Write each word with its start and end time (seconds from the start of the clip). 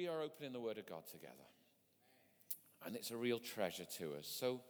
we 0.00 0.08
are 0.08 0.22
opening 0.22 0.50
the 0.50 0.60
Word 0.60 0.78
of 0.78 0.86
God 0.86 1.02
together. 1.12 1.34
And 2.86 2.96
it's 2.96 3.10
a 3.10 3.16
real 3.18 3.38
treasure 3.38 3.84
to 3.98 4.14
us. 4.14 4.26
So, 4.26 4.62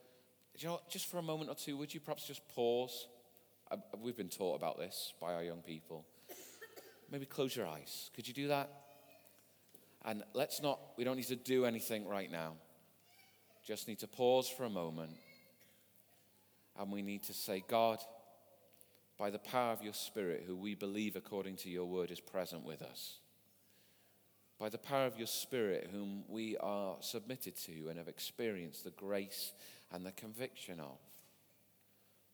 you 0.59 0.67
know, 0.67 0.81
just 0.91 1.07
for 1.07 1.19
a 1.19 1.23
moment 1.23 1.51
or 1.51 1.55
two, 1.55 1.77
would 1.77 1.95
you 1.95 2.01
perhaps 2.01 2.27
just 2.27 2.41
pause? 2.49 3.07
Uh, 3.71 3.77
we've 4.03 4.17
been 4.17 4.29
taught 4.29 4.57
about 4.57 4.77
this 4.77 5.15
by 5.21 5.35
our 5.35 5.45
young 5.45 5.63
people. 5.63 6.05
Maybe 7.13 7.27
close 7.27 7.55
your 7.55 7.69
eyes. 7.69 8.11
Could 8.17 8.27
you 8.27 8.35
do 8.35 8.49
that? 8.49 8.73
And 10.05 10.25
let's 10.35 10.61
not, 10.61 10.81
we 10.99 11.05
don't 11.05 11.15
need 11.15 11.29
to 11.29 11.37
do 11.37 11.65
anything 11.65 12.09
right 12.09 12.31
now. 12.31 12.55
Just 13.65 13.87
need 13.87 14.01
to 14.01 14.09
pause 14.09 14.49
for 14.49 14.65
a 14.65 14.71
moment. 14.71 15.13
And 16.77 16.91
we 16.91 17.03
need 17.03 17.23
to 17.25 17.35
say, 17.35 17.63
God, 17.69 18.01
by 19.17 19.31
the 19.31 19.39
power 19.39 19.71
of 19.71 19.85
your 19.85 19.95
Spirit, 19.95 20.43
who 20.45 20.57
we 20.57 20.75
believe 20.75 21.15
according 21.15 21.55
to 21.59 21.71
your 21.71 21.85
word 21.85 22.11
is 22.11 22.19
present 22.19 22.65
with 22.65 22.83
us, 22.83 23.20
by 24.61 24.69
the 24.69 24.79
power 24.79 25.07
of 25.07 25.17
your 25.17 25.27
Spirit, 25.27 25.89
whom 25.91 26.23
we 26.29 26.55
are 26.59 26.97
submitted 27.01 27.57
to 27.57 27.89
and 27.89 27.97
have 27.97 28.09
experienced 28.09 28.85
the 28.85 28.91
grace 28.91 29.55
and 29.91 30.05
the 30.05 30.13
conviction 30.13 30.79
of, 30.79 30.99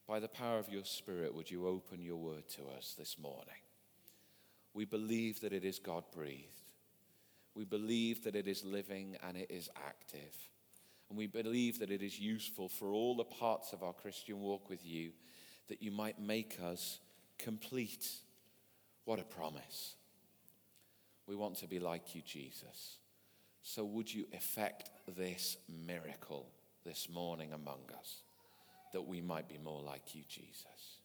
by 0.05 0.19
the 0.19 0.27
power 0.27 0.59
of 0.59 0.67
your 0.67 0.83
Spirit, 0.83 1.33
would 1.33 1.49
you 1.49 1.65
open 1.65 2.01
your 2.01 2.17
word 2.17 2.43
to 2.49 2.63
us 2.77 2.95
this 2.99 3.17
morning? 3.17 3.61
We 4.73 4.83
believe 4.83 5.39
that 5.39 5.53
it 5.53 5.63
is 5.63 5.79
God 5.79 6.03
breathed. 6.13 6.51
We 7.55 7.63
believe 7.63 8.25
that 8.25 8.35
it 8.35 8.47
is 8.47 8.63
living 8.65 9.15
and 9.25 9.37
it 9.37 9.49
is 9.49 9.69
active. 9.87 10.35
And 11.09 11.17
we 11.17 11.27
believe 11.27 11.79
that 11.79 11.91
it 11.91 12.01
is 12.01 12.19
useful 12.19 12.67
for 12.67 12.91
all 12.91 13.15
the 13.15 13.23
parts 13.23 13.71
of 13.71 13.83
our 13.83 13.93
Christian 13.93 14.41
walk 14.41 14.69
with 14.69 14.85
you, 14.85 15.11
that 15.69 15.81
you 15.81 15.91
might 15.91 16.19
make 16.19 16.57
us 16.61 16.99
complete. 17.39 18.05
What 19.05 19.19
a 19.19 19.23
promise. 19.23 19.95
We 21.27 21.35
want 21.35 21.57
to 21.57 21.67
be 21.67 21.79
like 21.79 22.15
you, 22.15 22.21
Jesus. 22.25 22.97
So, 23.61 23.83
would 23.83 24.11
you 24.11 24.25
effect 24.31 24.89
this 25.17 25.57
miracle 25.67 26.49
this 26.85 27.09
morning 27.09 27.51
among 27.51 27.81
us 27.99 28.21
that 28.93 29.01
we 29.01 29.19
might 29.19 29.49
be 29.49 29.57
more 29.57 29.81
like 29.81 30.15
you, 30.15 30.23
Jesus? 30.29 31.01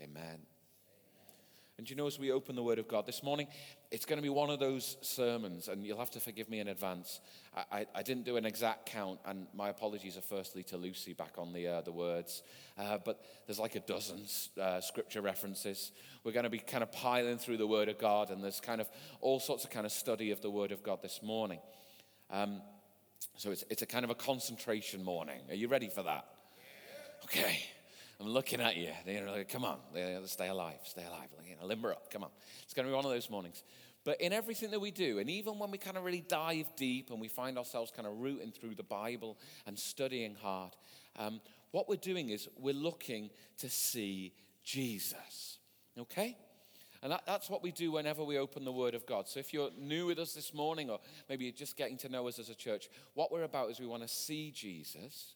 Amen. 0.00 0.38
And 1.76 1.90
you 1.90 1.96
know, 1.96 2.06
as 2.06 2.18
we 2.18 2.30
open 2.30 2.54
the 2.54 2.62
Word 2.62 2.78
of 2.78 2.86
God 2.86 3.04
this 3.04 3.22
morning, 3.22 3.48
it's 3.90 4.04
going 4.04 4.18
to 4.18 4.22
be 4.22 4.28
one 4.28 4.50
of 4.50 4.58
those 4.58 4.98
sermons, 5.00 5.68
and 5.68 5.86
you'll 5.86 5.98
have 5.98 6.10
to 6.10 6.20
forgive 6.20 6.50
me 6.50 6.60
in 6.60 6.68
advance. 6.68 7.20
I, 7.56 7.78
I, 7.78 7.86
I 7.96 8.02
didn't 8.02 8.24
do 8.24 8.36
an 8.36 8.44
exact 8.44 8.86
count, 8.86 9.18
and 9.24 9.46
my 9.54 9.70
apologies 9.70 10.18
are 10.18 10.22
firstly 10.22 10.62
to 10.64 10.76
Lucy 10.76 11.14
back 11.14 11.38
on 11.38 11.54
the, 11.54 11.66
uh, 11.66 11.80
the 11.80 11.92
words. 11.92 12.42
Uh, 12.76 12.98
but 13.02 13.24
there's 13.46 13.58
like 13.58 13.76
a 13.76 13.80
dozen 13.80 14.26
uh, 14.60 14.82
scripture 14.82 15.22
references. 15.22 15.92
We're 16.22 16.32
going 16.32 16.44
to 16.44 16.50
be 16.50 16.58
kind 16.58 16.82
of 16.82 16.92
piling 16.92 17.38
through 17.38 17.56
the 17.56 17.66
Word 17.66 17.88
of 17.88 17.98
God, 17.98 18.30
and 18.30 18.44
there's 18.44 18.60
kind 18.60 18.80
of 18.82 18.88
all 19.22 19.40
sorts 19.40 19.64
of 19.64 19.70
kind 19.70 19.86
of 19.86 19.92
study 19.92 20.32
of 20.32 20.42
the 20.42 20.50
Word 20.50 20.70
of 20.70 20.82
God 20.82 21.00
this 21.00 21.20
morning. 21.22 21.60
Um, 22.30 22.60
so 23.36 23.50
it's, 23.52 23.64
it's 23.70 23.82
a 23.82 23.86
kind 23.86 24.04
of 24.04 24.10
a 24.10 24.14
concentration 24.14 25.02
morning. 25.02 25.40
Are 25.48 25.54
you 25.54 25.68
ready 25.68 25.88
for 25.88 26.02
that? 26.02 26.26
Okay. 27.24 27.58
I'm 28.20 28.28
looking 28.28 28.60
at 28.60 28.76
you. 28.76 28.90
They're 29.06 29.30
like, 29.30 29.48
come 29.48 29.64
on, 29.64 29.78
stay 30.26 30.48
alive, 30.48 30.80
stay 30.84 31.04
alive. 31.04 31.28
You 31.48 31.54
know, 31.60 31.66
limber 31.66 31.92
up, 31.92 32.10
come 32.10 32.24
on. 32.24 32.30
It's 32.64 32.74
going 32.74 32.86
to 32.86 32.90
be 32.90 32.96
one 32.96 33.04
of 33.04 33.10
those 33.10 33.30
mornings. 33.30 33.62
But 34.04 34.20
in 34.20 34.32
everything 34.32 34.70
that 34.70 34.80
we 34.80 34.90
do, 34.90 35.18
and 35.18 35.28
even 35.30 35.58
when 35.58 35.70
we 35.70 35.78
kind 35.78 35.96
of 35.96 36.04
really 36.04 36.24
dive 36.26 36.66
deep 36.76 37.10
and 37.10 37.20
we 37.20 37.28
find 37.28 37.58
ourselves 37.58 37.92
kind 37.94 38.08
of 38.08 38.18
rooting 38.18 38.52
through 38.52 38.74
the 38.74 38.82
Bible 38.82 39.38
and 39.66 39.78
studying 39.78 40.34
hard, 40.34 40.72
um, 41.16 41.40
what 41.70 41.88
we're 41.88 41.96
doing 41.96 42.30
is 42.30 42.48
we're 42.58 42.74
looking 42.74 43.30
to 43.58 43.68
see 43.68 44.32
Jesus. 44.64 45.58
Okay? 45.98 46.36
And 47.02 47.12
that, 47.12 47.22
that's 47.26 47.48
what 47.48 47.62
we 47.62 47.70
do 47.70 47.92
whenever 47.92 48.24
we 48.24 48.38
open 48.38 48.64
the 48.64 48.72
Word 48.72 48.94
of 48.94 49.06
God. 49.06 49.28
So 49.28 49.38
if 49.38 49.52
you're 49.52 49.70
new 49.78 50.06
with 50.06 50.18
us 50.18 50.32
this 50.32 50.52
morning, 50.52 50.90
or 50.90 50.98
maybe 51.28 51.44
you're 51.44 51.52
just 51.52 51.76
getting 51.76 51.96
to 51.98 52.08
know 52.08 52.26
us 52.26 52.38
as 52.38 52.48
a 52.48 52.54
church, 52.54 52.88
what 53.14 53.30
we're 53.30 53.44
about 53.44 53.70
is 53.70 53.78
we 53.78 53.86
want 53.86 54.02
to 54.02 54.08
see 54.08 54.50
Jesus. 54.50 55.34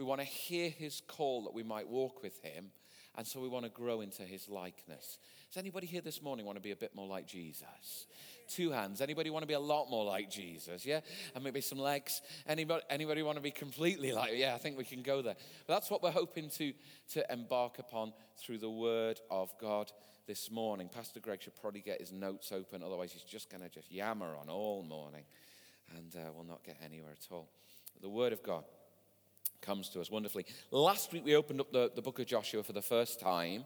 We 0.00 0.06
want 0.06 0.22
to 0.22 0.26
hear 0.26 0.70
his 0.70 1.02
call 1.06 1.44
that 1.44 1.52
we 1.52 1.62
might 1.62 1.86
walk 1.86 2.22
with 2.22 2.42
him. 2.42 2.70
And 3.18 3.26
so 3.26 3.38
we 3.38 3.48
want 3.48 3.66
to 3.66 3.70
grow 3.70 4.00
into 4.00 4.22
his 4.22 4.48
likeness. 4.48 5.18
Does 5.52 5.58
anybody 5.58 5.86
here 5.86 6.00
this 6.00 6.22
morning 6.22 6.46
want 6.46 6.56
to 6.56 6.62
be 6.62 6.70
a 6.70 6.76
bit 6.76 6.94
more 6.94 7.06
like 7.06 7.26
Jesus? 7.26 8.06
Two 8.48 8.70
hands. 8.70 9.02
Anybody 9.02 9.28
want 9.28 9.42
to 9.42 9.46
be 9.46 9.52
a 9.52 9.60
lot 9.60 9.90
more 9.90 10.06
like 10.06 10.30
Jesus? 10.30 10.86
Yeah? 10.86 11.00
And 11.34 11.44
maybe 11.44 11.60
some 11.60 11.78
legs. 11.78 12.22
Anybody, 12.46 12.82
anybody 12.88 13.22
want 13.22 13.36
to 13.36 13.42
be 13.42 13.50
completely 13.50 14.12
like, 14.12 14.30
yeah, 14.36 14.54
I 14.54 14.58
think 14.58 14.78
we 14.78 14.84
can 14.84 15.02
go 15.02 15.20
there. 15.20 15.36
But 15.66 15.74
that's 15.74 15.90
what 15.90 16.02
we're 16.02 16.12
hoping 16.12 16.48
to, 16.56 16.72
to 17.10 17.30
embark 17.30 17.78
upon 17.78 18.14
through 18.38 18.58
the 18.58 18.70
word 18.70 19.20
of 19.30 19.52
God 19.60 19.92
this 20.26 20.50
morning. 20.50 20.88
Pastor 20.88 21.20
Greg 21.20 21.42
should 21.42 21.60
probably 21.60 21.82
get 21.82 22.00
his 22.00 22.10
notes 22.10 22.52
open, 22.52 22.82
otherwise 22.82 23.12
he's 23.12 23.22
just 23.24 23.50
going 23.50 23.62
to 23.62 23.68
just 23.68 23.92
yammer 23.92 24.34
on 24.34 24.48
all 24.48 24.82
morning 24.82 25.24
and 25.94 26.16
uh, 26.16 26.32
will 26.32 26.44
not 26.44 26.64
get 26.64 26.78
anywhere 26.82 27.12
at 27.12 27.26
all. 27.30 27.50
The 28.00 28.08
word 28.08 28.32
of 28.32 28.42
God 28.42 28.64
comes 29.60 29.88
to 29.90 30.00
us 30.00 30.10
wonderfully. 30.10 30.46
Last 30.70 31.12
week 31.12 31.24
we 31.24 31.36
opened 31.36 31.60
up 31.60 31.72
the, 31.72 31.90
the 31.94 32.02
book 32.02 32.18
of 32.18 32.26
Joshua 32.26 32.62
for 32.62 32.72
the 32.72 32.82
first 32.82 33.20
time, 33.20 33.64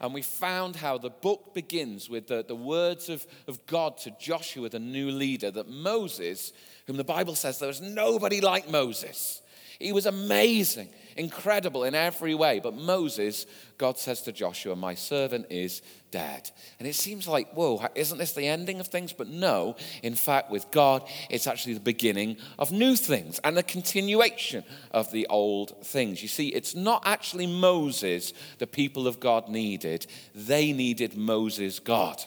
and 0.00 0.12
we 0.12 0.22
found 0.22 0.76
how 0.76 0.98
the 0.98 1.10
book 1.10 1.54
begins 1.54 2.08
with 2.08 2.26
the, 2.26 2.44
the 2.46 2.56
words 2.56 3.08
of, 3.08 3.26
of 3.46 3.64
God 3.66 3.98
to 3.98 4.10
Joshua, 4.18 4.68
the 4.68 4.78
new 4.78 5.10
leader, 5.10 5.50
that 5.50 5.68
Moses, 5.68 6.52
whom 6.86 6.96
the 6.96 7.04
Bible 7.04 7.34
says 7.34 7.58
there 7.58 7.68
was 7.68 7.80
nobody 7.80 8.40
like 8.40 8.70
Moses, 8.70 9.42
he 9.78 9.92
was 9.92 10.06
amazing 10.06 10.88
incredible 11.16 11.84
in 11.84 11.94
every 11.94 12.34
way. 12.34 12.60
But 12.60 12.74
Moses, 12.74 13.46
God 13.78 13.98
says 13.98 14.22
to 14.22 14.32
Joshua, 14.32 14.76
My 14.76 14.94
servant 14.94 15.46
is 15.50 15.82
dead. 16.12 16.48
And 16.78 16.86
it 16.86 16.94
seems 16.94 17.26
like, 17.26 17.52
whoa, 17.54 17.84
isn't 17.96 18.18
this 18.18 18.32
the 18.32 18.46
ending 18.46 18.78
of 18.78 18.86
things? 18.86 19.12
But 19.12 19.26
no, 19.26 19.74
in 20.04 20.14
fact, 20.14 20.50
with 20.50 20.70
God, 20.70 21.02
it's 21.28 21.48
actually 21.48 21.74
the 21.74 21.80
beginning 21.80 22.36
of 22.58 22.70
new 22.70 22.94
things 22.94 23.40
and 23.42 23.56
the 23.56 23.64
continuation 23.64 24.62
of 24.92 25.10
the 25.10 25.26
old 25.28 25.84
things. 25.84 26.22
You 26.22 26.28
see, 26.28 26.48
it's 26.48 26.76
not 26.76 27.02
actually 27.04 27.48
Moses 27.48 28.32
the 28.58 28.66
people 28.68 29.08
of 29.08 29.18
God 29.18 29.48
needed, 29.48 30.06
they 30.34 30.72
needed 30.72 31.16
Moses' 31.16 31.80
God. 31.80 32.22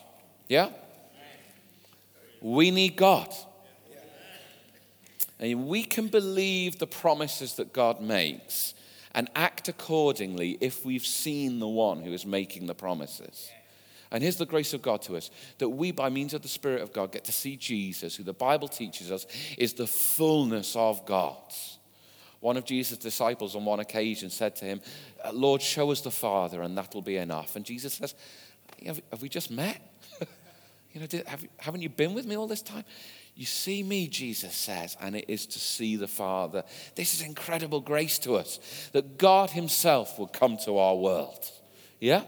Yeah? 0.50 0.69
We 2.41 2.72
need 2.72 2.97
God. 2.97 3.34
And 5.40 5.67
we 5.67 5.84
can 5.84 6.07
believe 6.07 6.79
the 6.79 6.88
promises 6.88 7.56
that 7.56 7.73
God 7.73 8.00
makes 8.00 8.73
and 9.16 9.30
act 9.34 9.70
accordingly 9.70 10.58
if 10.59 10.86
we've 10.86 11.06
seen 11.06 11.59
the 11.59 11.68
one 11.68 12.02
who 12.02 12.12
is 12.12 12.26
making 12.26 12.68
the 12.68 12.76
promises. 12.76 13.50
And 14.12 14.22
here's 14.22 14.36
the 14.36 14.46
grace 14.46 14.74
of 14.74 14.81
God 14.81 15.02
to 15.03 15.16
us 15.16 15.31
that 15.58 15.70
we, 15.70 15.92
by 15.92 16.09
means 16.09 16.34
of 16.34 16.42
the 16.42 16.48
Spirit 16.48 16.81
of 16.81 16.94
God, 16.94 17.12
get 17.12 17.24
to 17.26 17.31
see 17.31 17.56
Jesus, 17.56 18.16
who 18.16 18.24
the 18.24 18.34
Bible 18.34 18.68
teaches 18.68 19.12
us 19.12 19.26
is 19.58 19.74
the 19.74 19.88
fullness 19.88 20.76
of 20.76 21.06
God. 21.06 21.42
One 22.42 22.58
of 22.58 22.66
Jesus' 22.66 22.98
disciples 22.98 23.56
on 23.56 23.66
one 23.66 23.80
occasion 23.80 24.30
said 24.30 24.56
to 24.58 24.66
him, 24.66 24.81
Lord, 25.34 25.62
show 25.62 25.92
us 25.92 26.02
the 26.02 26.12
Father, 26.12 26.62
and 26.62 26.78
that'll 26.78 27.02
be 27.02 27.18
enough. 27.18 27.56
And 27.56 27.66
Jesus 27.66 27.96
says, 27.96 28.14
Have, 28.86 29.02
we 29.22 29.30
just 29.30 29.50
met? 29.50 29.82
you 30.94 31.00
know, 31.00 31.08
did, 31.08 31.26
have, 31.26 31.44
haven't 31.58 31.82
you 31.82 31.90
been 31.90 32.14
with 32.14 32.26
me 32.26 32.38
all 32.38 32.47
this 32.47 32.62
time? 32.62 32.84
You 33.35 33.46
see 33.46 33.84
me, 33.84 34.07
Jesus 34.07 34.56
says, 34.56 34.96
and 35.01 35.13
it 35.13 35.25
is 35.28 35.46
to 35.47 35.59
see 35.59 35.97
the 35.97 36.07
Father. 36.07 36.63
This 36.96 37.13
is 37.13 37.22
incredible 37.22 37.81
grace 37.81 38.18
to 38.19 38.35
us 38.35 38.90
that 38.94 39.18
God 39.18 39.50
Himself 39.50 40.18
would 40.18 40.31
come 40.31 40.57
to 40.63 40.78
our 40.78 40.96
world. 40.96 41.51
Yeah? 42.00 42.23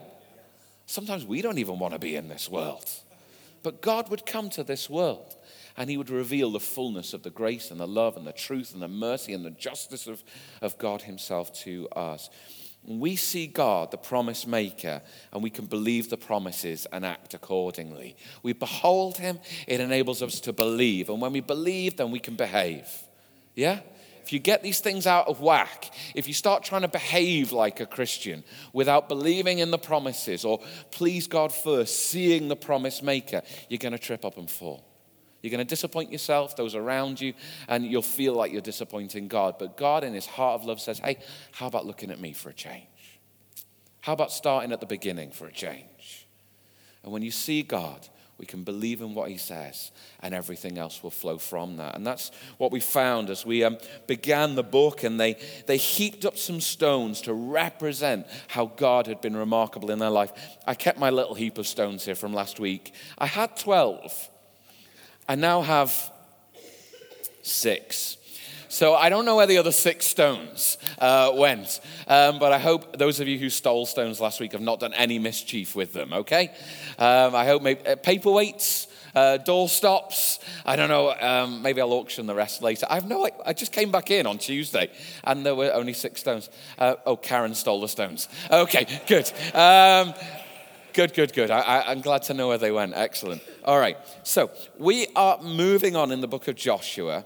Sometimes 0.85 1.25
we 1.25 1.41
don't 1.41 1.59
even 1.59 1.79
want 1.79 1.93
to 1.93 1.99
be 1.99 2.17
in 2.17 2.27
this 2.27 2.49
world. 2.49 2.89
But 3.63 3.81
God 3.81 4.09
would 4.09 4.25
come 4.25 4.49
to 4.51 4.63
this 4.63 4.89
world 4.89 5.37
and 5.77 5.89
He 5.89 5.95
would 5.95 6.09
reveal 6.09 6.51
the 6.51 6.59
fullness 6.59 7.13
of 7.13 7.23
the 7.23 7.29
grace 7.29 7.71
and 7.71 7.79
the 7.79 7.87
love 7.87 8.17
and 8.17 8.27
the 8.27 8.33
truth 8.33 8.73
and 8.73 8.81
the 8.81 8.87
mercy 8.89 9.31
and 9.31 9.45
the 9.45 9.51
justice 9.51 10.07
of, 10.07 10.21
of 10.61 10.77
God 10.77 11.03
Himself 11.03 11.53
to 11.63 11.87
us 11.95 12.29
we 12.87 13.17
see 13.17 13.47
God, 13.47 13.91
the 13.91 13.97
promise 13.97 14.47
maker, 14.47 15.01
and 15.33 15.43
we 15.43 15.49
can 15.49 15.65
believe 15.65 16.09
the 16.09 16.17
promises 16.17 16.87
and 16.93 17.05
act 17.05 17.33
accordingly. 17.33 18.15
We 18.43 18.53
behold 18.53 19.17
Him, 19.17 19.39
it 19.67 19.81
enables 19.81 20.23
us 20.23 20.39
to 20.41 20.53
believe. 20.53 21.09
And 21.09 21.21
when 21.21 21.33
we 21.33 21.41
believe, 21.41 21.97
then 21.97 22.11
we 22.11 22.19
can 22.19 22.35
behave. 22.35 22.87
Yeah? 23.55 23.81
If 24.23 24.33
you 24.33 24.39
get 24.39 24.63
these 24.63 24.79
things 24.79 25.05
out 25.07 25.27
of 25.27 25.41
whack, 25.41 25.93
if 26.15 26.27
you 26.27 26.33
start 26.33 26.63
trying 26.63 26.81
to 26.81 26.87
behave 26.87 27.51
like 27.51 27.79
a 27.81 27.85
Christian 27.85 28.43
without 28.71 29.09
believing 29.09 29.59
in 29.59 29.71
the 29.71 29.77
promises 29.77 30.45
or 30.45 30.61
please 30.91 31.27
God 31.27 31.53
first, 31.53 32.07
seeing 32.07 32.47
the 32.47 32.55
promise 32.55 33.01
maker, 33.01 33.41
you're 33.69 33.77
going 33.77 33.93
to 33.93 33.99
trip 33.99 34.23
up 34.23 34.37
and 34.37 34.49
fall. 34.49 34.86
You're 35.41 35.51
going 35.51 35.65
to 35.65 35.69
disappoint 35.69 36.11
yourself, 36.11 36.55
those 36.55 36.75
around 36.75 37.21
you, 37.21 37.33
and 37.67 37.85
you'll 37.85 38.01
feel 38.01 38.33
like 38.33 38.51
you're 38.51 38.61
disappointing 38.61 39.27
God. 39.27 39.55
But 39.59 39.77
God, 39.77 40.03
in 40.03 40.13
His 40.13 40.25
heart 40.25 40.61
of 40.61 40.65
love, 40.65 40.79
says, 40.79 40.99
Hey, 40.99 41.17
how 41.51 41.67
about 41.67 41.85
looking 41.85 42.11
at 42.11 42.19
me 42.19 42.33
for 42.33 42.49
a 42.49 42.53
change? 42.53 42.87
How 44.01 44.13
about 44.13 44.31
starting 44.31 44.71
at 44.71 44.79
the 44.79 44.85
beginning 44.85 45.31
for 45.31 45.47
a 45.47 45.51
change? 45.51 46.27
And 47.03 47.11
when 47.11 47.21
you 47.21 47.31
see 47.31 47.61
God, 47.61 48.07
we 48.37 48.45
can 48.45 48.63
believe 48.63 49.01
in 49.01 49.15
what 49.15 49.29
he 49.29 49.37
says, 49.37 49.91
and 50.21 50.33
everything 50.33 50.77
else 50.77 51.01
will 51.01 51.09
flow 51.09 51.37
from 51.37 51.77
that. 51.77 51.95
And 51.95 52.05
that's 52.05 52.31
what 52.57 52.71
we 52.71 52.79
found 52.79 53.29
as 53.29 53.45
we 53.45 53.63
um, 53.63 53.77
began 54.05 54.55
the 54.55 54.63
book, 54.63 55.03
and 55.03 55.19
they, 55.19 55.37
they 55.65 55.77
heaped 55.77 56.23
up 56.23 56.37
some 56.37 56.61
stones 56.61 57.21
to 57.21 57.33
represent 57.33 58.27
how 58.47 58.67
God 58.67 59.07
had 59.07 59.21
been 59.21 59.35
remarkable 59.35 59.89
in 59.89 59.99
their 59.99 60.11
life. 60.11 60.31
I 60.67 60.75
kept 60.75 60.99
my 60.99 61.09
little 61.09 61.33
heap 61.33 61.57
of 61.57 61.67
stones 61.67 62.05
here 62.05 62.15
from 62.15 62.33
last 62.33 62.59
week. 62.59 62.93
I 63.17 63.25
had 63.25 63.57
12. 63.57 64.29
I 65.27 65.35
now 65.35 65.61
have 65.61 66.11
six. 67.41 68.17
So 68.69 68.95
I 68.95 69.09
don't 69.09 69.25
know 69.25 69.35
where 69.35 69.47
the 69.47 69.57
other 69.57 69.71
six 69.71 70.05
stones 70.05 70.77
uh, 70.99 71.31
went, 71.35 71.79
um, 72.07 72.39
but 72.39 72.53
I 72.53 72.59
hope 72.59 72.97
those 72.97 73.19
of 73.19 73.27
you 73.27 73.39
who 73.39 73.49
stole 73.49 73.85
stones 73.85 74.21
last 74.21 74.39
week 74.39 74.51
have 74.51 74.61
not 74.61 74.79
done 74.79 74.93
any 74.93 75.19
mischief 75.19 75.75
with 75.75 75.93
them, 75.93 76.13
okay? 76.13 76.51
Um, 76.99 77.33
I 77.33 77.45
hope 77.45 77.61
maybe, 77.61 77.85
uh, 77.85 77.95
paperweights, 77.95 78.87
uh, 79.15 79.37
door 79.37 79.67
stops. 79.67 80.39
I 80.65 80.75
don't 80.75 80.89
know. 80.89 81.13
Um, 81.19 81.61
maybe 81.61 81.81
I'll 81.81 81.93
auction 81.93 82.27
the 82.27 82.35
rest 82.35 82.61
later. 82.61 82.85
I 82.89 82.95
have 82.95 83.07
no. 83.07 83.27
I 83.45 83.53
just 83.53 83.71
came 83.71 83.89
back 83.91 84.11
in 84.11 84.27
on 84.27 84.37
Tuesday, 84.37 84.91
and 85.23 85.45
there 85.45 85.55
were 85.55 85.73
only 85.73 85.93
six 85.93 86.19
stones. 86.19 86.49
Uh, 86.77 86.95
oh, 87.05 87.15
Karen 87.15 87.55
stole 87.55 87.81
the 87.81 87.87
stones. 87.87 88.29
Okay, 88.51 88.85
good. 89.07 89.31
Um, 89.55 90.13
good, 90.97 91.13
good, 91.13 91.31
good. 91.31 91.51
I, 91.51 91.91
am 91.91 92.01
glad 92.01 92.23
to 92.23 92.33
know 92.33 92.47
where 92.47 92.57
they 92.57 92.71
went. 92.71 92.93
Excellent. 92.95 93.43
All 93.63 93.79
right. 93.79 93.99
So 94.23 94.49
we 94.79 95.05
are 95.15 95.39
moving 95.43 95.95
on 95.95 96.11
in 96.11 96.21
the 96.21 96.27
book 96.27 96.47
of 96.47 96.55
Joshua 96.55 97.23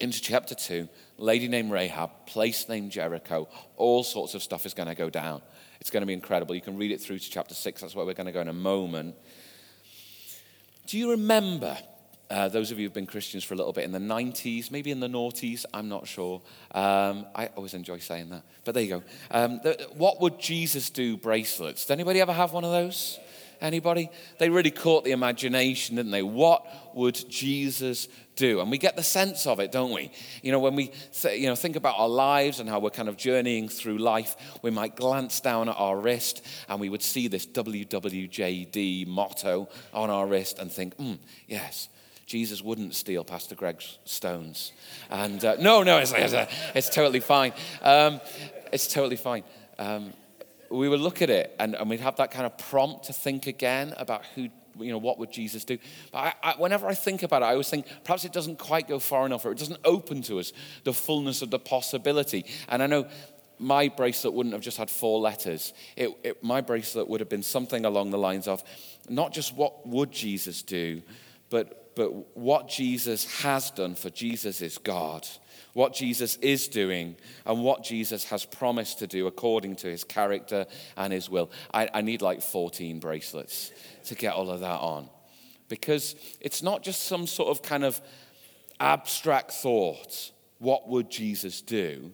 into 0.00 0.22
chapter 0.22 0.54
two. 0.54 0.88
Lady 1.18 1.48
named 1.48 1.70
Rahab, 1.70 2.10
place 2.24 2.66
named 2.66 2.90
Jericho. 2.90 3.46
All 3.76 4.02
sorts 4.02 4.32
of 4.32 4.42
stuff 4.42 4.64
is 4.64 4.72
going 4.72 4.88
to 4.88 4.94
go 4.94 5.10
down. 5.10 5.42
It's 5.82 5.90
going 5.90 6.00
to 6.00 6.06
be 6.06 6.14
incredible. 6.14 6.54
You 6.54 6.62
can 6.62 6.78
read 6.78 6.90
it 6.90 6.98
through 7.02 7.18
to 7.18 7.30
chapter 7.30 7.54
six. 7.54 7.82
That's 7.82 7.94
where 7.94 8.06
we're 8.06 8.14
going 8.14 8.24
to 8.24 8.32
go 8.32 8.40
in 8.40 8.48
a 8.48 8.54
moment. 8.54 9.16
Do 10.86 10.96
you 10.96 11.10
remember, 11.10 11.76
uh, 12.30 12.48
those 12.48 12.70
of 12.70 12.78
you 12.78 12.84
who've 12.84 12.92
been 12.92 13.06
Christians 13.06 13.42
for 13.42 13.54
a 13.54 13.56
little 13.56 13.72
bit, 13.72 13.84
in 13.84 13.92
the 13.92 13.98
90s, 13.98 14.70
maybe 14.70 14.90
in 14.90 15.00
the 15.00 15.08
noughties, 15.08 15.64
I'm 15.72 15.88
not 15.88 16.06
sure. 16.06 16.42
Um, 16.72 17.26
I 17.34 17.46
always 17.56 17.74
enjoy 17.74 17.98
saying 17.98 18.28
that. 18.30 18.42
But 18.64 18.74
there 18.74 18.82
you 18.82 18.90
go. 18.90 19.02
Um, 19.30 19.60
the, 19.62 19.88
what 19.94 20.20
would 20.20 20.38
Jesus 20.38 20.90
do 20.90 21.16
bracelets? 21.16 21.86
Did 21.86 21.94
anybody 21.94 22.20
ever 22.20 22.34
have 22.34 22.52
one 22.52 22.64
of 22.64 22.70
those? 22.70 23.18
Anybody? 23.60 24.10
They 24.38 24.50
really 24.50 24.70
caught 24.70 25.04
the 25.04 25.10
imagination, 25.12 25.96
didn't 25.96 26.12
they? 26.12 26.22
What 26.22 26.64
would 26.94 27.24
Jesus 27.28 28.08
do? 28.36 28.60
And 28.60 28.70
we 28.70 28.78
get 28.78 28.94
the 28.94 29.02
sense 29.02 29.46
of 29.46 29.58
it, 29.58 29.72
don't 29.72 29.92
we? 29.92 30.12
You 30.42 30.52
know, 30.52 30.60
when 30.60 30.76
we 30.76 30.92
th- 31.20 31.40
you 31.40 31.48
know, 31.48 31.56
think 31.56 31.76
about 31.76 31.98
our 31.98 32.08
lives 32.08 32.60
and 32.60 32.68
how 32.68 32.78
we're 32.78 32.90
kind 32.90 33.08
of 33.08 33.16
journeying 33.16 33.68
through 33.68 33.98
life, 33.98 34.36
we 34.62 34.70
might 34.70 34.96
glance 34.96 35.40
down 35.40 35.68
at 35.68 35.74
our 35.76 35.98
wrist 35.98 36.46
and 36.68 36.78
we 36.78 36.88
would 36.88 37.02
see 37.02 37.26
this 37.26 37.46
WWJD 37.46 39.06
motto 39.08 39.68
on 39.92 40.10
our 40.10 40.26
wrist 40.26 40.58
and 40.60 40.70
think, 40.70 40.94
hmm, 40.94 41.14
yes, 41.48 41.88
Jesus 42.28 42.60
wouldn't 42.60 42.94
steal 42.94 43.24
Pastor 43.24 43.54
Greg's 43.54 43.98
stones. 44.04 44.72
And 45.08 45.42
uh, 45.42 45.56
no, 45.58 45.82
no, 45.82 45.96
it's, 45.96 46.12
it's, 46.12 46.34
it's 46.74 46.90
totally 46.90 47.20
fine. 47.20 47.54
Um, 47.80 48.20
it's 48.70 48.86
totally 48.86 49.16
fine. 49.16 49.44
Um, 49.78 50.12
we 50.70 50.90
would 50.90 51.00
look 51.00 51.22
at 51.22 51.30
it 51.30 51.56
and, 51.58 51.74
and 51.74 51.88
we'd 51.88 52.00
have 52.00 52.16
that 52.16 52.30
kind 52.30 52.44
of 52.44 52.58
prompt 52.58 53.04
to 53.04 53.14
think 53.14 53.46
again 53.46 53.94
about 53.96 54.26
who, 54.34 54.50
you 54.78 54.92
know, 54.92 54.98
what 54.98 55.18
would 55.18 55.32
Jesus 55.32 55.64
do? 55.64 55.78
But 56.12 56.18
I, 56.18 56.50
I, 56.50 56.54
whenever 56.58 56.86
I 56.86 56.92
think 56.92 57.22
about 57.22 57.40
it, 57.40 57.46
I 57.46 57.52
always 57.52 57.70
think 57.70 57.86
perhaps 58.04 58.26
it 58.26 58.34
doesn't 58.34 58.58
quite 58.58 58.88
go 58.88 58.98
far 58.98 59.24
enough 59.24 59.46
or 59.46 59.52
it 59.52 59.58
doesn't 59.58 59.80
open 59.86 60.20
to 60.24 60.38
us 60.38 60.52
the 60.84 60.92
fullness 60.92 61.40
of 61.40 61.50
the 61.50 61.58
possibility. 61.58 62.44
And 62.68 62.82
I 62.82 62.88
know 62.88 63.06
my 63.58 63.88
bracelet 63.88 64.34
wouldn't 64.34 64.52
have 64.52 64.60
just 64.60 64.76
had 64.76 64.90
four 64.90 65.18
letters. 65.18 65.72
It, 65.96 66.10
it, 66.22 66.44
my 66.44 66.60
bracelet 66.60 67.08
would 67.08 67.20
have 67.20 67.30
been 67.30 67.42
something 67.42 67.86
along 67.86 68.10
the 68.10 68.18
lines 68.18 68.46
of 68.46 68.62
not 69.08 69.32
just 69.32 69.56
what 69.56 69.86
would 69.86 70.12
Jesus 70.12 70.60
do, 70.60 71.00
but, 71.48 71.87
but 71.98 72.36
what 72.36 72.68
Jesus 72.68 73.42
has 73.42 73.72
done, 73.72 73.96
for 73.96 74.08
Jesus 74.08 74.62
is 74.62 74.78
God 74.78 75.26
what 75.74 75.94
Jesus 75.94 76.36
is 76.36 76.66
doing 76.66 77.14
and 77.46 77.62
what 77.62 77.84
Jesus 77.84 78.24
has 78.24 78.44
promised 78.44 78.98
to 78.98 79.06
do 79.06 79.28
according 79.28 79.76
to 79.76 79.86
his 79.86 80.02
character 80.02 80.66
and 80.96 81.12
his 81.12 81.30
will. 81.30 81.52
I, 81.72 81.88
I 81.94 82.00
need 82.00 82.20
like 82.20 82.42
14 82.42 82.98
bracelets 82.98 83.70
to 84.06 84.16
get 84.16 84.34
all 84.34 84.50
of 84.50 84.58
that 84.58 84.80
on 84.80 85.08
because 85.68 86.16
it's 86.40 86.64
not 86.64 86.82
just 86.82 87.04
some 87.04 87.28
sort 87.28 87.50
of 87.50 87.62
kind 87.62 87.84
of 87.84 88.00
abstract 88.80 89.52
thought. 89.52 90.32
What 90.58 90.88
would 90.88 91.10
Jesus 91.10 91.60
do? 91.60 92.12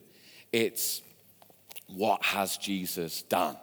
It's 0.51 1.01
what 1.87 2.23
has 2.23 2.57
Jesus 2.57 3.23
done? 3.23 3.57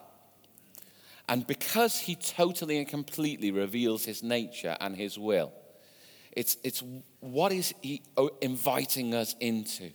And 1.29 1.47
because 1.47 1.99
he 1.99 2.17
totally 2.17 2.79
and 2.79 2.89
completely 2.89 3.53
reveals 3.53 4.05
his 4.05 4.25
nature 4.25 4.77
and 4.81 4.97
his 4.97 5.17
will, 5.17 5.53
it's, 6.33 6.57
it's 6.65 6.83
what 7.21 7.53
is 7.53 7.75
he 7.81 8.03
uh, 8.17 8.29
inviting 8.41 9.15
us 9.15 9.35
into? 9.41 9.91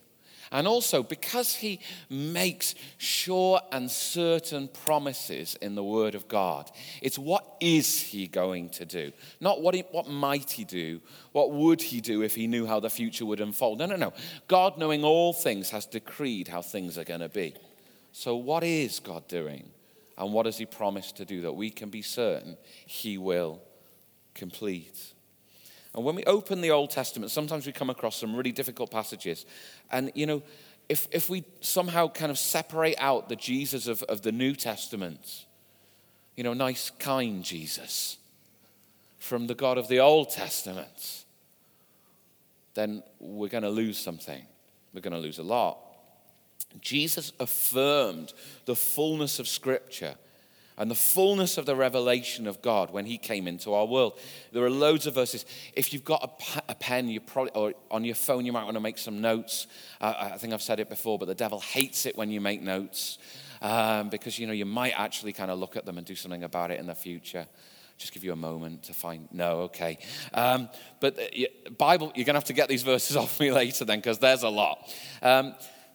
And 0.50 0.66
also, 0.66 1.02
because 1.02 1.54
he 1.54 1.80
makes 2.08 2.74
sure 2.96 3.60
and 3.70 3.90
certain 3.90 4.68
promises 4.68 5.56
in 5.60 5.74
the 5.74 5.84
Word 5.84 6.14
of 6.14 6.26
God, 6.26 6.70
it's 7.02 7.18
what 7.18 7.56
is 7.60 8.00
he 8.00 8.26
going 8.26 8.70
to 8.70 8.86
do? 8.86 9.12
Not 9.40 9.60
what, 9.60 9.74
he, 9.74 9.84
what 9.90 10.08
might 10.08 10.50
he 10.50 10.64
do, 10.64 11.00
what 11.32 11.50
would 11.52 11.82
he 11.82 12.00
do 12.00 12.22
if 12.22 12.34
he 12.34 12.46
knew 12.46 12.66
how 12.66 12.80
the 12.80 12.88
future 12.88 13.26
would 13.26 13.40
unfold. 13.40 13.78
No, 13.78 13.86
no, 13.86 13.96
no. 13.96 14.14
God, 14.46 14.78
knowing 14.78 15.04
all 15.04 15.32
things, 15.32 15.70
has 15.70 15.84
decreed 15.84 16.48
how 16.48 16.62
things 16.62 16.96
are 16.96 17.04
going 17.04 17.20
to 17.20 17.28
be. 17.28 17.54
So, 18.12 18.36
what 18.36 18.64
is 18.64 19.00
God 19.00 19.28
doing? 19.28 19.68
And 20.16 20.32
what 20.32 20.46
has 20.46 20.58
he 20.58 20.66
promised 20.66 21.16
to 21.18 21.24
do 21.24 21.42
that 21.42 21.52
we 21.52 21.70
can 21.70 21.90
be 21.90 22.02
certain 22.02 22.56
he 22.86 23.18
will 23.18 23.60
complete? 24.34 25.14
And 25.94 26.04
when 26.04 26.14
we 26.14 26.24
open 26.24 26.60
the 26.60 26.70
Old 26.70 26.90
Testament, 26.90 27.30
sometimes 27.30 27.66
we 27.66 27.72
come 27.72 27.90
across 27.90 28.16
some 28.16 28.34
really 28.34 28.52
difficult 28.52 28.90
passages. 28.90 29.46
And, 29.90 30.12
you 30.14 30.26
know, 30.26 30.42
if, 30.88 31.08
if 31.10 31.28
we 31.28 31.44
somehow 31.60 32.08
kind 32.08 32.30
of 32.30 32.38
separate 32.38 32.96
out 32.98 33.28
the 33.28 33.36
Jesus 33.36 33.86
of, 33.86 34.02
of 34.04 34.22
the 34.22 34.32
New 34.32 34.54
Testament, 34.54 35.46
you 36.36 36.44
know, 36.44 36.54
nice, 36.54 36.90
kind 36.98 37.42
Jesus, 37.42 38.18
from 39.18 39.46
the 39.46 39.54
God 39.54 39.78
of 39.78 39.88
the 39.88 40.00
Old 40.00 40.30
Testament, 40.30 41.24
then 42.74 43.02
we're 43.18 43.48
going 43.48 43.64
to 43.64 43.70
lose 43.70 43.98
something. 43.98 44.42
We're 44.94 45.00
going 45.00 45.14
to 45.14 45.18
lose 45.18 45.38
a 45.38 45.42
lot. 45.42 45.78
Jesus 46.80 47.32
affirmed 47.40 48.32
the 48.66 48.76
fullness 48.76 49.38
of 49.38 49.48
Scripture 49.48 50.14
and 50.78 50.90
the 50.90 50.94
fullness 50.94 51.58
of 51.58 51.66
the 51.66 51.76
revelation 51.76 52.46
of 52.46 52.62
God 52.62 52.90
when 52.90 53.04
He 53.04 53.18
came 53.18 53.46
into 53.46 53.74
our 53.74 53.84
world. 53.84 54.18
There 54.52 54.64
are 54.64 54.70
loads 54.70 55.06
of 55.06 55.14
verses. 55.14 55.44
If 55.74 55.92
you've 55.92 56.04
got 56.04 56.40
a, 56.68 56.74
pen, 56.74 57.08
you 57.08 57.20
probably, 57.20 57.52
or 57.52 57.74
on 57.90 58.04
your 58.04 58.14
phone, 58.14 58.46
you 58.46 58.52
might 58.52 58.64
want 58.64 58.76
to 58.76 58.80
make 58.80 58.98
some 58.98 59.20
notes. 59.20 59.66
Uh, 60.00 60.30
I 60.32 60.38
think 60.38 60.54
I've 60.54 60.62
said 60.62 60.80
it 60.80 60.88
before, 60.88 61.18
but 61.18 61.26
the 61.26 61.34
devil 61.34 61.60
hates 61.60 62.06
it 62.06 62.16
when 62.16 62.30
you 62.30 62.40
make 62.40 62.62
notes 62.62 63.18
um, 63.60 64.08
because 64.08 64.38
you 64.38 64.46
know 64.46 64.52
you 64.52 64.66
might 64.66 64.94
actually 64.96 65.32
kind 65.32 65.50
of 65.50 65.58
look 65.58 65.76
at 65.76 65.84
them 65.84 65.98
and 65.98 66.06
do 66.06 66.14
something 66.14 66.44
about 66.44 66.70
it 66.70 66.78
in 66.78 66.86
the 66.86 66.94
future. 66.94 67.46
Just 67.96 68.12
give 68.12 68.22
you 68.22 68.32
a 68.32 68.36
moment 68.36 68.84
to 68.84 68.94
find. 68.94 69.28
No, 69.32 69.62
okay. 69.62 69.98
Um, 70.32 70.68
but 71.00 71.18
Bible, 71.76 72.12
you're 72.14 72.24
going 72.24 72.34
to 72.34 72.38
have 72.38 72.44
to 72.44 72.52
get 72.52 72.68
these 72.68 72.84
verses 72.84 73.16
off 73.16 73.40
me 73.40 73.50
later 73.50 73.84
then 73.84 73.98
because 73.98 74.18
there's 74.18 74.44
a 74.44 74.48
lot. 74.48 74.94
Um, 75.20 75.54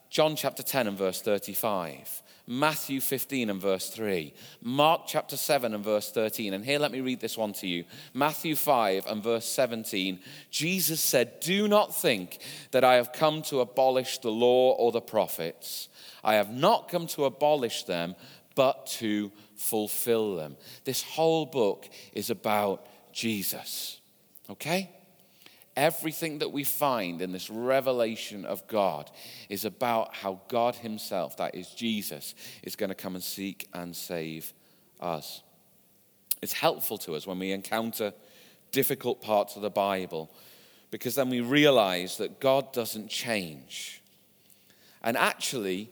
John 0.09 0.35
chapter 0.35 0.61
10 0.61 0.87
and 0.87 0.97
verse 0.97 1.21
35. 1.21 2.22
Matthew 2.45 2.99
15 2.99 3.49
and 3.49 3.61
verse 3.61 3.89
3, 3.89 4.33
Mark 4.61 5.03
chapter 5.07 5.37
7 5.37 5.73
and 5.73 5.83
verse 5.83 6.11
13. 6.11 6.53
And 6.53 6.65
here, 6.65 6.77
let 6.77 6.91
me 6.91 6.99
read 6.99 7.21
this 7.21 7.37
one 7.37 7.53
to 7.53 7.67
you. 7.67 7.85
Matthew 8.13 8.55
5 8.55 9.05
and 9.07 9.23
verse 9.23 9.45
17, 9.45 10.19
Jesus 10.49 10.99
said, 10.99 11.39
Do 11.39 11.69
not 11.69 11.95
think 11.95 12.39
that 12.71 12.83
I 12.83 12.95
have 12.95 13.13
come 13.13 13.43
to 13.43 13.61
abolish 13.61 14.17
the 14.17 14.29
law 14.29 14.73
or 14.73 14.91
the 14.91 14.99
prophets. 14.99 15.87
I 16.21 16.35
have 16.35 16.51
not 16.51 16.89
come 16.89 17.07
to 17.07 17.25
abolish 17.25 17.83
them, 17.83 18.15
but 18.55 18.87
to 18.87 19.31
fulfill 19.55 20.35
them. 20.35 20.57
This 20.83 21.01
whole 21.01 21.45
book 21.45 21.89
is 22.11 22.29
about 22.29 22.85
Jesus. 23.13 24.01
Okay? 24.49 24.89
Everything 25.75 26.39
that 26.39 26.51
we 26.51 26.63
find 26.63 27.21
in 27.21 27.31
this 27.31 27.49
revelation 27.49 28.45
of 28.45 28.67
God 28.67 29.09
is 29.49 29.65
about 29.65 30.13
how 30.15 30.41
God 30.47 30.75
Himself, 30.75 31.37
that 31.37 31.55
is 31.55 31.69
Jesus, 31.69 32.35
is 32.61 32.75
going 32.75 32.89
to 32.89 32.95
come 32.95 33.15
and 33.15 33.23
seek 33.23 33.67
and 33.73 33.95
save 33.95 34.53
us. 34.99 35.41
It's 36.41 36.53
helpful 36.53 36.97
to 36.99 37.15
us 37.15 37.25
when 37.25 37.39
we 37.39 37.51
encounter 37.51 38.13
difficult 38.71 39.21
parts 39.21 39.55
of 39.55 39.61
the 39.61 39.69
Bible 39.69 40.29
because 40.91 41.15
then 41.15 41.29
we 41.29 41.41
realize 41.41 42.17
that 42.17 42.39
God 42.39 42.71
doesn't 42.71 43.09
change. 43.09 44.01
And 45.01 45.17
actually, 45.17 45.89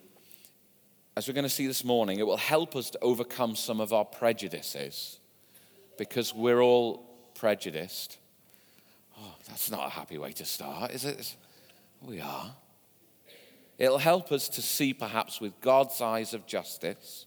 as 1.17 1.27
we're 1.27 1.33
going 1.33 1.43
to 1.43 1.49
see 1.49 1.67
this 1.67 1.83
morning, 1.83 2.19
it 2.19 2.27
will 2.27 2.37
help 2.37 2.75
us 2.75 2.89
to 2.91 2.99
overcome 3.01 3.55
some 3.55 3.81
of 3.81 3.93
our 3.93 4.05
prejudices 4.05 5.19
because 5.97 6.33
we're 6.33 6.61
all 6.61 6.97
prejudiced. 7.33 8.17
That's 9.51 9.69
not 9.69 9.85
a 9.85 9.89
happy 9.89 10.17
way 10.17 10.31
to 10.31 10.45
start, 10.45 10.91
is 10.91 11.03
it? 11.03 11.35
We 12.01 12.21
are. 12.21 12.55
It'll 13.77 13.97
help 13.97 14.31
us 14.31 14.47
to 14.47 14.61
see, 14.61 14.93
perhaps, 14.93 15.41
with 15.41 15.59
God's 15.59 15.99
eyes 15.99 16.33
of 16.33 16.47
justice, 16.47 17.25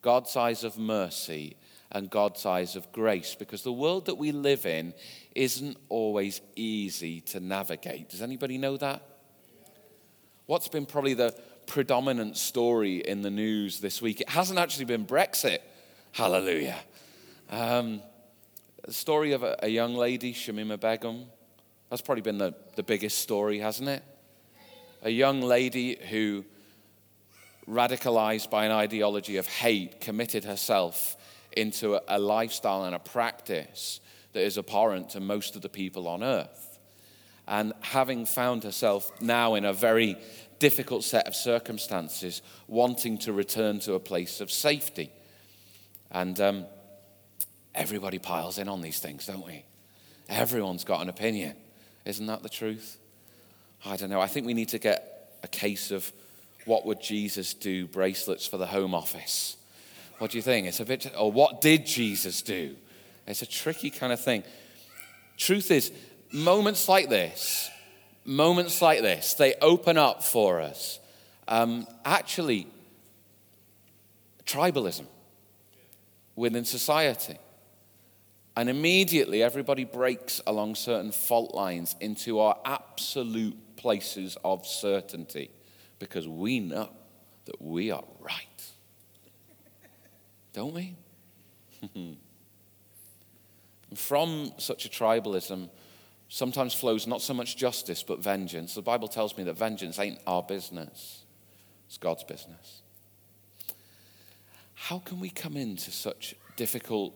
God's 0.00 0.34
eyes 0.34 0.64
of 0.64 0.78
mercy, 0.78 1.58
and 1.92 2.08
God's 2.08 2.46
eyes 2.46 2.74
of 2.74 2.90
grace, 2.90 3.36
because 3.38 3.62
the 3.62 3.72
world 3.72 4.06
that 4.06 4.14
we 4.14 4.32
live 4.32 4.64
in 4.64 4.94
isn't 5.34 5.76
always 5.90 6.40
easy 6.56 7.20
to 7.20 7.38
navigate. 7.38 8.08
Does 8.08 8.22
anybody 8.22 8.56
know 8.56 8.78
that? 8.78 9.02
What's 10.46 10.68
been 10.68 10.86
probably 10.86 11.14
the 11.14 11.38
predominant 11.66 12.38
story 12.38 12.96
in 12.96 13.20
the 13.20 13.30
news 13.30 13.80
this 13.80 14.00
week? 14.00 14.22
It 14.22 14.30
hasn't 14.30 14.58
actually 14.58 14.86
been 14.86 15.04
Brexit. 15.04 15.58
Hallelujah. 16.12 16.78
Um, 17.50 18.00
the 18.86 18.92
story 18.92 19.32
of 19.32 19.42
a, 19.42 19.56
a 19.62 19.68
young 19.68 19.94
lady, 19.94 20.32
Shamima 20.32 20.78
Begum, 20.78 21.26
That's 21.90 22.02
probably 22.02 22.22
been 22.22 22.38
the, 22.38 22.54
the 22.76 22.84
biggest 22.84 23.18
story, 23.18 23.58
hasn't 23.58 23.88
it? 23.88 24.02
A 25.02 25.10
young 25.10 25.40
lady 25.40 25.98
who, 26.08 26.44
radicalized 27.68 28.48
by 28.48 28.64
an 28.64 28.70
ideology 28.70 29.38
of 29.38 29.46
hate, 29.48 30.00
committed 30.00 30.44
herself 30.44 31.16
into 31.56 31.96
a, 31.96 32.02
a 32.06 32.18
lifestyle 32.20 32.84
and 32.84 32.94
a 32.94 33.00
practice 33.00 34.00
that 34.32 34.42
is 34.42 34.56
abhorrent 34.56 35.10
to 35.10 35.20
most 35.20 35.56
of 35.56 35.62
the 35.62 35.68
people 35.68 36.06
on 36.06 36.22
earth. 36.22 36.78
And 37.48 37.72
having 37.80 38.24
found 38.24 38.62
herself 38.62 39.10
now 39.20 39.54
in 39.54 39.64
a 39.64 39.72
very 39.72 40.16
difficult 40.60 41.02
set 41.02 41.26
of 41.26 41.34
circumstances, 41.34 42.40
wanting 42.68 43.18
to 43.18 43.32
return 43.32 43.80
to 43.80 43.94
a 43.94 44.00
place 44.00 44.40
of 44.40 44.50
safety. 44.50 45.10
And 46.10 46.40
um, 46.40 46.66
everybody 47.76 48.18
piles 48.18 48.58
in 48.58 48.68
on 48.68 48.80
these 48.80 48.98
things, 48.98 49.26
don't 49.26 49.44
we? 49.44 49.64
Everyone's 50.28 50.84
got 50.84 51.02
an 51.02 51.08
opinion. 51.08 51.54
Isn't 52.04 52.26
that 52.26 52.42
the 52.42 52.48
truth? 52.48 52.98
I 53.84 53.96
don't 53.96 54.10
know. 54.10 54.20
I 54.20 54.26
think 54.26 54.46
we 54.46 54.54
need 54.54 54.70
to 54.70 54.78
get 54.78 55.30
a 55.42 55.48
case 55.48 55.90
of 55.90 56.10
what 56.64 56.84
would 56.86 57.00
Jesus 57.00 57.54
do 57.54 57.86
bracelets 57.86 58.46
for 58.46 58.56
the 58.56 58.66
home 58.66 58.94
office. 58.94 59.56
What 60.18 60.30
do 60.30 60.38
you 60.38 60.42
think? 60.42 60.66
It's 60.66 60.80
a 60.80 60.84
bit, 60.84 61.12
or 61.16 61.30
what 61.30 61.60
did 61.60 61.86
Jesus 61.86 62.42
do? 62.42 62.74
It's 63.26 63.42
a 63.42 63.46
tricky 63.46 63.90
kind 63.90 64.12
of 64.12 64.20
thing. 64.20 64.42
Truth 65.36 65.70
is, 65.70 65.92
moments 66.32 66.88
like 66.88 67.08
this, 67.08 67.70
moments 68.24 68.80
like 68.80 69.02
this, 69.02 69.34
they 69.34 69.54
open 69.60 69.98
up 69.98 70.22
for 70.22 70.60
us 70.60 70.98
um, 71.48 71.86
actually 72.04 72.66
tribalism 74.44 75.06
within 76.34 76.64
society. 76.64 77.38
And 78.56 78.70
immediately 78.70 79.42
everybody 79.42 79.84
breaks 79.84 80.40
along 80.46 80.76
certain 80.76 81.12
fault 81.12 81.54
lines 81.54 81.94
into 82.00 82.40
our 82.40 82.56
absolute 82.64 83.56
places 83.76 84.38
of 84.42 84.66
certainty 84.66 85.50
because 85.98 86.26
we 86.26 86.60
know 86.60 86.88
that 87.44 87.60
we 87.60 87.90
are 87.90 88.04
right. 88.18 88.64
Don't 90.54 90.72
we? 90.72 90.96
From 93.94 94.52
such 94.56 94.86
a 94.86 94.88
tribalism 94.88 95.68
sometimes 96.28 96.74
flows 96.74 97.06
not 97.06 97.20
so 97.20 97.34
much 97.34 97.56
justice 97.58 98.02
but 98.02 98.20
vengeance. 98.20 98.74
The 98.74 98.82
Bible 98.82 99.08
tells 99.08 99.36
me 99.36 99.44
that 99.44 99.58
vengeance 99.58 99.98
ain't 99.98 100.18
our 100.26 100.42
business, 100.42 101.24
it's 101.86 101.98
God's 101.98 102.24
business. 102.24 102.82
How 104.74 104.98
can 104.98 105.20
we 105.20 105.28
come 105.30 105.56
into 105.56 105.90
such 105.90 106.34
difficult 106.56 107.14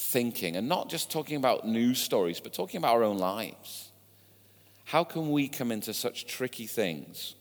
thinking 0.00 0.56
and 0.56 0.66
not 0.66 0.88
just 0.88 1.10
talking 1.10 1.36
about 1.36 1.66
news 1.66 2.00
stories, 2.00 2.40
but 2.40 2.54
talking 2.54 2.78
about 2.78 2.94
our 2.94 3.04
own 3.04 3.18
lives. 3.18 3.90
How 4.86 5.04
can 5.04 5.30
we 5.30 5.46
come 5.46 5.70
into 5.70 5.92
such 5.92 6.26
tricky 6.26 6.66
things 6.66 7.34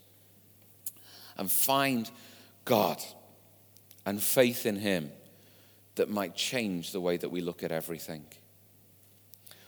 and 1.38 1.50
find 1.50 2.12
God 2.66 3.02
and 4.06 4.22
faith 4.22 4.66
in 4.66 4.76
Him 4.76 5.10
that 5.96 6.10
might 6.10 6.36
change 6.36 6.92
the 6.92 7.00
way 7.00 7.16
that 7.18 7.30
we 7.30 7.42
look 7.42 7.64
at 7.64 7.72
everything? 7.72 8.26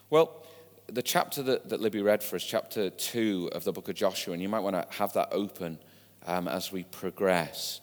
Well, 0.09 0.43
the 0.87 1.01
chapter 1.01 1.41
that, 1.43 1.69
that 1.69 1.79
Libby 1.79 2.01
read 2.01 2.21
for 2.21 2.35
us, 2.35 2.43
chapter 2.43 2.89
2 2.89 3.51
of 3.53 3.63
the 3.63 3.71
book 3.71 3.87
of 3.87 3.95
Joshua, 3.95 4.33
and 4.33 4.41
you 4.41 4.49
might 4.49 4.59
want 4.59 4.75
to 4.75 4.97
have 4.97 5.13
that 5.13 5.29
open 5.31 5.79
um, 6.27 6.49
as 6.49 6.73
we 6.73 6.83
progress 6.83 7.79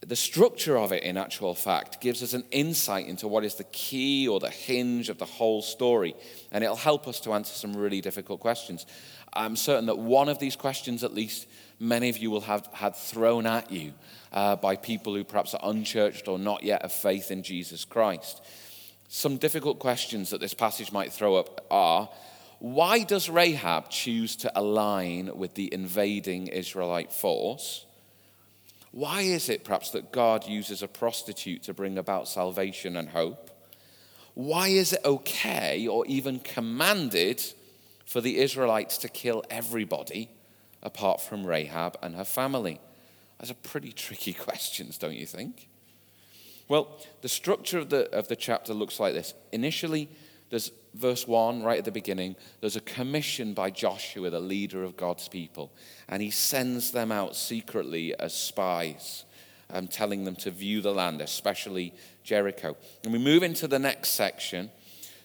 the 0.00 0.16
structure 0.16 0.76
of 0.76 0.92
it, 0.92 1.02
in 1.02 1.16
actual 1.16 1.54
fact, 1.54 2.00
gives 2.00 2.22
us 2.22 2.32
an 2.32 2.44
insight 2.50 3.06
into 3.06 3.26
what 3.26 3.44
is 3.44 3.54
the 3.54 3.64
key 3.64 4.28
or 4.28 4.38
the 4.38 4.50
hinge 4.50 5.08
of 5.08 5.18
the 5.18 5.24
whole 5.24 5.62
story. 5.62 6.14
And 6.52 6.62
it'll 6.62 6.76
help 6.76 7.08
us 7.08 7.20
to 7.20 7.32
answer 7.32 7.54
some 7.54 7.76
really 7.76 8.00
difficult 8.00 8.40
questions. 8.40 8.86
I'm 9.32 9.56
certain 9.56 9.86
that 9.86 9.98
one 9.98 10.28
of 10.28 10.38
these 10.38 10.54
questions, 10.54 11.02
at 11.02 11.14
least, 11.14 11.46
many 11.80 12.08
of 12.08 12.18
you 12.18 12.30
will 12.30 12.42
have 12.42 12.68
had 12.72 12.94
thrown 12.94 13.46
at 13.46 13.70
you 13.70 13.94
uh, 14.32 14.56
by 14.56 14.76
people 14.76 15.14
who 15.14 15.24
perhaps 15.24 15.54
are 15.54 15.70
unchurched 15.70 16.28
or 16.28 16.38
not 16.38 16.62
yet 16.62 16.82
of 16.82 16.92
faith 16.92 17.30
in 17.30 17.42
Jesus 17.42 17.84
Christ. 17.84 18.44
Some 19.08 19.38
difficult 19.38 19.78
questions 19.78 20.30
that 20.30 20.40
this 20.40 20.54
passage 20.54 20.92
might 20.92 21.12
throw 21.12 21.36
up 21.36 21.66
are 21.70 22.08
why 22.58 23.02
does 23.02 23.28
Rahab 23.28 23.90
choose 23.90 24.36
to 24.36 24.52
align 24.58 25.30
with 25.36 25.54
the 25.54 25.72
invading 25.72 26.48
Israelite 26.48 27.12
force? 27.12 27.85
Why 28.96 29.20
is 29.20 29.50
it 29.50 29.62
perhaps 29.62 29.90
that 29.90 30.10
God 30.10 30.48
uses 30.48 30.82
a 30.82 30.88
prostitute 30.88 31.64
to 31.64 31.74
bring 31.74 31.98
about 31.98 32.28
salvation 32.28 32.96
and 32.96 33.10
hope? 33.10 33.50
Why 34.32 34.68
is 34.68 34.94
it 34.94 35.04
okay 35.04 35.86
or 35.86 36.06
even 36.06 36.40
commanded 36.40 37.44
for 38.06 38.22
the 38.22 38.38
Israelites 38.38 38.96
to 38.96 39.10
kill 39.10 39.44
everybody 39.50 40.30
apart 40.82 41.20
from 41.20 41.46
Rahab 41.46 41.98
and 42.02 42.16
her 42.16 42.24
family? 42.24 42.80
Those 43.38 43.50
are 43.50 43.54
pretty 43.62 43.92
tricky 44.06 44.32
questions, 44.32 44.96
don't 44.96 45.12
you 45.12 45.26
think? 45.26 45.68
Well, 46.66 46.98
the 47.20 47.28
structure 47.28 47.78
of 47.78 47.90
the, 47.90 48.10
of 48.16 48.28
the 48.28 48.36
chapter 48.36 48.72
looks 48.72 48.98
like 48.98 49.12
this. 49.12 49.34
Initially, 49.52 50.08
there's 50.48 50.70
verse 50.96 51.26
1 51.26 51.62
right 51.62 51.78
at 51.78 51.84
the 51.84 51.92
beginning. 51.92 52.36
There's 52.60 52.76
a 52.76 52.80
commission 52.80 53.54
by 53.54 53.70
Joshua, 53.70 54.30
the 54.30 54.40
leader 54.40 54.82
of 54.82 54.96
God's 54.96 55.28
people, 55.28 55.72
and 56.08 56.22
he 56.22 56.30
sends 56.30 56.90
them 56.90 57.12
out 57.12 57.36
secretly 57.36 58.18
as 58.18 58.34
spies, 58.34 59.24
um, 59.70 59.88
telling 59.88 60.24
them 60.24 60.36
to 60.36 60.50
view 60.50 60.80
the 60.80 60.92
land, 60.92 61.20
especially 61.20 61.94
Jericho. 62.24 62.76
And 63.04 63.12
we 63.12 63.18
move 63.18 63.42
into 63.42 63.68
the 63.68 63.78
next 63.78 64.10
section. 64.10 64.70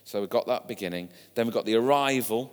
So 0.03 0.19
we've 0.19 0.29
got 0.29 0.47
that 0.47 0.67
beginning. 0.67 1.09
Then 1.35 1.45
we've 1.45 1.53
got 1.53 1.65
the 1.65 1.75
arrival, 1.75 2.51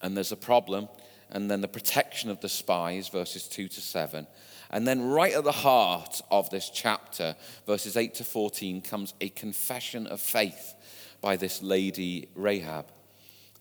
and 0.00 0.16
there's 0.16 0.32
a 0.32 0.36
problem, 0.36 0.88
and 1.30 1.50
then 1.50 1.60
the 1.60 1.68
protection 1.68 2.30
of 2.30 2.40
the 2.40 2.48
spies, 2.48 3.08
verses 3.08 3.48
2 3.48 3.68
to 3.68 3.80
7. 3.80 4.26
And 4.70 4.88
then, 4.88 5.02
right 5.02 5.34
at 5.34 5.44
the 5.44 5.52
heart 5.52 6.22
of 6.30 6.48
this 6.48 6.70
chapter, 6.70 7.36
verses 7.66 7.96
8 7.96 8.14
to 8.14 8.24
14, 8.24 8.80
comes 8.80 9.12
a 9.20 9.28
confession 9.28 10.06
of 10.06 10.18
faith 10.18 10.74
by 11.22 11.36
this 11.36 11.62
lady 11.62 12.28
Rahab. 12.34 12.86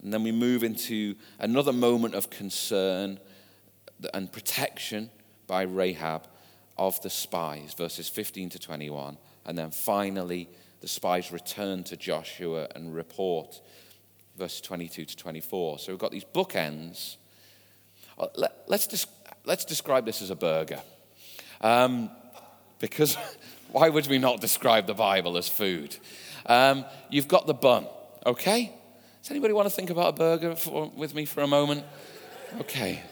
And 0.03 0.12
then 0.13 0.24
we 0.24 0.32
move 0.34 0.63
into 0.63 1.15
another 1.39 1.72
moment 1.72 2.15
of 2.15 2.30
concern 2.30 3.20
and 4.13 4.32
protection 4.32 5.10
by 5.48 5.62
Rahab 5.62 6.27
of 6.77 7.00
the 7.03 7.10
spies, 7.10 7.74
verses 7.75 8.10
15 8.10 8.50
to 8.50 8.60
21. 8.60 9.18
And 9.46 9.58
then 9.58 9.70
finally, 9.70 10.50
the 10.82 10.88
spies 10.88 11.32
return 11.32 11.84
to 11.86 11.96
Joshua 11.96 12.68
and 12.75 12.94
report, 12.94 13.62
verses 14.38 14.62
22 14.62 15.06
to 15.06 15.15
24. 15.15 15.80
So 15.80 15.91
we've 15.91 16.00
got 16.00 16.12
these 16.12 16.25
bookends. 16.25 17.18
Uh, 18.18 18.27
let's, 18.68 19.06
let's 19.46 19.65
describe 19.65 20.06
this 20.06 20.24
as 20.24 20.32
a 20.32 20.36
burger. 20.36 20.82
Um, 21.62 22.10
because 22.80 23.15
why 23.72 23.89
would 23.89 24.08
we 24.08 24.18
not 24.18 24.41
describe 24.41 24.88
the 24.88 24.96
Bible 24.96 25.38
as 25.38 25.48
food? 25.48 25.96
Um, 26.45 26.86
you've 27.10 27.27
got 27.27 27.48
the 27.48 27.53
bun, 27.53 27.88
okay? 28.25 28.74
Does 29.21 29.31
anybody 29.31 29.53
want 29.53 29.67
to 29.67 29.74
think 29.74 29.89
about 29.89 30.15
a 30.15 30.17
burger 30.17 30.55
for, 30.55 30.91
with 30.95 31.13
me 31.13 31.25
for 31.25 31.41
a 31.41 31.48
moment? 31.48 31.86
Okay. 32.60 33.03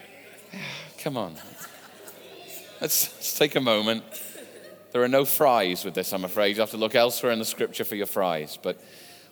Come 1.00 1.18
on. 1.18 1.36
Let's, 2.82 3.14
let's 3.14 3.38
take 3.38 3.56
a 3.56 3.62
moment. 3.62 4.04
There 4.92 5.04
are 5.04 5.08
no 5.08 5.24
fries 5.24 5.86
with 5.86 5.94
this, 5.94 6.12
I'm 6.14 6.26
afraid. 6.26 6.56
You 6.56 6.62
have 6.62 6.72
to 6.72 6.78
look 6.78 6.96
elsewhere 6.96 7.32
in 7.32 7.40
the 7.40 7.46
scripture 7.46 7.84
for 7.84 7.96
your 7.96 8.08
fries. 8.08 8.58
But 8.62 8.82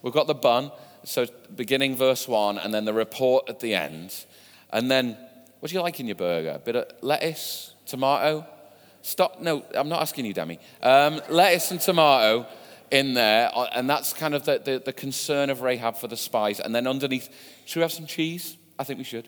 we've 0.01 0.13
got 0.13 0.27
the 0.27 0.35
bun. 0.35 0.71
So, 1.03 1.25
beginning 1.55 1.95
verse 1.95 2.27
1, 2.27 2.57
and 2.57 2.73
then 2.73 2.85
the 2.85 2.93
report 2.93 3.49
at 3.49 3.59
the 3.59 3.73
end. 3.73 4.13
And 4.71 4.91
then, 4.91 5.17
what 5.59 5.69
do 5.69 5.75
you 5.75 5.81
like 5.81 5.99
in 5.99 6.05
your 6.05 6.15
burger? 6.15 6.51
A 6.55 6.59
bit 6.59 6.75
of 6.75 6.87
lettuce, 7.01 7.73
tomato? 7.85 8.45
Stop. 9.01 9.39
No, 9.41 9.63
I'm 9.73 9.89
not 9.89 10.01
asking 10.01 10.25
you, 10.25 10.33
Demi. 10.33 10.59
Um, 10.83 11.21
lettuce 11.29 11.71
and 11.71 11.79
tomato 11.79 12.45
in 12.91 13.13
there, 13.13 13.51
uh, 13.53 13.67
and 13.73 13.89
that's 13.89 14.13
kind 14.13 14.33
of 14.33 14.45
the, 14.45 14.59
the, 14.63 14.81
the, 14.85 14.93
concern 14.93 15.49
of 15.49 15.61
Rahab 15.61 15.97
for 15.97 16.07
the 16.07 16.17
spies. 16.17 16.59
And 16.59 16.73
then 16.73 16.87
underneath, 16.87 17.29
should 17.65 17.79
we 17.79 17.81
have 17.81 17.91
some 17.91 18.05
cheese? 18.05 18.57
I 18.79 18.83
think 18.83 18.97
we 18.97 19.03
should. 19.03 19.27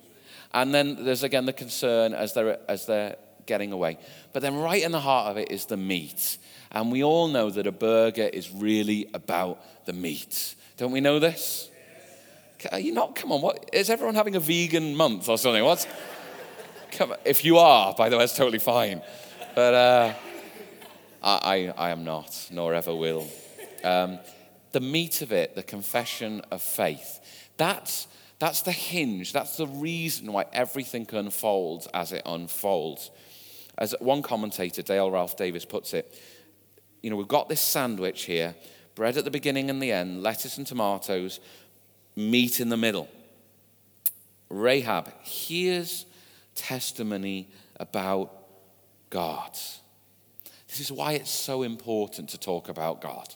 And 0.54 0.74
then 0.74 1.04
there's 1.04 1.24
again 1.24 1.46
the 1.46 1.54
concern 1.54 2.13
as 2.13 2.34
they're, 2.34 2.60
as 2.70 2.86
they're 2.86 3.18
getting 3.46 3.72
away. 3.72 3.98
But 4.34 4.42
then 4.42 4.56
right 4.56 4.82
in 4.82 4.92
the 4.92 5.00
heart 5.00 5.32
of 5.32 5.38
it 5.38 5.51
is 5.51 5.66
the 5.66 5.78
meat. 5.78 6.38
And 6.72 6.92
we 6.92 7.04
all 7.04 7.28
know 7.28 7.50
that 7.50 7.68
a 7.68 7.72
burger 7.72 8.30
is 8.32 8.51
really 8.51 9.10
about 9.13 9.86
the 9.86 9.94
meat. 9.94 10.56
Don't 10.78 10.92
we 10.92 11.01
know 11.01 11.20
this? 11.20 11.70
Are 12.72 12.80
you 12.80 12.94
not? 12.94 13.16
Come 13.16 13.32
on, 13.32 13.42
what 13.42 13.70
is 13.74 13.89
everyone 13.89 14.16
having 14.16 14.36
a 14.36 14.39
vegan 14.39 14.96
month 14.96 15.30
or 15.30 15.38
something? 15.38 15.63
What's 15.63 15.88
come 16.92 17.13
if 17.25 17.46
you 17.46 17.58
are, 17.58 17.94
by 17.96 18.10
the 18.10 18.18
way, 18.18 18.24
it's 18.24 18.36
totally 18.36 18.60
fine. 18.60 19.01
But 19.56 19.74
uh, 19.74 20.13
I, 21.24 21.39
I, 21.78 21.88
I 21.88 21.89
am 21.89 22.04
not, 22.04 22.50
nor 22.51 22.74
ever 22.74 22.94
will. 22.94 23.28
Um, 23.83 24.19
the 24.71 24.79
meat 24.79 25.21
of 25.21 25.31
it, 25.31 25.55
the 25.55 25.63
confession 25.63 26.41
of 26.51 26.62
faith, 26.62 27.19
that's, 27.57 28.07
that's 28.38 28.62
the 28.62 28.71
hinge, 28.71 29.33
that's 29.33 29.57
the 29.57 29.67
reason 29.67 30.31
why 30.31 30.45
everything 30.53 31.07
unfolds 31.12 31.88
as 31.93 32.12
it 32.12 32.21
unfolds. 32.25 33.09
As 33.77 33.95
one 34.00 34.21
commentator, 34.21 34.81
Dale 34.81 35.09
Ralph 35.09 35.38
Davis, 35.38 35.65
puts 35.65 35.93
it, 35.93 36.13
you 37.01 37.09
know, 37.09 37.15
we've 37.15 37.27
got 37.27 37.50
this 37.50 37.62
sandwich 37.62 38.24
here 38.24 38.55
bread 38.95 39.15
at 39.15 39.24
the 39.24 39.31
beginning 39.31 39.69
and 39.69 39.81
the 39.81 39.91
end, 39.93 40.21
lettuce 40.21 40.57
and 40.57 40.67
tomatoes, 40.67 41.39
meat 42.15 42.59
in 42.59 42.67
the 42.67 42.77
middle. 42.77 43.07
Rahab 44.50 45.09
hears 45.24 46.05
testimony 46.53 47.50
about 47.79 48.31
God. 49.09 49.53
This 50.67 50.81
is 50.81 50.91
why 50.91 51.13
it's 51.13 51.31
so 51.31 51.63
important 51.63 52.29
to 52.29 52.38
talk 52.38 52.67
about 52.67 53.01
God. 53.01 53.33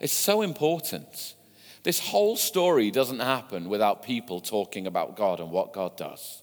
It's 0.00 0.12
so 0.12 0.40
important. 0.40 1.34
This 1.82 1.98
whole 1.98 2.36
story 2.36 2.90
doesn't 2.90 3.20
happen 3.20 3.68
without 3.68 4.02
people 4.02 4.40
talking 4.40 4.86
about 4.86 5.16
God 5.16 5.40
and 5.40 5.50
what 5.50 5.72
God 5.72 5.96
does. 5.96 6.42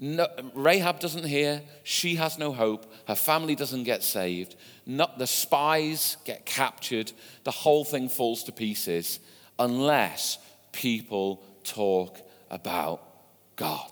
No, 0.00 0.28
Rahab 0.54 1.00
doesn't 1.00 1.24
hear. 1.24 1.62
She 1.82 2.16
has 2.16 2.38
no 2.38 2.52
hope. 2.52 2.92
Her 3.08 3.16
family 3.16 3.56
doesn't 3.56 3.82
get 3.82 4.04
saved. 4.04 4.54
Not, 4.86 5.18
the 5.18 5.26
spies 5.26 6.16
get 6.24 6.46
captured. 6.46 7.12
The 7.42 7.50
whole 7.50 7.84
thing 7.84 8.08
falls 8.08 8.44
to 8.44 8.52
pieces 8.52 9.18
unless 9.58 10.38
people 10.70 11.42
talk 11.64 12.20
about 12.48 13.02
God. 13.56 13.90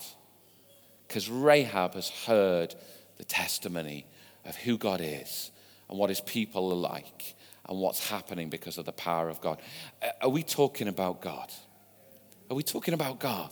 Because 1.09 1.29
Rahab 1.29 1.95
has 1.95 2.09
heard 2.09 2.75
the 3.19 3.25
testimony 3.25 4.07
of 4.45 4.55
who 4.55 4.79
God 4.79 5.01
is 5.03 5.51
and 5.89 5.99
what 5.99 6.11
his 6.11 6.21
people 6.21 6.71
are 6.71 6.77
like 6.77 7.36
and 7.69 7.79
what's 7.79 8.09
happening 8.09 8.49
because 8.49 8.79
of 8.79 8.85
the 8.85 8.93
power 8.93 9.29
of 9.29 9.41
God. 9.41 9.61
Are 10.21 10.29
we 10.29 10.43
talking 10.43 10.89
about 10.89 11.21
God? 11.21 11.53
Are 12.51 12.55
we 12.55 12.63
talking 12.63 12.95
about 12.95 13.19
God? 13.19 13.51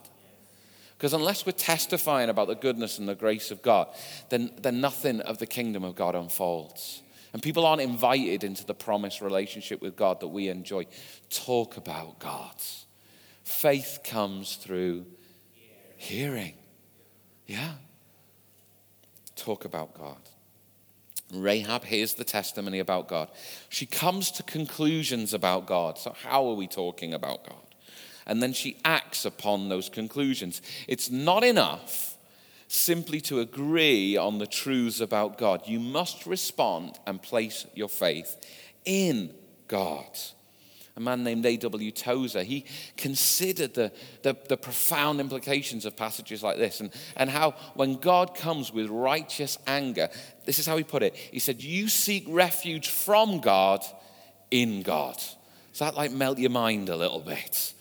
Because 0.96 1.12
unless 1.12 1.44
we're 1.44 1.52
testifying 1.52 2.30
about 2.30 2.48
the 2.48 2.54
goodness 2.54 2.98
and 2.98 3.08
the 3.08 3.14
grace 3.14 3.50
of 3.50 3.62
God, 3.62 3.88
then, 4.30 4.52
then 4.60 4.80
nothing 4.80 5.20
of 5.20 5.38
the 5.38 5.46
kingdom 5.46 5.84
of 5.84 5.96
God 5.96 6.14
unfolds. 6.14 7.02
And 7.32 7.42
people 7.42 7.66
aren't 7.66 7.82
invited 7.82 8.44
into 8.44 8.64
the 8.64 8.74
promised 8.74 9.20
relationship 9.20 9.82
with 9.82 9.96
God 9.96 10.20
that 10.20 10.28
we 10.28 10.48
enjoy. 10.48 10.86
Talk 11.30 11.76
about 11.76 12.20
God. 12.20 12.54
Faith 13.42 14.00
comes 14.04 14.54
through 14.54 15.04
hearing. 15.96 16.54
Yeah. 17.46 17.72
Talk 19.34 19.64
about 19.64 19.98
God. 19.98 20.20
Rahab 21.42 21.84
hears 21.84 22.14
the 22.14 22.24
testimony 22.24 22.78
about 22.78 23.08
God. 23.08 23.28
She 23.68 23.86
comes 23.86 24.30
to 24.32 24.42
conclusions 24.42 25.34
about 25.34 25.66
God. 25.66 25.98
So, 25.98 26.14
how 26.22 26.46
are 26.48 26.54
we 26.54 26.66
talking 26.66 27.14
about 27.14 27.46
God? 27.48 27.64
and 28.26 28.42
then 28.42 28.52
she 28.52 28.76
acts 28.84 29.24
upon 29.24 29.68
those 29.68 29.88
conclusions. 29.88 30.62
It's 30.88 31.10
not 31.10 31.44
enough 31.44 32.16
simply 32.68 33.20
to 33.22 33.40
agree 33.40 34.16
on 34.16 34.38
the 34.38 34.46
truths 34.46 35.00
about 35.00 35.38
God. 35.38 35.66
You 35.66 35.78
must 35.78 36.26
respond 36.26 36.98
and 37.06 37.22
place 37.22 37.66
your 37.74 37.88
faith 37.88 38.36
in 38.84 39.34
God. 39.68 40.18
A 40.96 41.00
man 41.00 41.24
named 41.24 41.44
A.W. 41.44 41.90
Tozer, 41.90 42.44
he 42.44 42.64
considered 42.96 43.74
the, 43.74 43.90
the, 44.22 44.36
the, 44.48 44.56
profound 44.56 45.18
implications 45.18 45.86
of 45.86 45.96
passages 45.96 46.40
like 46.40 46.56
this 46.56 46.80
and, 46.80 46.92
and 47.16 47.28
how 47.28 47.56
when 47.74 47.96
God 47.96 48.36
comes 48.36 48.72
with 48.72 48.88
righteous 48.88 49.58
anger, 49.66 50.08
this 50.44 50.60
is 50.60 50.66
how 50.66 50.76
he 50.76 50.84
put 50.84 51.02
it. 51.02 51.16
He 51.16 51.40
said, 51.40 51.60
You 51.60 51.88
seek 51.88 52.24
refuge 52.28 52.90
from 52.90 53.40
God 53.40 53.84
in 54.52 54.82
God. 54.82 55.16
Does 55.16 55.80
that 55.80 55.96
like 55.96 56.12
melt 56.12 56.38
your 56.38 56.50
mind 56.50 56.88
a 56.88 56.96
little 56.96 57.18
bit? 57.18 57.74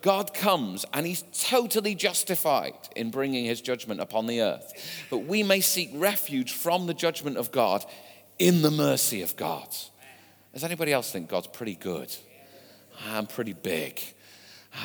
God 0.00 0.32
comes 0.32 0.84
and 0.92 1.04
he's 1.04 1.24
totally 1.32 1.96
justified 1.96 2.74
in 2.94 3.10
bringing 3.10 3.44
his 3.44 3.60
judgment 3.60 4.00
upon 4.00 4.28
the 4.28 4.40
earth. 4.40 4.72
But 5.10 5.18
we 5.18 5.42
may 5.42 5.60
seek 5.60 5.90
refuge 5.94 6.52
from 6.52 6.86
the 6.86 6.94
judgment 6.94 7.38
of 7.38 7.50
God 7.50 7.84
in 8.38 8.62
the 8.62 8.70
mercy 8.70 9.22
of 9.22 9.36
God. 9.36 9.68
Does 10.52 10.62
anybody 10.62 10.92
else 10.92 11.10
think 11.10 11.28
God's 11.28 11.48
pretty 11.48 11.74
good 11.74 12.14
and 13.08 13.28
pretty 13.28 13.52
big 13.52 14.00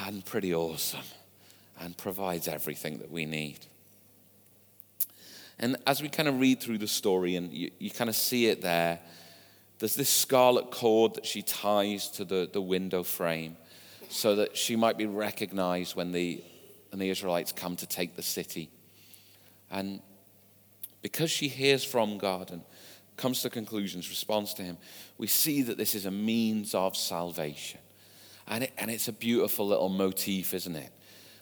and 0.05 0.23
pretty 0.25 0.53
awesome 0.53 1.05
and 1.79 1.95
provides 1.97 2.47
everything 2.47 2.99
that 2.99 3.11
we 3.11 3.25
need? 3.25 3.59
And 5.59 5.77
as 5.87 6.01
we 6.01 6.09
kind 6.09 6.29
of 6.29 6.39
read 6.39 6.59
through 6.59 6.77
the 6.77 6.87
story 6.87 7.35
and 7.35 7.51
you, 7.51 7.71
you 7.79 7.89
kind 7.89 8.09
of 8.09 8.15
see 8.15 8.47
it 8.47 8.61
there, 8.61 8.99
there's 9.79 9.95
this 9.95 10.09
scarlet 10.09 10.71
cord 10.71 11.15
that 11.15 11.25
she 11.25 11.41
ties 11.41 12.09
to 12.11 12.25
the, 12.25 12.49
the 12.51 12.61
window 12.61 13.03
frame 13.03 13.57
so 14.09 14.35
that 14.35 14.55
she 14.55 14.75
might 14.75 14.97
be 14.97 15.05
recognized 15.05 15.95
when 15.95 16.11
the, 16.11 16.43
when 16.91 16.99
the 16.99 17.09
Israelites 17.09 17.51
come 17.51 17.75
to 17.75 17.87
take 17.87 18.15
the 18.15 18.23
city. 18.23 18.69
And 19.69 19.99
because 21.01 21.29
she 21.29 21.47
hears 21.47 21.83
from 21.83 22.17
God 22.17 22.51
and 22.51 22.61
comes 23.17 23.41
to 23.41 23.49
conclusions, 23.49 24.09
responds 24.09 24.53
to 24.55 24.63
Him, 24.63 24.77
we 25.17 25.27
see 25.27 25.61
that 25.63 25.77
this 25.77 25.95
is 25.95 26.05
a 26.05 26.11
means 26.11 26.73
of 26.73 26.95
salvation. 26.95 27.79
And, 28.47 28.63
it, 28.65 28.73
and 28.77 28.89
it's 28.89 29.07
a 29.07 29.13
beautiful 29.13 29.67
little 29.67 29.89
motif, 29.89 30.53
isn't 30.53 30.75
it? 30.75 30.91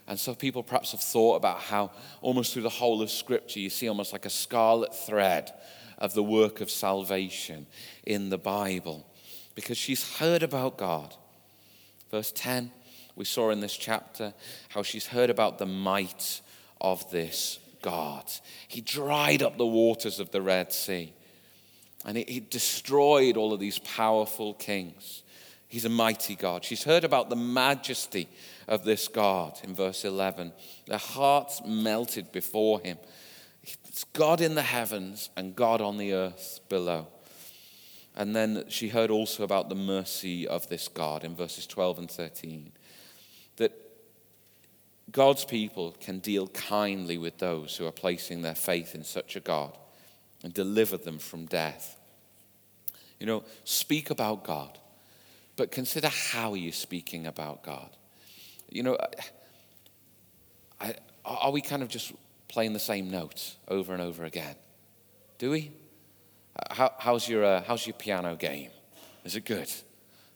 And 0.07 0.19
so 0.19 0.35
people 0.35 0.63
perhaps 0.63 0.91
have 0.91 1.01
thought 1.01 1.35
about 1.35 1.59
how 1.59 1.91
almost 2.21 2.53
through 2.53 2.63
the 2.63 2.69
whole 2.69 3.01
of 3.01 3.09
Scripture 3.09 3.59
you 3.59 3.69
see 3.69 3.87
almost 3.87 4.13
like 4.13 4.25
a 4.25 4.29
scarlet 4.29 4.95
thread 4.95 5.51
of 5.97 6.13
the 6.13 6.23
work 6.23 6.61
of 6.61 6.69
salvation 6.69 7.65
in 8.05 8.29
the 8.29 8.37
Bible. 8.37 9.05
Because 9.55 9.77
she's 9.77 10.17
heard 10.17 10.43
about 10.43 10.77
God. 10.77 11.15
Verse 12.11 12.31
10, 12.33 12.71
we 13.15 13.25
saw 13.25 13.49
in 13.49 13.61
this 13.61 13.75
chapter 13.75 14.33
how 14.69 14.83
she's 14.83 15.07
heard 15.07 15.29
about 15.29 15.57
the 15.57 15.65
might 15.65 16.41
of 16.81 17.09
this 17.11 17.59
God. 17.81 18.25
He 18.67 18.81
dried 18.81 19.41
up 19.41 19.57
the 19.57 19.65
waters 19.65 20.19
of 20.19 20.31
the 20.31 20.41
Red 20.41 20.71
Sea 20.73 21.13
and 22.05 22.17
he 22.17 22.39
destroyed 22.39 23.35
all 23.35 23.51
of 23.51 23.59
these 23.59 23.79
powerful 23.79 24.53
kings. 24.53 25.23
He's 25.67 25.85
a 25.85 25.89
mighty 25.89 26.35
God. 26.35 26.63
She's 26.63 26.83
heard 26.83 27.03
about 27.03 27.29
the 27.29 27.35
majesty 27.35 28.29
of 28.67 28.83
this 28.83 29.07
God 29.07 29.59
in 29.63 29.73
verse 29.73 30.05
11. 30.05 30.53
Their 30.87 30.97
hearts 30.97 31.61
melted 31.65 32.31
before 32.31 32.79
him. 32.79 32.97
It's 33.63 34.03
God 34.03 34.41
in 34.41 34.55
the 34.55 34.61
heavens 34.61 35.29
and 35.35 35.55
God 35.55 35.81
on 35.81 35.97
the 35.97 36.13
earth 36.13 36.59
below. 36.69 37.07
And 38.15 38.35
then 38.35 38.65
she 38.69 38.89
heard 38.89 39.09
also 39.09 39.43
about 39.43 39.69
the 39.69 39.75
mercy 39.75 40.47
of 40.47 40.69
this 40.69 40.87
God 40.87 41.23
in 41.23 41.35
verses 41.35 41.67
12 41.67 41.99
and 41.99 42.11
13. 42.11 42.71
That 43.57 43.73
God's 45.11 45.45
people 45.45 45.95
can 45.99 46.19
deal 46.19 46.47
kindly 46.47 47.17
with 47.17 47.39
those 47.39 47.75
who 47.75 47.85
are 47.85 47.91
placing 47.91 48.41
their 48.41 48.55
faith 48.55 48.95
in 48.95 49.03
such 49.03 49.35
a 49.35 49.41
God 49.41 49.77
and 50.43 50.53
deliver 50.53 50.95
them 50.95 51.19
from 51.19 51.45
death. 51.45 51.99
You 53.19 53.25
know, 53.25 53.43
speak 53.63 54.09
about 54.09 54.43
God, 54.43 54.77
but 55.55 55.71
consider 55.71 56.09
how 56.09 56.53
you're 56.53 56.71
speaking 56.71 57.25
about 57.25 57.63
God. 57.63 57.89
You 58.69 58.83
know, 58.83 58.97
I, 60.79 60.95
are 61.23 61.51
we 61.51 61.61
kind 61.61 61.81
of 61.81 61.89
just 61.89 62.13
playing 62.47 62.73
the 62.73 62.79
same 62.79 63.09
notes 63.09 63.55
over 63.67 63.93
and 63.93 64.01
over 64.01 64.23
again? 64.23 64.55
Do 65.37 65.51
we? 65.51 65.71
How, 66.71 66.93
how's, 66.97 67.27
your, 67.27 67.43
uh, 67.43 67.63
how's 67.65 67.85
your 67.85 67.95
piano 67.95 68.35
game? 68.35 68.71
Is 69.23 69.35
it 69.35 69.45
good? 69.45 69.71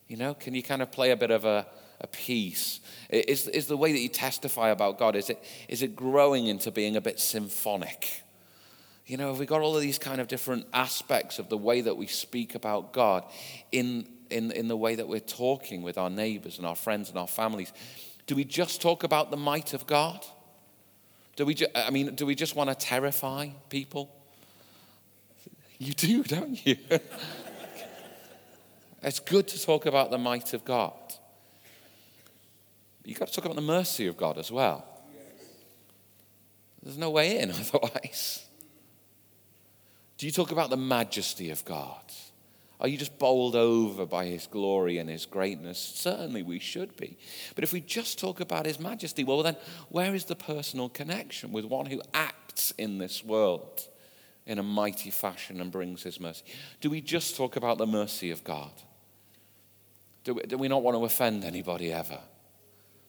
You 0.07 0.17
know, 0.17 0.33
can 0.33 0.53
you 0.53 0.63
kind 0.63 0.81
of 0.81 0.91
play 0.91 1.11
a 1.11 1.15
bit 1.15 1.31
of 1.31 1.45
a, 1.45 1.67
a 2.01 2.07
piece? 2.07 2.79
Is, 3.09 3.47
is 3.47 3.67
the 3.67 3.77
way 3.77 3.91
that 3.91 3.99
you 3.99 4.09
testify 4.09 4.69
about 4.69 4.97
God, 4.97 5.15
is 5.15 5.29
it, 5.29 5.43
is 5.67 5.81
it 5.81 5.95
growing 5.95 6.47
into 6.47 6.71
being 6.71 6.95
a 6.95 7.01
bit 7.01 7.19
symphonic? 7.19 8.23
You 9.05 9.17
know, 9.17 9.29
have 9.29 9.39
we 9.39 9.45
got 9.45 9.61
all 9.61 9.75
of 9.75 9.81
these 9.81 9.97
kind 9.97 10.19
of 10.21 10.27
different 10.27 10.67
aspects 10.73 11.39
of 11.39 11.49
the 11.49 11.57
way 11.57 11.81
that 11.81 11.97
we 11.97 12.07
speak 12.07 12.53
about 12.53 12.93
God 12.93 13.23
in, 13.71 14.07
in, 14.29 14.51
in 14.51 14.67
the 14.67 14.77
way 14.77 14.95
that 14.95 15.07
we're 15.07 15.19
talking 15.19 15.81
with 15.81 15.97
our 15.97 16.09
neighbors 16.09 16.57
and 16.57 16.67
our 16.67 16.75
friends 16.75 17.09
and 17.09 17.17
our 17.17 17.27
families? 17.27 17.73
Do 18.27 18.35
we 18.35 18.43
just 18.43 18.81
talk 18.81 19.03
about 19.03 19.31
the 19.31 19.37
might 19.37 19.73
of 19.73 19.87
God? 19.87 20.25
Do 21.35 21.45
we, 21.45 21.53
ju- 21.53 21.67
I 21.73 21.89
mean, 21.89 22.15
do 22.15 22.25
we 22.25 22.35
just 22.35 22.55
want 22.55 22.69
to 22.69 22.75
terrify 22.75 23.49
people? 23.69 24.13
You 25.77 25.93
do, 25.93 26.23
don't 26.23 26.65
you? 26.65 26.77
it's 29.01 29.19
good 29.19 29.47
to 29.47 29.65
talk 29.65 29.85
about 29.85 30.11
the 30.11 30.17
might 30.17 30.53
of 30.53 30.65
God. 30.65 30.93
You've 33.05 33.17
got 33.17 33.29
to 33.29 33.33
talk 33.33 33.45
about 33.45 33.55
the 33.55 33.61
mercy 33.61 34.05
of 34.07 34.17
God 34.17 34.37
as 34.37 34.51
well. 34.51 34.85
There's 36.83 36.97
no 36.97 37.09
way 37.09 37.39
in 37.39 37.51
otherwise. 37.51 38.45
Do 40.17 40.25
you 40.25 40.31
talk 40.31 40.51
about 40.51 40.69
the 40.69 40.77
majesty 40.77 41.49
of 41.49 41.63
God? 41.65 42.03
Are 42.79 42.87
you 42.87 42.97
just 42.97 43.19
bowled 43.19 43.55
over 43.55 44.05
by 44.05 44.25
his 44.25 44.47
glory 44.47 44.99
and 44.99 45.09
his 45.09 45.25
greatness? 45.25 45.79
Certainly 45.79 46.43
we 46.43 46.59
should 46.59 46.95
be. 46.95 47.17
But 47.55 47.65
if 47.65 47.73
we 47.73 47.81
just 47.81 48.19
talk 48.19 48.39
about 48.39 48.65
his 48.65 48.79
majesty, 48.79 49.23
well, 49.23 49.43
then 49.43 49.57
where 49.89 50.15
is 50.15 50.25
the 50.25 50.35
personal 50.35 50.87
connection 50.87 51.51
with 51.51 51.65
one 51.65 51.87
who 51.87 52.01
acts 52.13 52.71
in 52.77 52.97
this 52.97 53.23
world? 53.23 53.89
in 54.49 54.57
a 54.57 54.63
mighty 54.63 55.11
fashion 55.11 55.61
and 55.61 55.71
brings 55.71 56.01
his 56.01 56.19
mercy? 56.19 56.43
Do 56.81 56.89
we 56.89 57.01
just 57.01 57.37
talk 57.37 57.55
about 57.55 57.77
the 57.77 57.85
mercy 57.85 58.31
of 58.31 58.43
God? 58.43 58.71
Do 60.23 60.33
we, 60.33 60.41
do 60.41 60.57
we 60.57 60.67
not 60.67 60.81
want 60.81 60.97
to 60.97 61.05
offend 61.05 61.45
anybody 61.45 61.93
ever 61.93 62.19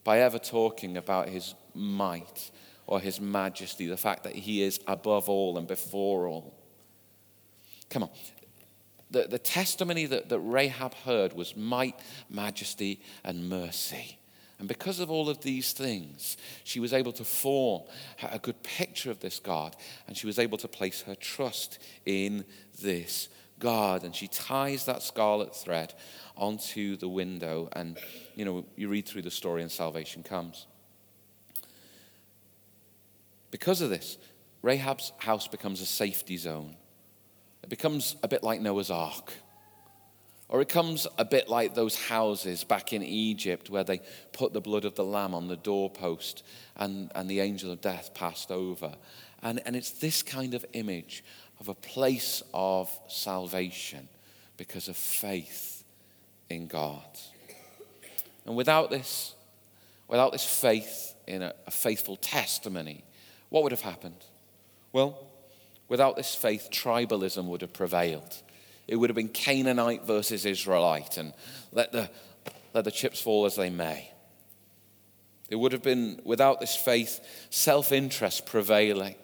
by 0.04 0.20
ever 0.20 0.38
talking 0.38 0.98
about 0.98 1.30
his 1.30 1.54
might 1.74 2.50
or 2.86 3.00
his 3.00 3.20
majesty, 3.20 3.86
the 3.86 3.96
fact 3.96 4.24
that 4.24 4.34
he 4.34 4.62
is 4.62 4.80
above 4.86 5.30
all 5.30 5.56
and 5.56 5.66
before 5.66 6.28
all? 6.28 6.54
Come 7.88 8.02
on. 8.02 8.10
The, 9.10 9.26
the 9.28 9.38
testimony 9.38 10.06
that, 10.06 10.28
that 10.28 10.40
Rahab 10.40 10.94
heard 10.94 11.32
was 11.32 11.56
might, 11.56 11.98
majesty, 12.28 13.02
and 13.24 13.48
mercy. 13.48 14.18
And 14.60 14.68
because 14.68 15.00
of 15.00 15.10
all 15.10 15.30
of 15.30 15.40
these 15.40 15.72
things, 15.72 16.36
she 16.64 16.80
was 16.80 16.92
able 16.92 17.12
to 17.12 17.24
form 17.24 17.82
a 18.22 18.38
good 18.38 18.62
picture 18.62 19.10
of 19.10 19.20
this 19.20 19.40
God, 19.40 19.74
and 20.06 20.16
she 20.16 20.26
was 20.26 20.38
able 20.38 20.58
to 20.58 20.68
place 20.68 21.00
her 21.02 21.14
trust 21.14 21.78
in 22.04 22.44
this 22.82 23.30
God. 23.58 24.04
And 24.04 24.14
she 24.14 24.28
ties 24.28 24.84
that 24.84 25.02
scarlet 25.02 25.56
thread 25.56 25.94
onto 26.36 26.96
the 26.96 27.08
window, 27.08 27.70
and 27.72 27.96
you 28.36 28.44
know, 28.44 28.66
you 28.76 28.88
read 28.88 29.06
through 29.08 29.22
the 29.22 29.30
story, 29.30 29.62
and 29.62 29.72
salvation 29.72 30.22
comes. 30.22 30.66
Because 33.50 33.80
of 33.80 33.88
this, 33.88 34.18
Rahab's 34.62 35.12
house 35.18 35.48
becomes 35.48 35.80
a 35.80 35.86
safety 35.86 36.36
zone. 36.36 36.76
Becomes 37.70 38.16
a 38.24 38.28
bit 38.28 38.42
like 38.42 38.60
Noah's 38.60 38.90
Ark. 38.90 39.32
Or 40.48 40.60
it 40.60 40.68
comes 40.68 41.06
a 41.18 41.24
bit 41.24 41.48
like 41.48 41.74
those 41.74 41.94
houses 41.94 42.64
back 42.64 42.92
in 42.92 43.04
Egypt 43.04 43.70
where 43.70 43.84
they 43.84 44.00
put 44.32 44.52
the 44.52 44.60
blood 44.60 44.84
of 44.84 44.96
the 44.96 45.04
lamb 45.04 45.36
on 45.36 45.46
the 45.46 45.56
doorpost 45.56 46.42
and, 46.76 47.12
and 47.14 47.30
the 47.30 47.38
angel 47.38 47.70
of 47.70 47.80
death 47.80 48.12
passed 48.12 48.50
over. 48.50 48.92
And, 49.44 49.62
and 49.64 49.76
it's 49.76 49.92
this 49.92 50.24
kind 50.24 50.54
of 50.54 50.66
image 50.72 51.22
of 51.60 51.68
a 51.68 51.74
place 51.74 52.42
of 52.52 52.90
salvation 53.06 54.08
because 54.56 54.88
of 54.88 54.96
faith 54.96 55.84
in 56.48 56.66
God. 56.66 57.04
And 58.46 58.56
without 58.56 58.90
this, 58.90 59.36
without 60.08 60.32
this 60.32 60.44
faith 60.44 61.14
in 61.28 61.42
a, 61.42 61.54
a 61.68 61.70
faithful 61.70 62.16
testimony, 62.16 63.04
what 63.48 63.62
would 63.62 63.70
have 63.70 63.82
happened? 63.82 64.24
Well, 64.92 65.29
without 65.90 66.16
this 66.16 66.34
faith, 66.34 66.70
tribalism 66.72 67.44
would 67.44 67.60
have 67.60 67.74
prevailed 67.74 68.42
it 68.90 68.96
would 68.96 69.08
have 69.08 69.14
been 69.14 69.28
Canaanite 69.28 70.04
versus 70.04 70.44
Israelite, 70.44 71.16
and 71.16 71.32
let 71.70 71.92
the, 71.92 72.10
let 72.74 72.84
the 72.84 72.90
chips 72.90 73.20
fall 73.20 73.46
as 73.46 73.54
they 73.54 73.70
may. 73.70 74.10
It 75.48 75.54
would 75.54 75.70
have 75.70 75.82
been, 75.82 76.20
without 76.24 76.58
this 76.58 76.74
faith, 76.74 77.20
self 77.50 77.92
interest 77.92 78.46
prevailing. 78.46 79.14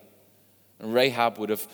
And 0.79 0.95
Rahab 0.95 1.39
would 1.39 1.51
have 1.51 1.67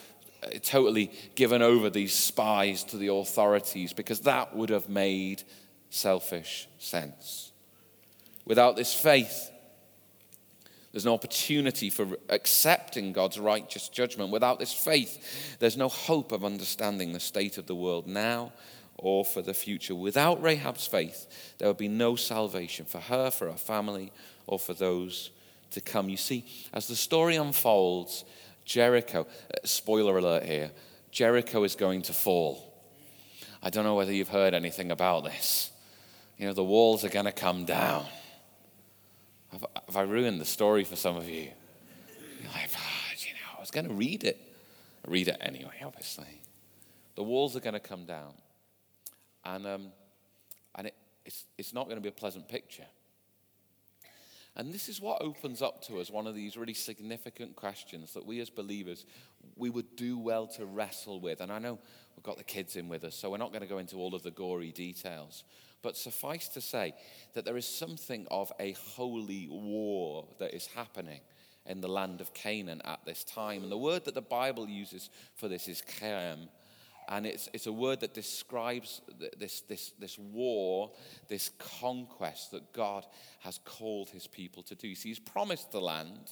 uh, 0.43 0.59
totally 0.63 1.13
given 1.35 1.61
over 1.61 1.91
these 1.91 2.15
spies 2.15 2.83
to 2.85 2.97
the 2.97 3.09
authorities 3.09 3.93
because 3.93 4.21
that 4.21 4.57
would 4.57 4.71
have 4.71 4.89
made 4.89 5.43
selfish 5.91 6.69
sense. 6.79 7.53
Without 8.47 8.75
this 8.75 8.95
faith, 8.95 9.51
there's 10.93 11.07
no 11.07 11.15
opportunity 11.15 11.89
for 11.89 12.07
accepting 12.29 13.13
God's 13.13 13.39
righteous 13.39 13.89
judgment. 13.89 14.31
Without 14.31 14.59
this 14.59 14.73
faith, 14.75 15.57
there's 15.59 15.77
no 15.77 15.89
hope 15.89 16.33
of 16.33 16.45
understanding 16.45 17.13
the 17.13 17.21
state 17.21 17.57
of 17.57 17.67
the 17.67 17.75
world 17.75 18.07
now 18.07 18.53
or 18.99 19.25
for 19.25 19.41
the 19.41 19.55
future. 19.55 19.95
Without 19.95 20.43
Rahab's 20.43 20.87
faith, 20.87 21.55
there 21.59 21.69
would 21.69 21.79
be 21.79 21.89
no 21.89 22.15
salvation 22.15 22.85
for 22.85 23.01
her, 23.01 23.31
for 23.31 23.51
her 23.51 23.57
family, 23.57 24.13
or 24.47 24.59
for 24.59 24.75
those 24.75 25.31
to 25.71 25.81
come. 25.81 26.11
You 26.11 26.19
see, 26.19 26.45
as 26.75 26.89
the 26.89 26.97
story 26.97 27.37
unfolds, 27.37 28.25
Jericho, 28.65 29.23
uh, 29.23 29.57
spoiler 29.65 30.19
alert 30.19 30.45
here, 30.45 30.71
Jericho 31.11 31.65
is 31.65 31.75
going 31.75 32.03
to 32.03 32.13
fall. 32.13 32.73
I 33.63 33.71
don't 33.71 33.85
know 33.85 33.95
whether 33.95 34.13
you've 34.13 34.29
heard 34.29 34.55
anything 34.55 34.91
about 34.91 35.25
this. 35.25 35.71
You 36.37 36.47
know, 36.47 36.53
the 36.53 36.65
walls 36.65 37.05
are 37.05 37.09
going 37.09 37.27
to 37.27 37.33
come 37.33 37.65
down. 37.65 38.05
Have, 39.53 39.67
have 39.87 39.97
I 39.97 40.03
ruined 40.03 40.41
the 40.41 40.47
story 40.47 40.85
for 40.85 40.97
some 40.97 41.17
of 41.17 41.29
you? 41.29 41.51
Like, 42.55 42.71
oh, 42.75 43.13
you 43.19 43.35
know, 43.35 43.57
I 43.57 43.61
was 43.61 43.71
going 43.71 43.87
to 43.87 43.95
read 43.95 44.25
it. 44.25 44.41
read 45.07 45.29
it 45.29 45.37
anyway, 45.41 45.83
obviously. 45.85 46.43
The 47.15 47.23
walls 47.23 47.55
are 47.57 47.61
going 47.61 47.75
to 47.75 47.81
come 47.81 48.07
down. 48.07 48.33
And, 49.45 49.67
um, 49.67 49.89
and 50.75 50.87
it, 50.89 50.95
it's, 51.25 51.45
it's 51.59 51.75
not 51.75 51.85
going 51.85 51.97
to 51.97 52.03
be 52.03 52.09
a 52.09 52.13
pleasant 52.13 52.49
picture. 52.49 52.87
And 54.55 54.73
this 54.73 54.89
is 54.89 55.01
what 55.01 55.23
opens 55.23 55.63
up 55.63 55.83
to 55.87 55.99
us 55.99 56.11
one 56.11 56.27
of 56.27 56.35
these 56.35 56.57
really 56.57 56.75
significant 56.75 57.57
questions 57.57 58.13
that 58.13 58.27
we 58.27 58.41
as 58.41 58.51
believers, 58.51 59.07
we 59.57 59.71
would 59.71 59.97
do 59.97 60.19
well 60.19 60.47
to 60.49 60.67
wrestle 60.67 61.21
with. 61.21 61.41
And 61.41 61.51
I 61.51 61.59
know 61.59 61.79
we've 62.17 62.23
got 62.23 62.37
the 62.37 62.45
kids 62.45 62.77
in 62.77 62.89
with 62.89 63.05
us, 63.05 63.15
so 63.15 63.31
we're 63.31 63.39
not 63.39 63.51
going 63.51 63.63
to 63.63 63.69
go 63.69 63.79
into 63.79 63.97
all 63.97 64.15
of 64.15 64.23
the 64.23 64.31
gory 64.31 64.71
details. 64.71 65.45
But 65.83 65.97
suffice 65.97 66.49
to 66.49 66.61
say 66.61 66.95
that 67.35 67.45
there 67.45 67.57
is 67.57 67.67
something 67.67 68.27
of 68.31 68.53
a 68.61 68.73
holy 68.73 69.49
war 69.51 70.27
that 70.39 70.55
is 70.55 70.67
happening 70.67 71.21
in 71.67 71.81
the 71.81 71.89
land 71.89 72.21
of 72.21 72.33
Canaan 72.35 72.81
at 72.85 73.05
this 73.05 73.25
time. 73.25 73.63
And 73.63 73.73
the 73.73 73.79
word 73.79 74.05
that 74.05 74.15
the 74.15 74.23
Bible 74.23 74.69
uses 74.69 75.11
for 75.35 75.49
this 75.49 75.69
is 75.69 75.83
cherem. 76.01 76.49
And 77.09 77.27
it's, 77.27 77.49
it's 77.53 77.67
a 77.67 77.73
word 77.73 78.01
that 78.01 78.15
describes 78.15 79.03
this, 79.37 79.63
this, 79.63 79.93
this 79.99 80.19
war, 80.19 80.93
this 81.29 81.51
conquest 81.81 82.53
that 82.53 82.73
God 82.73 83.05
has 83.41 83.59
called 83.65 84.09
his 84.11 84.29
people 84.29 84.63
to 84.65 84.77
do. 84.77 84.95
See, 84.95 85.09
he's 85.09 85.19
promised 85.19 85.73
the 85.73 85.81
land, 85.81 86.31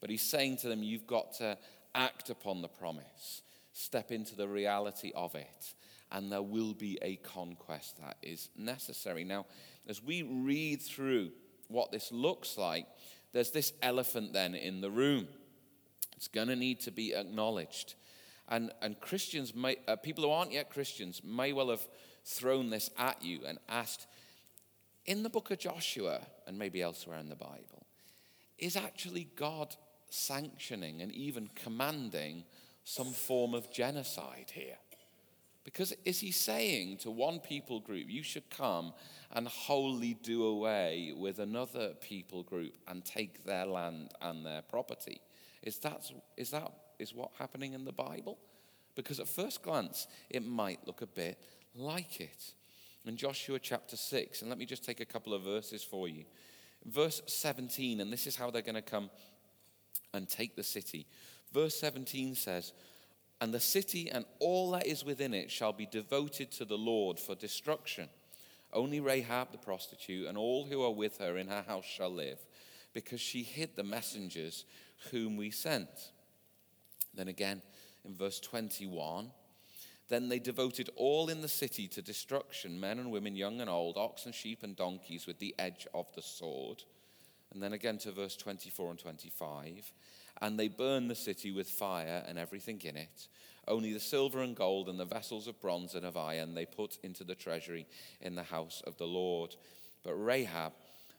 but 0.00 0.10
he's 0.10 0.22
saying 0.22 0.58
to 0.58 0.68
them, 0.68 0.82
You've 0.82 1.06
got 1.06 1.32
to 1.34 1.56
act 1.94 2.28
upon 2.28 2.60
the 2.60 2.68
promise, 2.68 3.42
step 3.72 4.12
into 4.12 4.36
the 4.36 4.46
reality 4.46 5.10
of 5.14 5.34
it 5.34 5.74
and 6.14 6.30
there 6.30 6.42
will 6.42 6.74
be 6.74 6.96
a 7.02 7.16
conquest 7.16 7.98
that 8.00 8.16
is 8.22 8.48
necessary. 8.56 9.24
Now, 9.24 9.46
as 9.88 10.02
we 10.02 10.22
read 10.22 10.80
through 10.80 11.32
what 11.68 11.90
this 11.90 12.12
looks 12.12 12.56
like, 12.56 12.86
there's 13.32 13.50
this 13.50 13.72
elephant 13.82 14.32
then 14.32 14.54
in 14.54 14.80
the 14.80 14.90
room. 14.90 15.26
It's 16.16 16.28
going 16.28 16.46
to 16.48 16.56
need 16.56 16.80
to 16.80 16.92
be 16.92 17.14
acknowledged. 17.14 17.96
And, 18.48 18.70
and 18.80 18.98
Christians, 19.00 19.56
may, 19.56 19.76
uh, 19.88 19.96
people 19.96 20.22
who 20.22 20.30
aren't 20.30 20.52
yet 20.52 20.70
Christians, 20.70 21.20
may 21.24 21.52
well 21.52 21.70
have 21.70 21.86
thrown 22.24 22.70
this 22.70 22.90
at 22.96 23.20
you 23.20 23.40
and 23.44 23.58
asked, 23.68 24.06
in 25.06 25.24
the 25.24 25.30
book 25.30 25.50
of 25.50 25.58
Joshua, 25.58 26.20
and 26.46 26.56
maybe 26.56 26.80
elsewhere 26.80 27.18
in 27.18 27.28
the 27.28 27.34
Bible, 27.34 27.86
is 28.56 28.76
actually 28.76 29.28
God 29.34 29.74
sanctioning 30.10 31.02
and 31.02 31.10
even 31.10 31.50
commanding 31.56 32.44
some 32.84 33.12
form 33.12 33.52
of 33.52 33.72
genocide 33.72 34.52
here? 34.54 34.76
Because 35.64 35.94
is 36.04 36.20
he 36.20 36.30
saying 36.30 36.98
to 36.98 37.10
one 37.10 37.40
people 37.40 37.80
group, 37.80 38.04
you 38.08 38.22
should 38.22 38.48
come 38.50 38.92
and 39.32 39.48
wholly 39.48 40.14
do 40.22 40.44
away 40.44 41.12
with 41.16 41.38
another 41.38 41.94
people 42.00 42.42
group 42.42 42.74
and 42.86 43.04
take 43.04 43.44
their 43.44 43.64
land 43.64 44.12
and 44.20 44.44
their 44.44 44.62
property? 44.62 45.20
Is 45.62 45.78
that, 45.78 46.10
is 46.36 46.50
that 46.50 46.70
is 46.98 47.14
what 47.14 47.30
happening 47.38 47.72
in 47.72 47.84
the 47.84 47.92
Bible? 47.92 48.38
Because 48.94 49.18
at 49.18 49.26
first 49.26 49.62
glance, 49.62 50.06
it 50.30 50.44
might 50.44 50.86
look 50.86 51.00
a 51.02 51.06
bit 51.06 51.38
like 51.74 52.20
it. 52.20 52.52
In 53.06 53.16
Joshua 53.16 53.58
chapter 53.58 53.96
6, 53.96 54.42
and 54.42 54.50
let 54.50 54.58
me 54.58 54.66
just 54.66 54.84
take 54.84 55.00
a 55.00 55.04
couple 55.04 55.34
of 55.34 55.42
verses 55.42 55.82
for 55.82 56.08
you. 56.08 56.24
Verse 56.86 57.22
17, 57.26 58.00
and 58.00 58.12
this 58.12 58.26
is 58.26 58.36
how 58.36 58.50
they're 58.50 58.62
going 58.62 58.74
to 58.74 58.82
come 58.82 59.10
and 60.12 60.28
take 60.28 60.56
the 60.56 60.62
city. 60.62 61.06
Verse 61.52 61.74
17 61.76 62.34
says, 62.34 62.72
and 63.40 63.52
the 63.52 63.60
city 63.60 64.10
and 64.10 64.24
all 64.38 64.70
that 64.72 64.86
is 64.86 65.04
within 65.04 65.34
it 65.34 65.50
shall 65.50 65.72
be 65.72 65.86
devoted 65.86 66.50
to 66.52 66.64
the 66.64 66.78
Lord 66.78 67.18
for 67.18 67.34
destruction. 67.34 68.08
Only 68.72 69.00
Rahab 69.00 69.52
the 69.52 69.58
prostitute 69.58 70.26
and 70.26 70.36
all 70.36 70.64
who 70.64 70.82
are 70.82 70.90
with 70.90 71.18
her 71.18 71.36
in 71.36 71.48
her 71.48 71.62
house 71.66 71.84
shall 71.84 72.10
live, 72.10 72.38
because 72.92 73.20
she 73.20 73.42
hid 73.42 73.76
the 73.76 73.84
messengers 73.84 74.64
whom 75.10 75.36
we 75.36 75.50
sent. 75.50 76.10
Then 77.14 77.28
again, 77.28 77.62
in 78.04 78.14
verse 78.14 78.40
21, 78.40 79.30
then 80.08 80.28
they 80.28 80.38
devoted 80.38 80.90
all 80.96 81.28
in 81.28 81.40
the 81.40 81.48
city 81.48 81.88
to 81.88 82.02
destruction, 82.02 82.78
men 82.78 82.98
and 82.98 83.10
women, 83.10 83.36
young 83.36 83.60
and 83.60 83.70
old, 83.70 83.96
oxen, 83.96 84.32
sheep, 84.32 84.62
and 84.62 84.76
donkeys, 84.76 85.26
with 85.26 85.38
the 85.38 85.54
edge 85.58 85.86
of 85.94 86.12
the 86.14 86.22
sword. 86.22 86.82
And 87.52 87.62
then 87.62 87.72
again 87.72 87.98
to 87.98 88.12
verse 88.12 88.36
24 88.36 88.90
and 88.90 88.98
25 88.98 89.92
and 90.40 90.58
they 90.58 90.68
burned 90.68 91.10
the 91.10 91.14
city 91.14 91.50
with 91.50 91.68
fire 91.68 92.24
and 92.26 92.38
everything 92.38 92.80
in 92.84 92.96
it. 92.96 93.28
Only 93.66 93.92
the 93.92 94.00
silver 94.00 94.42
and 94.42 94.54
gold 94.54 94.88
and 94.88 95.00
the 95.00 95.04
vessels 95.04 95.46
of 95.46 95.60
bronze 95.60 95.94
and 95.94 96.04
of 96.04 96.16
iron 96.16 96.54
they 96.54 96.66
put 96.66 96.98
into 97.02 97.24
the 97.24 97.34
treasury 97.34 97.86
in 98.20 98.34
the 98.34 98.42
house 98.42 98.82
of 98.86 98.96
the 98.98 99.06
Lord. 99.06 99.56
But 100.02 100.14
Rahab, 100.14 100.72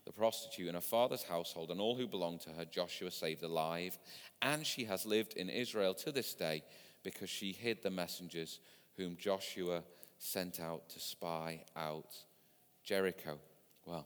the 0.05 0.11
prostitute, 0.11 0.67
and 0.67 0.75
her 0.75 0.81
father's 0.81 1.23
household, 1.23 1.71
and 1.71 1.81
all 1.81 1.95
who 1.95 2.07
belonged 2.07 2.41
to 2.41 2.51
her, 2.51 2.65
Joshua 2.65 3.09
saved 3.09 3.41
alive. 3.41 3.97
And 4.41 4.65
she 4.65 4.83
has 4.85 5.05
lived 5.05 5.33
in 5.33 5.49
Israel 5.49 5.95
to 5.95 6.11
this 6.11 6.35
day 6.35 6.63
because 7.03 7.29
she 7.29 7.51
hid 7.51 7.81
the 7.81 7.89
messengers 7.89 8.59
whom 8.95 9.17
Joshua 9.17 9.83
sent 10.19 10.59
out 10.59 10.89
to 10.89 10.99
spy 10.99 11.63
out 11.75 12.15
Jericho. 12.83 13.39
Well, 13.85 14.05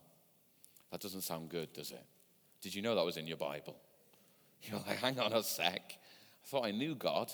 that 0.90 1.00
doesn't 1.00 1.22
sound 1.22 1.50
good, 1.50 1.72
does 1.72 1.90
it? 1.90 2.04
Did 2.62 2.74
you 2.74 2.82
know 2.82 2.94
that 2.94 3.04
was 3.04 3.16
in 3.16 3.26
your 3.26 3.36
Bible? 3.36 3.76
You're 4.70 4.80
like, 4.86 4.98
hang 4.98 5.18
on 5.18 5.32
a 5.32 5.42
sec. 5.42 5.82
I 6.44 6.46
thought 6.46 6.66
I 6.66 6.70
knew 6.70 6.94
God. 6.94 7.30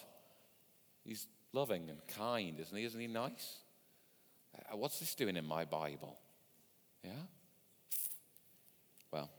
He's 1.05 1.27
loving 1.53 1.89
and 1.89 1.99
kind, 2.09 2.59
isn't 2.61 2.77
he? 2.77 2.85
Isn't 2.85 3.01
he 3.01 3.07
nice? 3.07 3.59
Uh, 4.55 4.77
what's 4.77 4.99
this 4.99 5.15
doing 5.15 5.37
in 5.37 5.47
my 5.47 5.65
Bible? 5.65 6.19
Yeah? 7.05 7.11
Well, 9.13 9.31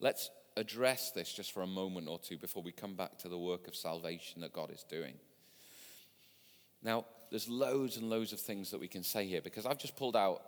let's 0.00 0.30
address 0.56 1.10
this 1.10 1.32
just 1.32 1.52
for 1.52 1.62
a 1.62 1.66
moment 1.66 2.08
or 2.08 2.18
two 2.18 2.38
before 2.38 2.62
we 2.62 2.72
come 2.72 2.94
back 2.94 3.18
to 3.18 3.28
the 3.28 3.38
work 3.38 3.66
of 3.66 3.74
salvation 3.74 4.42
that 4.42 4.52
God 4.52 4.70
is 4.70 4.84
doing. 4.84 5.14
Now, 6.82 7.06
there's 7.30 7.48
loads 7.48 7.96
and 7.96 8.10
loads 8.10 8.32
of 8.32 8.40
things 8.40 8.70
that 8.70 8.80
we 8.80 8.88
can 8.88 9.02
say 9.02 9.26
here 9.26 9.40
because 9.40 9.66
I've 9.66 9.78
just 9.78 9.96
pulled 9.96 10.16
out 10.16 10.42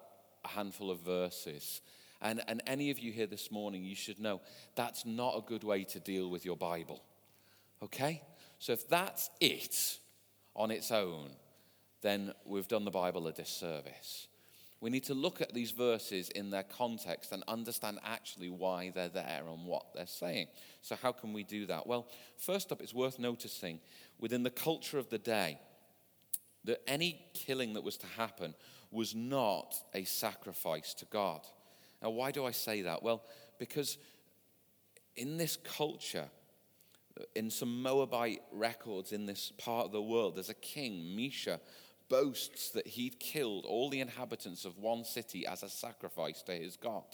a 0.44 0.48
handful 0.48 0.90
of 0.90 1.00
verses 1.00 1.80
And, 2.22 2.42
and 2.48 2.62
any 2.66 2.90
of 2.90 2.98
you 2.98 3.12
here 3.12 3.26
this 3.26 3.50
morning, 3.50 3.84
you 3.84 3.94
should 3.94 4.18
know 4.18 4.40
that's 4.74 5.04
not 5.04 5.36
a 5.36 5.42
good 5.42 5.64
way 5.64 5.84
to 5.84 6.00
deal 6.00 6.30
with 6.30 6.44
your 6.44 6.56
Bible. 6.56 7.02
Okay? 7.82 8.22
So 8.58 8.72
if 8.72 8.88
that's 8.88 9.30
it 9.40 9.98
on 10.54 10.70
its 10.70 10.90
own, 10.90 11.30
then 12.02 12.32
we've 12.44 12.68
done 12.68 12.84
the 12.84 12.90
Bible 12.90 13.26
a 13.26 13.32
disservice. 13.32 14.28
We 14.80 14.90
need 14.90 15.04
to 15.04 15.14
look 15.14 15.40
at 15.40 15.54
these 15.54 15.70
verses 15.70 16.28
in 16.30 16.50
their 16.50 16.62
context 16.62 17.32
and 17.32 17.42
understand 17.48 17.98
actually 18.04 18.50
why 18.50 18.92
they're 18.94 19.08
there 19.08 19.42
and 19.48 19.64
what 19.64 19.94
they're 19.94 20.06
saying. 20.06 20.48
So, 20.82 20.96
how 20.96 21.12
can 21.12 21.32
we 21.32 21.44
do 21.44 21.66
that? 21.66 21.86
Well, 21.86 22.06
first 22.36 22.70
up, 22.72 22.82
it's 22.82 22.92
worth 22.92 23.18
noticing 23.18 23.80
within 24.18 24.42
the 24.42 24.50
culture 24.50 24.98
of 24.98 25.08
the 25.08 25.18
day 25.18 25.58
that 26.64 26.82
any 26.86 27.24
killing 27.32 27.72
that 27.74 27.84
was 27.84 27.96
to 27.96 28.06
happen 28.18 28.54
was 28.90 29.14
not 29.14 29.74
a 29.94 30.04
sacrifice 30.04 30.92
to 30.94 31.06
God. 31.06 31.40
Now, 32.02 32.10
why 32.10 32.30
do 32.30 32.44
I 32.44 32.50
say 32.50 32.82
that? 32.82 33.02
Well, 33.02 33.22
because 33.58 33.98
in 35.16 35.36
this 35.36 35.56
culture, 35.56 36.28
in 37.34 37.50
some 37.50 37.82
Moabite 37.82 38.42
records 38.52 39.12
in 39.12 39.26
this 39.26 39.52
part 39.58 39.86
of 39.86 39.92
the 39.92 40.02
world, 40.02 40.36
there's 40.36 40.50
a 40.50 40.54
king, 40.54 41.16
Mesha, 41.16 41.58
boasts 42.08 42.70
that 42.70 42.86
he'd 42.86 43.18
killed 43.18 43.64
all 43.64 43.90
the 43.90 44.00
inhabitants 44.00 44.64
of 44.64 44.78
one 44.78 45.04
city 45.04 45.46
as 45.46 45.62
a 45.62 45.68
sacrifice 45.68 46.42
to 46.42 46.52
his 46.52 46.76
God. 46.76 47.04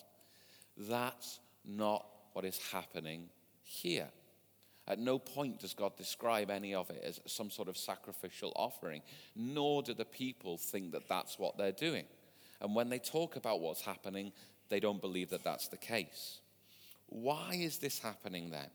That's 0.77 1.41
not 1.65 2.07
what 2.33 2.45
is 2.45 2.59
happening 2.73 3.29
here. 3.63 4.09
At 4.89 4.99
no 4.99 5.19
point 5.19 5.61
does 5.61 5.75
God 5.75 5.97
describe 5.97 6.51
any 6.51 6.75
of 6.75 6.91
it 6.91 7.03
as 7.07 7.21
some 7.27 7.51
sort 7.51 7.69
of 7.69 7.77
sacrificial 7.77 8.53
offering, 8.57 9.03
nor 9.37 9.83
do 9.83 9.95
the 9.95 10.05
people 10.05 10.59
think 10.59 10.93
that 10.93 11.09
that's 11.09 11.39
what 11.39 11.57
they're 11.57 11.73
doing. 11.73 12.05
And 12.61 12.75
when 12.75 12.89
they 12.89 12.99
talk 12.99 13.37
about 13.37 13.61
what's 13.61 13.83
happening, 13.83 14.33
they 14.73 14.81
don't 14.81 15.03
believe 15.03 15.29
that 15.31 15.45
that's 15.45 15.69
the 15.69 15.77
case. 15.77 16.41
Why 17.09 17.51
is 17.53 17.77
this 17.77 17.99
happening 17.99 18.51
then? 18.51 18.69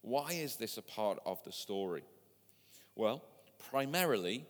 Why 0.00 0.32
is 0.32 0.56
this 0.56 0.78
a 0.78 0.82
part 0.82 1.18
of 1.26 1.44
the 1.44 1.52
story? 1.52 2.04
Well, 2.96 3.22
primarily, 3.70 4.46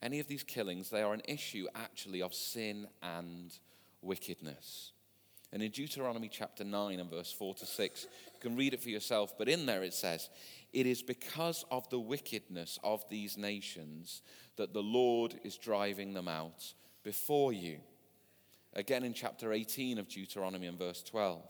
any 0.00 0.20
of 0.20 0.28
these 0.28 0.44
killings, 0.44 0.90
they 0.90 1.02
are 1.02 1.12
an 1.12 1.22
issue 1.26 1.66
actually 1.74 2.22
of 2.22 2.32
sin 2.34 2.86
and 3.02 3.52
wickedness. 4.00 4.92
And 5.52 5.60
in 5.60 5.72
Deuteronomy 5.72 6.28
chapter 6.28 6.62
9 6.62 7.00
and 7.00 7.10
verse 7.10 7.32
4 7.32 7.54
to 7.54 7.66
6, 7.66 8.06
you 8.34 8.40
can 8.40 8.56
read 8.56 8.74
it 8.74 8.82
for 8.82 8.90
yourself, 8.90 9.34
but 9.36 9.48
in 9.48 9.66
there 9.66 9.82
it 9.82 9.94
says, 9.94 10.30
It 10.72 10.86
is 10.86 11.02
because 11.02 11.64
of 11.68 11.90
the 11.90 11.98
wickedness 11.98 12.78
of 12.84 13.02
these 13.08 13.36
nations 13.36 14.22
that 14.56 14.72
the 14.72 14.82
Lord 14.84 15.34
is 15.42 15.56
driving 15.56 16.14
them 16.14 16.28
out 16.28 16.74
before 17.02 17.52
you. 17.52 17.78
Again 18.74 19.04
in 19.04 19.14
chapter 19.14 19.52
18 19.52 19.98
of 19.98 20.08
Deuteronomy 20.08 20.66
and 20.66 20.78
verse 20.78 21.02
12, 21.02 21.42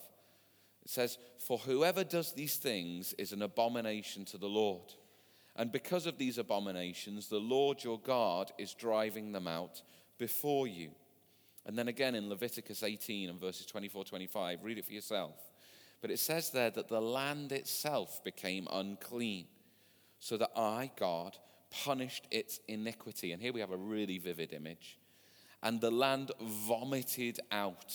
it 0.84 0.90
says, 0.90 1.18
For 1.38 1.58
whoever 1.58 2.04
does 2.04 2.32
these 2.32 2.56
things 2.56 3.12
is 3.14 3.32
an 3.32 3.42
abomination 3.42 4.24
to 4.26 4.38
the 4.38 4.48
Lord. 4.48 4.92
And 5.56 5.72
because 5.72 6.06
of 6.06 6.18
these 6.18 6.38
abominations, 6.38 7.28
the 7.28 7.40
Lord 7.40 7.82
your 7.82 7.98
God 7.98 8.52
is 8.58 8.74
driving 8.74 9.32
them 9.32 9.48
out 9.48 9.82
before 10.16 10.66
you. 10.68 10.90
And 11.66 11.76
then 11.76 11.88
again 11.88 12.14
in 12.14 12.28
Leviticus 12.28 12.82
18 12.82 13.28
and 13.28 13.40
verses 13.40 13.66
24 13.66 14.04
25, 14.04 14.60
read 14.62 14.78
it 14.78 14.86
for 14.86 14.92
yourself. 14.92 15.34
But 16.00 16.10
it 16.10 16.20
says 16.20 16.50
there 16.50 16.70
that 16.70 16.88
the 16.88 17.00
land 17.00 17.52
itself 17.52 18.22
became 18.22 18.68
unclean, 18.70 19.46
so 20.20 20.36
that 20.36 20.52
I, 20.56 20.90
God, 20.96 21.36
punished 21.70 22.26
its 22.30 22.60
iniquity. 22.68 23.32
And 23.32 23.42
here 23.42 23.52
we 23.52 23.60
have 23.60 23.72
a 23.72 23.76
really 23.76 24.18
vivid 24.18 24.52
image. 24.52 24.98
And 25.62 25.80
the 25.80 25.90
land 25.90 26.30
vomited 26.40 27.40
out 27.50 27.94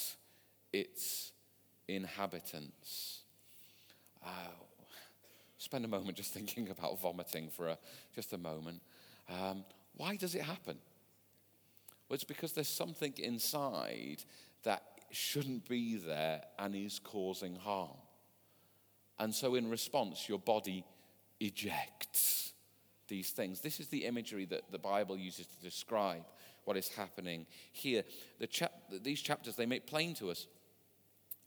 its 0.72 1.32
inhabitants. 1.88 3.22
Uh, 4.26 4.30
spend 5.58 5.86
a 5.86 5.88
moment 5.88 6.18
just 6.18 6.34
thinking 6.34 6.70
about 6.70 7.00
vomiting 7.02 7.50
for 7.50 7.70
a, 7.70 7.78
just 8.14 8.34
a 8.34 8.38
moment. 8.38 8.82
Um, 9.30 9.64
why 9.96 10.16
does 10.16 10.36
it 10.36 10.42
happen? 10.42 10.78
Well, 12.10 12.16
it's 12.16 12.24
because 12.24 12.52
there's 12.54 12.68
something 12.68 13.14
inside 13.18 14.24
that 14.64 14.84
shouldn't 15.12 15.68
be 15.70 15.96
there 15.96 16.42
and 16.60 16.76
is 16.76 17.00
causing 17.00 17.56
harm. 17.56 17.98
And 19.20 19.34
so, 19.34 19.56
in 19.56 19.70
response, 19.70 20.28
your 20.28 20.40
body 20.40 20.84
ejects 21.40 22.54
these 23.08 23.30
things. 23.30 23.62
This 23.62 23.80
is 23.80 23.88
the 23.88 24.06
imagery 24.06 24.46
that 24.46 24.72
the 24.72 24.80
Bible 24.80 25.18
uses 25.18 25.46
to 25.46 25.62
describe 25.62 26.24
what 26.66 26.78
is 26.78 26.90
happening 26.90 27.46
here. 27.72 28.04
The 28.40 28.48
chap- 28.48 28.84
these 29.02 29.22
chapters, 29.22 29.56
they 29.56 29.66
make 29.66 29.88
plain 29.88 30.14
to 30.16 30.32
us 30.32 30.48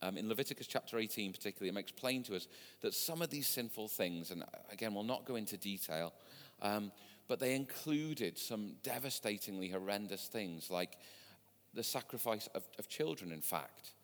um, 0.02 0.18
in 0.18 0.28
Leviticus 0.28 0.66
chapter 0.66 0.98
18, 0.98 1.32
particularly, 1.32 1.70
it 1.70 1.74
makes 1.74 1.92
plain 1.92 2.22
to 2.24 2.36
us 2.36 2.48
that 2.82 2.94
some 2.94 3.22
of 3.22 3.30
these 3.30 3.48
sinful 3.48 3.88
things, 3.88 4.30
and 4.30 4.44
again, 4.70 4.94
we'll 4.94 5.04
not 5.04 5.24
go 5.24 5.36
into 5.36 5.56
detail, 5.56 6.12
um, 6.60 6.92
but 7.28 7.40
they 7.40 7.54
included 7.54 8.38
some 8.38 8.74
devastatingly 8.82 9.68
horrendous 9.68 10.28
things 10.28 10.70
like 10.70 10.98
the 11.74 11.82
sacrifice 11.82 12.48
of, 12.54 12.64
of 12.78 12.88
children, 12.88 13.32
in 13.32 13.40
fact, 13.40 13.94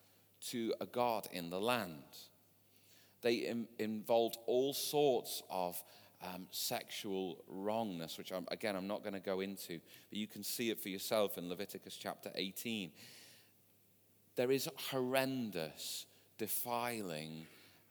to 0.40 0.74
a 0.80 0.86
god 0.86 1.28
in 1.30 1.50
the 1.50 1.60
land. 1.60 2.02
They 3.20 3.34
Im- 3.34 3.68
involved 3.78 4.38
all 4.46 4.74
sorts 4.74 5.42
of 5.50 5.82
um, 6.22 6.46
sexual 6.50 7.44
wrongness, 7.48 8.18
which, 8.18 8.32
I'm, 8.32 8.46
again, 8.50 8.76
I'm 8.76 8.86
not 8.86 9.02
going 9.02 9.14
to 9.14 9.20
go 9.20 9.40
into, 9.40 9.80
but 10.10 10.18
you 10.18 10.26
can 10.26 10.42
see 10.42 10.70
it 10.70 10.80
for 10.80 10.88
yourself 10.88 11.38
in 11.38 11.48
Leviticus 11.48 11.96
chapter 11.96 12.30
18 12.34 12.90
there 14.34 14.50
is 14.50 14.68
horrendous, 14.90 16.06
defiling, 16.38 17.46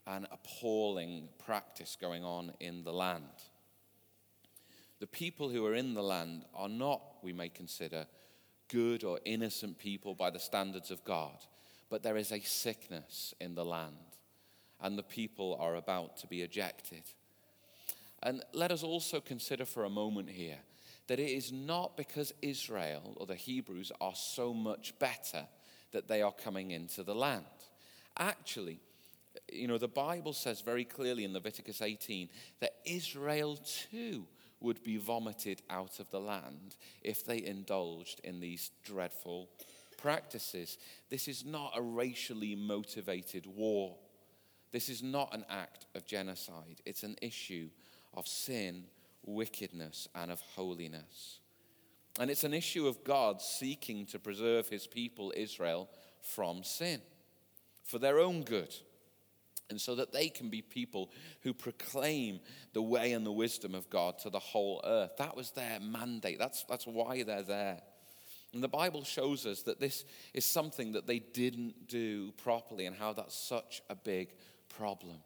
and 0.08 0.28
appalling 0.32 1.30
practice 1.46 1.98
going 2.00 2.24
on 2.24 2.54
in 2.60 2.84
the 2.84 2.94
land. 2.94 3.26
The 5.00 5.08
people 5.08 5.50
who 5.50 5.66
are 5.66 5.76
in 5.76 5.94
the 5.94 6.04
land 6.04 6.46
are 6.56 6.70
not, 6.70 7.02
we 7.22 7.34
may 7.34 7.50
consider, 7.50 8.08
good 8.70 9.04
or 9.04 9.20
innocent 9.26 9.78
people 9.78 10.16
by 10.16 10.30
the 10.30 10.40
standards 10.40 10.92
of 10.92 11.04
God, 11.04 11.38
but 11.90 12.04
there 12.04 12.18
is 12.18 12.32
a 12.32 12.40
sickness 12.40 13.34
in 13.40 13.54
the 13.54 13.66
land, 13.66 13.96
and 14.80 14.98
the 14.98 15.04
people 15.04 15.58
are 15.60 15.76
about 15.76 16.18
to 16.18 16.28
be 16.28 16.42
ejected. 16.42 17.04
And 18.24 18.44
let 18.54 18.72
us 18.72 18.84
also 18.84 19.20
consider 19.20 19.66
for 19.66 19.84
a 19.84 19.90
moment 19.90 20.30
here 20.30 20.60
that 21.08 21.20
it 21.20 21.30
is 21.30 21.52
not 21.52 21.98
because 21.98 22.34
Israel 22.42 23.16
or 23.18 23.26
the 23.26 23.36
Hebrews 23.36 23.92
are 24.00 24.16
so 24.16 24.54
much 24.54 24.98
better 25.00 25.48
that 25.92 26.08
they 26.08 26.22
are 26.22 26.32
coming 26.32 26.72
into 26.72 27.04
the 27.04 27.16
land. 27.16 27.46
Actually, 28.18 28.80
you 29.52 29.68
know, 29.68 29.78
the 29.78 29.88
Bible 29.88 30.34
says 30.34 30.62
very 30.62 30.86
clearly 30.86 31.24
in 31.24 31.34
Leviticus 31.34 31.82
18 31.82 32.30
that 32.60 32.76
Israel 32.86 33.58
too 33.58 34.26
would 34.60 34.84
be 34.84 34.98
vomited 34.98 35.62
out 35.70 36.00
of 36.00 36.10
the 36.12 36.20
land 36.20 36.76
if 37.02 37.26
they 37.26 37.44
indulged 37.44 38.22
in 38.24 38.40
these 38.40 38.72
dreadful 38.86 39.50
practices. 39.98 40.78
This 41.10 41.28
is 41.28 41.44
not 41.44 41.74
a 41.76 41.82
racially 41.82 42.56
motivated 42.56 43.46
war. 43.46 43.98
This 44.72 44.88
is 44.88 45.02
not 45.04 45.34
an 45.34 45.46
act 45.50 45.88
of 45.96 46.06
genocide. 46.06 46.82
It's 46.86 47.04
an 47.04 47.16
issue 47.22 47.70
of 48.14 48.28
sin, 48.28 48.86
wickedness, 49.26 50.08
and 50.16 50.32
of 50.32 50.40
holiness. 50.56 51.40
And 52.20 52.30
it's 52.30 52.44
an 52.44 52.54
issue 52.54 52.88
of 52.88 53.04
God 53.04 53.42
seeking 53.42 54.06
to 54.08 54.20
preserve 54.20 54.68
his 54.68 54.86
people, 54.86 55.34
Israel, 55.36 55.90
from 56.22 56.64
sin 56.64 57.02
for 57.84 58.00
their 58.00 58.20
own 58.20 58.44
good. 58.44 58.74
And 59.70 59.80
so 59.80 59.96
that 59.96 60.12
they 60.12 60.28
can 60.28 60.50
be 60.50 60.62
people 60.62 61.12
who 61.42 61.54
proclaim 61.54 62.42
the 62.74 62.82
way 62.82 63.14
and 63.14 63.26
the 63.26 63.32
wisdom 63.32 63.74
of 63.74 63.90
God 63.90 64.20
to 64.20 64.30
the 64.30 64.40
whole 64.40 64.82
earth. 64.84 65.12
That 65.18 65.36
was 65.36 65.52
their 65.52 65.80
mandate. 65.80 66.40
That's, 66.40 66.64
that's 66.66 66.86
why 66.86 67.24
they're 67.24 67.42
there. 67.42 67.82
And 68.54 68.62
the 68.62 68.68
Bible 68.68 69.06
shows 69.06 69.46
us 69.46 69.62
that 69.64 69.80
this 69.80 70.04
is 70.34 70.44
something 70.44 70.92
that 70.92 71.08
they 71.08 71.20
didn't 71.20 71.88
do 71.88 72.34
properly 72.34 72.86
and 72.86 72.96
how 72.96 73.14
that's 73.14 73.36
such 73.36 73.82
a 73.90 73.96
big 73.96 74.34
problem. 74.68 75.20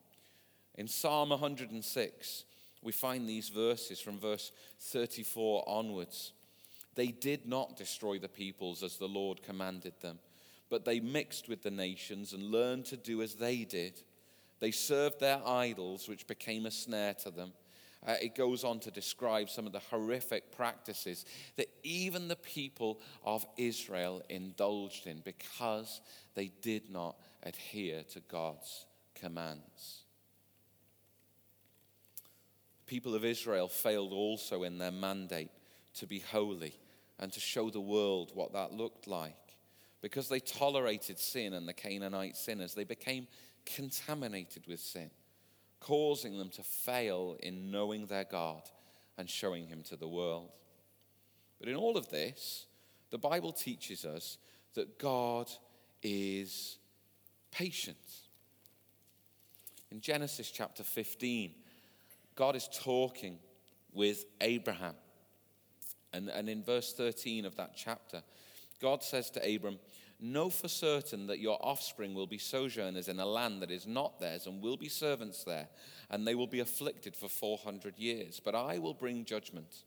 In 0.75 0.87
Psalm 0.87 1.29
106, 1.29 2.45
we 2.85 2.91
find 2.91 3.27
these 3.27 3.49
verses 3.49 3.99
from 3.99 4.19
verse 4.19 4.51
34 4.79 5.67
onwards. 5.67 6.33
They 6.93 7.07
did 7.07 7.47
not 7.47 7.75
destroy 7.75 8.19
the 8.19 8.29
peoples 8.29 8.83
as 8.83 8.97
the 8.97 9.07
Lord 9.07 9.41
commanded 9.41 9.93
them, 10.01 10.19
but 10.69 10.85
they 10.85 10.99
mixed 10.99 11.49
with 11.49 11.63
the 11.63 11.71
nations 11.71 12.31
and 12.31 12.51
learned 12.51 12.85
to 12.85 12.97
do 12.97 13.21
as 13.21 13.33
they 13.33 13.65
did. 13.65 14.01
They 14.59 14.71
served 14.71 15.19
their 15.19 15.41
idols, 15.45 16.07
which 16.07 16.27
became 16.27 16.65
a 16.65 16.71
snare 16.71 17.15
to 17.15 17.31
them. 17.31 17.53
Uh, 18.07 18.15
it 18.21 18.35
goes 18.35 18.63
on 18.63 18.79
to 18.81 18.91
describe 18.91 19.49
some 19.49 19.65
of 19.65 19.73
the 19.73 19.79
horrific 19.79 20.51
practices 20.51 21.25
that 21.55 21.69
even 21.81 22.27
the 22.27 22.35
people 22.35 23.01
of 23.23 23.45
Israel 23.57 24.21
indulged 24.29 25.07
in 25.07 25.21
because 25.25 26.01
they 26.35 26.51
did 26.61 26.91
not 26.91 27.15
adhere 27.41 28.03
to 28.03 28.19
God's 28.29 28.85
commands. 29.15 30.04
People 32.85 33.15
of 33.15 33.25
Israel 33.25 33.67
failed 33.67 34.13
also 34.13 34.63
in 34.63 34.77
their 34.77 34.91
mandate 34.91 35.51
to 35.95 36.07
be 36.07 36.19
holy 36.19 36.77
and 37.19 37.31
to 37.33 37.39
show 37.39 37.69
the 37.69 37.79
world 37.79 38.31
what 38.33 38.53
that 38.53 38.73
looked 38.73 39.07
like. 39.07 39.35
Because 40.01 40.29
they 40.29 40.39
tolerated 40.39 41.17
sin 41.17 41.53
and 41.53 41.67
the 41.67 41.73
Canaanite 41.73 42.37
sinners, 42.37 42.75
they 42.75 42.83
became 42.83 43.27
contaminated 43.65 44.67
with 44.67 44.79
sin, 44.79 45.09
causing 45.79 46.37
them 46.37 46.49
to 46.49 46.63
fail 46.63 47.37
in 47.41 47.71
knowing 47.71 48.05
their 48.05 48.25
God 48.25 48.61
and 49.17 49.29
showing 49.29 49.67
Him 49.67 49.81
to 49.83 49.95
the 49.95 50.07
world. 50.07 50.51
But 51.59 51.69
in 51.69 51.75
all 51.75 51.97
of 51.97 52.09
this, 52.09 52.67
the 53.09 53.17
Bible 53.17 53.51
teaches 53.51 54.05
us 54.05 54.37
that 54.75 54.99
God 54.99 55.49
is 56.03 56.77
patient. 57.49 57.97
In 59.89 60.01
Genesis 60.01 60.51
chapter 60.51 60.83
15, 60.83 61.55
God 62.35 62.55
is 62.55 62.69
talking 62.71 63.39
with 63.93 64.25
Abraham. 64.41 64.95
And, 66.13 66.29
and 66.29 66.49
in 66.49 66.63
verse 66.63 66.93
13 66.93 67.45
of 67.45 67.55
that 67.57 67.71
chapter, 67.75 68.23
God 68.81 69.03
says 69.03 69.29
to 69.31 69.55
Abram, 69.55 69.79
Know 70.19 70.49
for 70.49 70.69
certain 70.69 71.27
that 71.27 71.39
your 71.39 71.59
offspring 71.61 72.13
will 72.13 72.27
be 72.27 72.37
sojourners 72.37 73.09
in 73.09 73.19
a 73.19 73.25
land 73.25 73.61
that 73.61 73.71
is 73.71 73.85
not 73.85 74.19
theirs 74.19 74.47
and 74.47 74.61
will 74.61 74.77
be 74.77 74.87
servants 74.87 75.43
there, 75.43 75.67
and 76.09 76.25
they 76.25 76.35
will 76.35 76.47
be 76.47 76.61
afflicted 76.61 77.15
for 77.15 77.27
400 77.27 77.97
years. 77.97 78.39
But 78.43 78.55
I 78.55 78.79
will 78.79 78.93
bring 78.93 79.25
judgment 79.25 79.83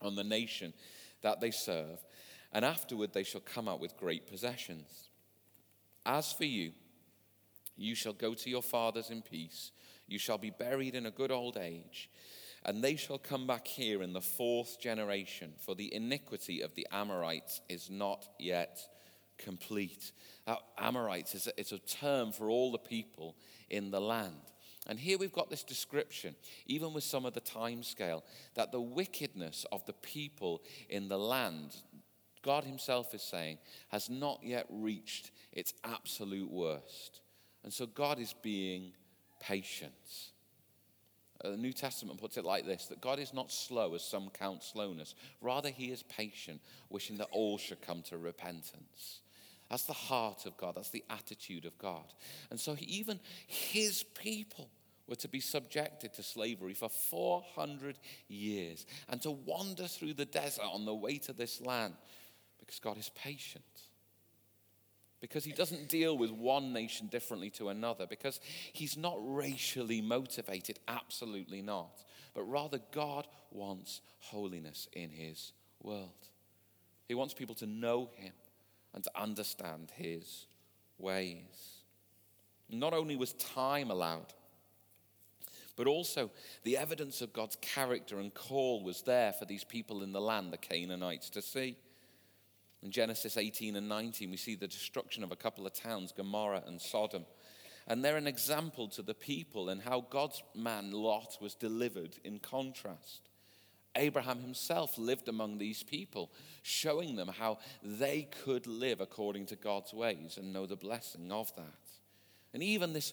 on 0.00 0.16
the 0.16 0.24
nation 0.24 0.72
that 1.20 1.40
they 1.40 1.50
serve, 1.50 1.98
and 2.52 2.64
afterward 2.64 3.12
they 3.12 3.22
shall 3.22 3.42
come 3.42 3.68
out 3.68 3.80
with 3.80 3.98
great 3.98 4.26
possessions. 4.26 5.10
As 6.06 6.32
for 6.32 6.46
you, 6.46 6.72
you 7.76 7.94
shall 7.94 8.14
go 8.14 8.32
to 8.32 8.50
your 8.50 8.62
fathers 8.62 9.10
in 9.10 9.20
peace. 9.20 9.72
You 10.10 10.18
shall 10.18 10.38
be 10.38 10.50
buried 10.50 10.94
in 10.94 11.06
a 11.06 11.10
good 11.10 11.30
old 11.30 11.56
age. 11.56 12.10
And 12.64 12.84
they 12.84 12.96
shall 12.96 13.16
come 13.16 13.46
back 13.46 13.66
here 13.66 14.02
in 14.02 14.12
the 14.12 14.20
fourth 14.20 14.78
generation, 14.78 15.54
for 15.58 15.74
the 15.74 15.94
iniquity 15.94 16.60
of 16.60 16.74
the 16.74 16.86
Amorites 16.92 17.62
is 17.70 17.88
not 17.88 18.28
yet 18.38 18.80
complete. 19.38 20.12
Amorites 20.76 21.34
is 21.34 21.46
a, 21.46 21.52
it's 21.58 21.72
a 21.72 21.78
term 21.78 22.32
for 22.32 22.50
all 22.50 22.70
the 22.70 22.78
people 22.78 23.36
in 23.70 23.90
the 23.90 24.00
land. 24.00 24.34
And 24.86 24.98
here 24.98 25.16
we've 25.16 25.32
got 25.32 25.48
this 25.48 25.62
description, 25.62 26.34
even 26.66 26.92
with 26.92 27.04
some 27.04 27.24
of 27.24 27.32
the 27.32 27.40
time 27.40 27.82
scale, 27.82 28.24
that 28.54 28.72
the 28.72 28.80
wickedness 28.80 29.64
of 29.72 29.86
the 29.86 29.92
people 29.92 30.62
in 30.88 31.08
the 31.08 31.18
land, 31.18 31.76
God 32.42 32.64
Himself 32.64 33.14
is 33.14 33.22
saying, 33.22 33.58
has 33.88 34.10
not 34.10 34.40
yet 34.42 34.66
reached 34.68 35.30
its 35.52 35.72
absolute 35.84 36.50
worst. 36.50 37.20
And 37.62 37.72
so 37.72 37.86
God 37.86 38.18
is 38.18 38.34
being 38.42 38.92
patient. 39.40 39.92
Uh, 41.42 41.50
the 41.50 41.56
New 41.56 41.72
Testament 41.72 42.20
puts 42.20 42.36
it 42.36 42.44
like 42.44 42.66
this 42.66 42.86
that 42.86 43.00
God 43.00 43.18
is 43.18 43.32
not 43.32 43.50
slow 43.50 43.94
as 43.94 44.04
some 44.04 44.30
count 44.30 44.62
slowness. 44.62 45.14
Rather, 45.40 45.70
He 45.70 45.90
is 45.90 46.02
patient, 46.02 46.60
wishing 46.88 47.16
that 47.18 47.28
all 47.32 47.58
should 47.58 47.80
come 47.80 48.02
to 48.02 48.18
repentance. 48.18 49.20
That's 49.70 49.84
the 49.84 49.92
heart 49.92 50.46
of 50.46 50.56
God. 50.56 50.74
That's 50.74 50.90
the 50.90 51.04
attitude 51.08 51.64
of 51.64 51.78
God. 51.78 52.12
And 52.50 52.58
so 52.58 52.76
even 52.80 53.20
his 53.46 54.02
people 54.02 54.68
were 55.06 55.14
to 55.16 55.28
be 55.28 55.40
subjected 55.40 56.12
to 56.14 56.24
slavery 56.24 56.74
for 56.74 56.88
400 56.88 57.96
years 58.26 58.84
and 59.08 59.22
to 59.22 59.30
wander 59.30 59.86
through 59.86 60.14
the 60.14 60.24
desert 60.24 60.64
on 60.64 60.86
the 60.86 60.94
way 60.94 61.18
to 61.18 61.32
this 61.32 61.60
land 61.60 61.94
because 62.58 62.80
God 62.80 62.98
is 62.98 63.10
patient. 63.14 63.64
Because 65.20 65.44
he 65.44 65.52
doesn't 65.52 65.88
deal 65.88 66.16
with 66.16 66.30
one 66.30 66.72
nation 66.72 67.08
differently 67.08 67.50
to 67.50 67.68
another. 67.68 68.06
Because 68.06 68.40
he's 68.72 68.96
not 68.96 69.16
racially 69.20 70.00
motivated, 70.00 70.78
absolutely 70.88 71.60
not. 71.60 72.02
But 72.34 72.44
rather, 72.44 72.80
God 72.92 73.26
wants 73.50 74.00
holiness 74.20 74.88
in 74.92 75.10
his 75.10 75.52
world. 75.82 76.28
He 77.06 77.14
wants 77.14 77.34
people 77.34 77.54
to 77.56 77.66
know 77.66 78.10
him 78.14 78.32
and 78.94 79.04
to 79.04 79.10
understand 79.14 79.92
his 79.94 80.46
ways. 80.98 81.80
Not 82.70 82.94
only 82.94 83.16
was 83.16 83.32
time 83.34 83.90
allowed, 83.90 84.32
but 85.76 85.86
also 85.86 86.30
the 86.62 86.76
evidence 86.76 87.20
of 87.20 87.32
God's 87.32 87.56
character 87.60 88.18
and 88.18 88.32
call 88.32 88.82
was 88.82 89.02
there 89.02 89.32
for 89.32 89.44
these 89.44 89.64
people 89.64 90.02
in 90.02 90.12
the 90.12 90.20
land, 90.20 90.52
the 90.52 90.58
Canaanites, 90.58 91.30
to 91.30 91.42
see. 91.42 91.76
In 92.82 92.90
Genesis 92.90 93.36
18 93.36 93.76
and 93.76 93.88
19, 93.88 94.30
we 94.30 94.36
see 94.36 94.54
the 94.54 94.66
destruction 94.66 95.22
of 95.22 95.32
a 95.32 95.36
couple 95.36 95.66
of 95.66 95.74
towns, 95.74 96.12
Gomorrah 96.12 96.62
and 96.66 96.80
Sodom. 96.80 97.26
And 97.86 98.04
they're 98.04 98.16
an 98.16 98.26
example 98.26 98.88
to 98.88 99.02
the 99.02 99.14
people 99.14 99.68
and 99.68 99.82
how 99.82 100.06
God's 100.08 100.42
man 100.54 100.92
Lot 100.92 101.38
was 101.40 101.54
delivered 101.54 102.16
in 102.24 102.38
contrast. 102.38 103.28
Abraham 103.96 104.40
himself 104.40 104.96
lived 104.96 105.28
among 105.28 105.58
these 105.58 105.82
people, 105.82 106.30
showing 106.62 107.16
them 107.16 107.28
how 107.28 107.58
they 107.82 108.28
could 108.44 108.66
live 108.66 109.00
according 109.00 109.46
to 109.46 109.56
God's 109.56 109.92
ways 109.92 110.38
and 110.38 110.52
know 110.52 110.66
the 110.66 110.76
blessing 110.76 111.32
of 111.32 111.54
that. 111.56 111.64
And 112.54 112.62
even 112.62 112.92
this 112.92 113.12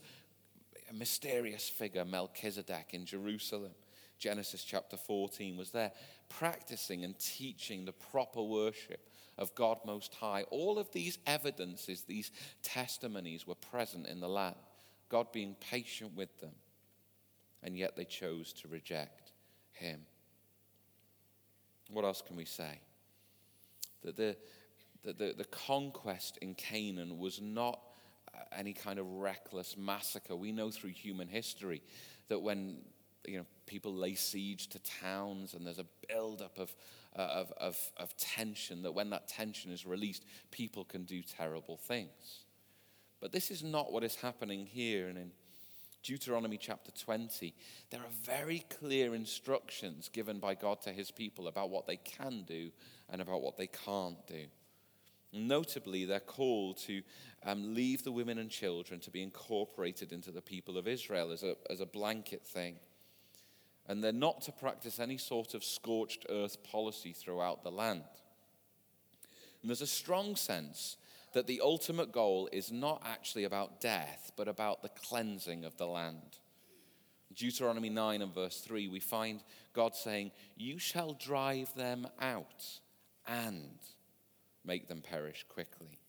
mysterious 0.93 1.67
figure, 1.67 2.05
Melchizedek 2.05 2.89
in 2.93 3.05
Jerusalem, 3.05 3.71
Genesis 4.19 4.63
chapter 4.63 4.97
14, 4.97 5.57
was 5.57 5.71
there 5.71 5.91
practicing 6.29 7.03
and 7.03 7.17
teaching 7.19 7.85
the 7.85 7.91
proper 7.91 8.41
worship 8.41 9.09
of 9.37 9.53
God 9.55 9.79
Most 9.85 10.15
High. 10.15 10.43
All 10.49 10.79
of 10.79 10.91
these 10.91 11.17
evidences, 11.27 12.03
these 12.03 12.31
testimonies 12.63 13.45
were 13.45 13.55
present 13.55 14.07
in 14.07 14.19
the 14.19 14.29
land, 14.29 14.55
God 15.09 15.31
being 15.31 15.55
patient 15.71 16.15
with 16.15 16.39
them, 16.39 16.55
and 17.63 17.77
yet 17.77 17.95
they 17.95 18.05
chose 18.05 18.53
to 18.53 18.67
reject 18.67 19.31
Him. 19.71 20.01
What 21.91 22.05
else 22.05 22.21
can 22.25 22.35
we 22.35 22.45
say? 22.45 22.79
That 24.03 24.15
the, 24.15 24.35
the, 25.03 25.13
the, 25.13 25.33
the 25.37 25.45
conquest 25.45 26.37
in 26.41 26.53
Canaan 26.55 27.17
was 27.17 27.41
not 27.41 27.79
uh, 28.33 28.39
any 28.51 28.73
kind 28.73 28.99
of 28.99 29.07
reckless 29.07 29.77
massacre. 29.77 30.35
We 30.35 30.51
know 30.51 30.69
through 30.69 30.91
human 30.91 31.27
history 31.27 31.81
that 32.27 32.39
when 32.39 32.79
you 33.27 33.37
know, 33.37 33.45
people 33.65 33.93
lay 33.93 34.15
siege 34.15 34.67
to 34.69 34.79
towns 34.79 35.53
and 35.53 35.65
there's 35.65 35.79
a 35.79 35.85
buildup 36.07 36.57
of, 36.57 36.75
uh, 37.15 37.21
of, 37.21 37.51
of, 37.57 37.77
of 37.97 38.15
tension, 38.17 38.81
that 38.83 38.93
when 38.93 39.09
that 39.09 39.27
tension 39.27 39.71
is 39.71 39.85
released, 39.85 40.25
people 40.51 40.85
can 40.85 41.03
do 41.03 41.21
terrible 41.21 41.77
things. 41.77 42.45
But 43.19 43.31
this 43.31 43.51
is 43.51 43.63
not 43.63 43.91
what 43.91 44.03
is 44.03 44.15
happening 44.15 44.65
here 44.65 45.07
and 45.07 45.17
in 45.17 45.31
Deuteronomy 46.07 46.57
chapter 46.57 46.89
20, 46.91 47.53
there 47.89 47.99
are 47.99 48.23
very 48.23 48.63
clear 48.79 49.13
instructions 49.13 50.07
given 50.07 50.39
by 50.39 50.55
God 50.55 50.81
to 50.83 50.93
his 50.93 51.11
people 51.11 51.49
about 51.49 51.69
what 51.69 51.85
they 51.85 51.97
can 51.97 52.43
do 52.47 52.71
and 53.09 53.21
about 53.21 53.41
what 53.41 53.57
they 53.57 53.67
can't 53.67 54.25
do. 54.25 54.45
Notably, 55.33 56.05
they're 56.05 56.21
called 56.21 56.77
to 56.83 57.01
um, 57.45 57.75
leave 57.75 58.03
the 58.03 58.11
women 58.11 58.37
and 58.37 58.49
children 58.49 59.01
to 59.01 59.11
be 59.11 59.21
incorporated 59.21 60.13
into 60.13 60.31
the 60.31 60.41
people 60.41 60.77
of 60.77 60.87
Israel 60.87 61.31
as 61.31 61.43
a, 61.43 61.55
as 61.69 61.81
a 61.81 61.85
blanket 61.85 62.45
thing. 62.45 62.75
And 63.87 64.03
they're 64.03 64.11
not 64.11 64.41
to 64.41 64.51
practice 64.51 64.99
any 64.99 65.17
sort 65.17 65.53
of 65.53 65.63
scorched 65.63 66.25
earth 66.29 66.63
policy 66.63 67.13
throughout 67.13 67.63
the 67.63 67.71
land. 67.71 68.03
And 69.61 69.69
there's 69.69 69.81
a 69.81 69.87
strong 69.87 70.35
sense 70.35 70.97
that 71.33 71.47
the 71.47 71.61
ultimate 71.61 72.11
goal 72.11 72.49
is 72.51 72.71
not 72.71 73.01
actually 73.05 73.43
about 73.43 73.79
death, 73.79 74.31
but 74.35 74.47
about 74.47 74.81
the 74.81 74.89
cleansing 74.89 75.65
of 75.65 75.77
the 75.77 75.87
land. 75.87 76.37
Deuteronomy 77.35 77.89
9 77.89 78.21
and 78.21 78.33
verse 78.33 78.61
3, 78.61 78.87
we 78.87 78.99
find 78.99 79.43
God 79.73 79.95
saying, 79.95 80.31
You 80.55 80.79
shall 80.79 81.13
drive 81.13 81.73
them 81.75 82.07
out 82.19 82.65
and 83.27 83.77
make 84.65 84.87
them 84.87 85.01
perish 85.01 85.45
quickly. 85.47 85.99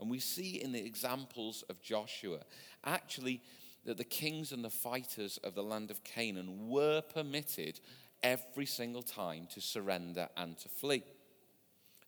And 0.00 0.10
we 0.10 0.18
see 0.18 0.60
in 0.60 0.72
the 0.72 0.84
examples 0.84 1.62
of 1.70 1.80
Joshua 1.80 2.40
actually 2.84 3.40
that 3.84 3.96
the 3.96 4.04
kings 4.04 4.52
and 4.52 4.64
the 4.64 4.70
fighters 4.70 5.38
of 5.38 5.54
the 5.54 5.62
land 5.62 5.90
of 5.90 6.04
Canaan 6.04 6.68
were 6.68 7.00
permitted 7.00 7.80
every 8.22 8.66
single 8.66 9.02
time 9.02 9.48
to 9.52 9.60
surrender 9.60 10.28
and 10.36 10.56
to 10.58 10.68
flee. 10.68 11.02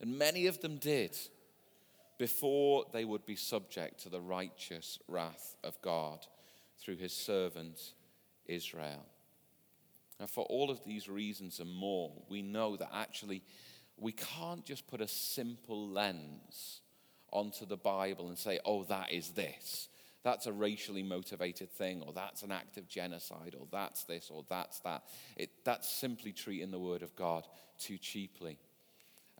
And 0.00 0.18
many 0.18 0.46
of 0.46 0.60
them 0.60 0.76
did 0.76 1.16
before 2.18 2.84
they 2.92 3.04
would 3.04 3.26
be 3.26 3.36
subject 3.36 4.00
to 4.02 4.08
the 4.08 4.20
righteous 4.20 4.98
wrath 5.08 5.56
of 5.64 5.80
God 5.82 6.26
through 6.78 6.96
his 6.96 7.12
servant 7.12 7.94
Israel. 8.46 9.04
And 10.20 10.30
for 10.30 10.44
all 10.44 10.70
of 10.70 10.84
these 10.84 11.08
reasons 11.08 11.58
and 11.58 11.70
more, 11.70 12.12
we 12.28 12.40
know 12.40 12.76
that 12.76 12.90
actually 12.94 13.42
we 13.96 14.12
can't 14.12 14.64
just 14.64 14.86
put 14.86 15.00
a 15.00 15.08
simple 15.08 15.88
lens 15.88 16.80
onto 17.32 17.66
the 17.66 17.76
Bible 17.76 18.28
and 18.28 18.38
say, 18.38 18.60
oh, 18.64 18.84
that 18.84 19.12
is 19.12 19.30
this. 19.30 19.88
That's 20.24 20.46
a 20.46 20.52
racially 20.52 21.02
motivated 21.02 21.70
thing, 21.70 22.02
or 22.02 22.12
that's 22.12 22.42
an 22.42 22.50
act 22.50 22.78
of 22.78 22.88
genocide, 22.88 23.54
or 23.58 23.66
that's 23.70 24.04
this, 24.04 24.30
or 24.32 24.44
that's 24.48 24.80
that. 24.80 25.04
It, 25.36 25.50
that's 25.64 25.88
simply 25.88 26.32
treating 26.32 26.70
the 26.70 26.78
Word 26.78 27.02
of 27.02 27.14
God 27.14 27.46
too 27.78 27.98
cheaply. 27.98 28.58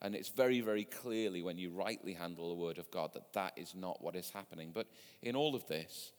And 0.02 0.14
it's 0.14 0.28
very, 0.28 0.60
very 0.60 0.84
clearly 0.84 1.42
when 1.42 1.56
you 1.56 1.70
rightly 1.70 2.12
handle 2.12 2.50
the 2.50 2.62
Word 2.62 2.76
of 2.76 2.90
God 2.90 3.14
that 3.14 3.32
that 3.32 3.54
is 3.56 3.74
not 3.74 4.02
what 4.02 4.14
is 4.14 4.30
happening. 4.30 4.72
But 4.74 4.86
in 5.22 5.34
all 5.34 5.54
of 5.54 5.66
this, 5.66 6.12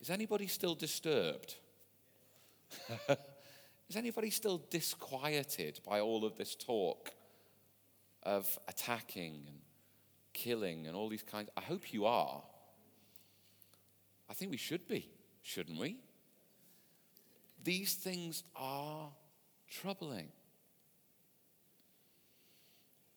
is 0.00 0.10
anybody 0.10 0.46
still 0.46 0.76
disturbed? 0.76 1.56
is 3.88 3.96
anybody 3.96 4.30
still 4.30 4.62
disquieted 4.70 5.80
by 5.84 6.00
all 6.00 6.24
of 6.24 6.36
this 6.36 6.54
talk 6.54 7.10
of 8.22 8.58
attacking 8.68 9.42
and 9.48 9.58
killing 10.34 10.86
and 10.86 10.94
all 10.94 11.08
these 11.08 11.22
kinds. 11.22 11.50
I 11.56 11.62
hope 11.62 11.92
you 11.92 12.06
are. 12.06 12.42
I 14.30 14.34
think 14.34 14.50
we 14.50 14.56
should 14.56 14.86
be, 14.86 15.08
shouldn't 15.42 15.78
we? 15.78 15.96
These 17.64 17.94
things 17.94 18.44
are 18.54 19.08
troubling. 19.68 20.28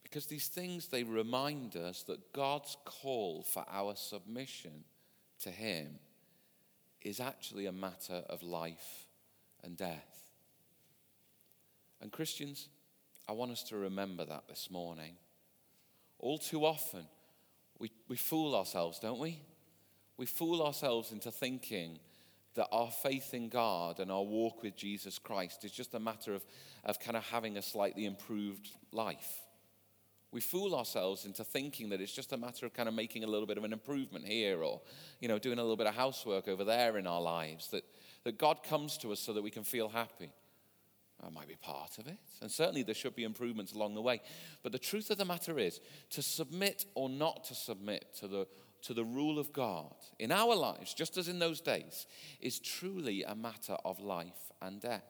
Because 0.04 0.26
these 0.26 0.48
things, 0.48 0.88
they 0.88 1.04
remind 1.04 1.76
us 1.76 2.04
that 2.04 2.34
God's 2.34 2.76
call 2.86 3.44
for 3.44 3.66
our 3.72 3.96
submission 3.96 4.84
to 5.44 5.50
Him 5.50 6.00
is 7.02 7.20
actually 7.20 7.66
a 7.66 7.72
matter 7.72 8.24
of 8.30 8.44
life 8.44 9.08
and 9.64 9.78
death. 9.78 10.32
And 12.02 12.12
Christians, 12.12 12.68
I 13.28 13.34
want 13.34 13.52
us 13.52 13.64
to 13.64 13.78
remember 13.78 14.26
that 14.26 14.48
this 14.50 14.70
morning. 14.70 15.16
All 16.20 16.38
too 16.38 16.66
often, 16.66 17.06
we, 17.80 17.92
we 18.08 18.18
fool 18.18 18.56
ourselves, 18.56 19.00
don't 19.00 19.20
we? 19.20 19.40
We 20.22 20.28
fool 20.28 20.62
ourselves 20.62 21.12
into 21.12 21.32
thinking 21.32 21.98
that 22.54 22.68
our 22.72 22.92
faith 22.92 23.34
in 23.34 23.50
God 23.50 24.00
and 24.00 24.12
our 24.12 24.22
walk 24.22 24.62
with 24.62 24.76
Jesus 24.76 25.18
Christ 25.18 25.66
is 25.66 25.72
just 25.72 25.96
a 25.96 26.00
matter 26.00 26.36
of, 26.36 26.46
of 26.84 27.00
kind 27.00 27.18
of 27.18 27.24
having 27.24 27.58
a 27.58 27.62
slightly 27.64 28.06
improved 28.06 28.70
life. 28.92 29.40
We 30.32 30.40
fool 30.40 30.76
ourselves 30.76 31.26
into 31.26 31.44
thinking 31.44 31.90
that 31.90 32.02
it's 32.02 32.14
just 32.14 32.34
a 32.34 32.38
matter 32.38 32.68
of 32.68 32.74
kind 32.76 32.88
of 32.88 32.94
making 32.94 33.24
a 33.24 33.28
little 33.28 33.48
bit 33.48 33.58
of 33.58 33.64
an 33.64 33.74
improvement 33.74 34.28
here 34.28 34.62
or, 34.62 34.82
you 35.22 35.28
know, 35.28 35.40
doing 35.40 35.58
a 35.58 35.62
little 35.64 35.76
bit 35.76 35.88
of 35.88 35.96
housework 35.96 36.48
over 36.48 36.64
there 36.64 37.00
in 37.00 37.08
our 37.08 37.20
lives. 37.20 37.70
That, 37.70 37.84
that 38.24 38.38
God 38.38 38.62
comes 38.62 39.00
to 39.00 39.12
us 39.12 39.20
so 39.20 39.34
that 39.34 39.42
we 39.42 39.50
can 39.50 39.64
feel 39.64 39.90
happy. 39.90 40.30
That 41.24 41.34
might 41.34 41.48
be 41.48 41.56
part 41.56 41.98
of 41.98 42.06
it. 42.06 42.20
And 42.44 42.52
certainly 42.52 42.84
there 42.84 42.94
should 42.94 43.16
be 43.16 43.24
improvements 43.24 43.74
along 43.74 43.96
the 43.96 44.02
way. 44.04 44.22
But 44.62 44.72
the 44.72 44.78
truth 44.78 45.10
of 45.10 45.18
the 45.18 45.26
matter 45.26 45.58
is 45.58 45.80
to 46.12 46.22
submit 46.22 46.86
or 46.94 47.10
not 47.10 47.44
to 47.46 47.56
submit 47.56 48.06
to 48.20 48.28
the 48.28 48.48
to 48.84 48.94
the 48.94 49.04
rule 49.04 49.40
of 49.40 49.54
God 49.54 49.94
in 50.20 50.32
our 50.32 50.56
lives, 50.56 50.94
just 50.94 51.18
as 51.18 51.28
in 51.28 51.40
those 51.40 51.62
days, 51.62 52.08
is 52.40 52.60
truly 52.60 53.24
a 53.24 53.36
matter 53.36 53.78
of 53.86 54.00
life 54.00 54.52
and 54.62 54.82
death. 54.82 55.04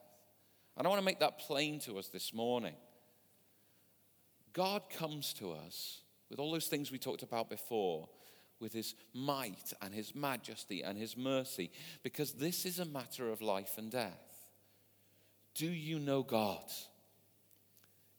And 0.78 0.86
I 0.86 0.90
want 0.90 1.00
to 1.00 1.06
make 1.06 1.20
that 1.20 1.40
plain 1.40 1.80
to 1.82 1.98
us 1.98 2.08
this 2.08 2.34
morning. 2.34 2.76
God 4.54 4.84
comes 4.90 5.34
to 5.34 5.52
us 5.52 6.02
with 6.30 6.40
all 6.40 6.52
those 6.52 6.68
things 6.68 6.92
we 6.92 6.98
talked 6.98 7.24
about 7.24 7.50
before, 7.50 8.10
with 8.60 8.74
his 8.74 8.96
might 9.14 9.74
and 9.82 9.94
his 9.94 10.14
majesty 10.16 10.82
and 10.82 10.98
his 10.98 11.18
mercy, 11.18 11.72
because 12.04 12.34
this 12.34 12.66
is 12.66 12.80
a 12.80 12.86
matter 12.86 13.30
of 13.30 13.42
life 13.42 13.78
and 13.78 13.92
death. 13.92 14.48
Do 15.56 15.68
you 15.68 16.00
know 16.00 16.24
God? 16.24 16.64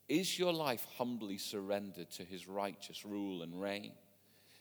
Is 0.07 0.37
your 0.37 0.53
life 0.53 0.85
humbly 0.97 1.37
surrendered 1.37 2.11
to 2.11 2.23
his 2.23 2.47
righteous 2.47 3.05
rule 3.05 3.41
and 3.41 3.59
reign? 3.59 3.93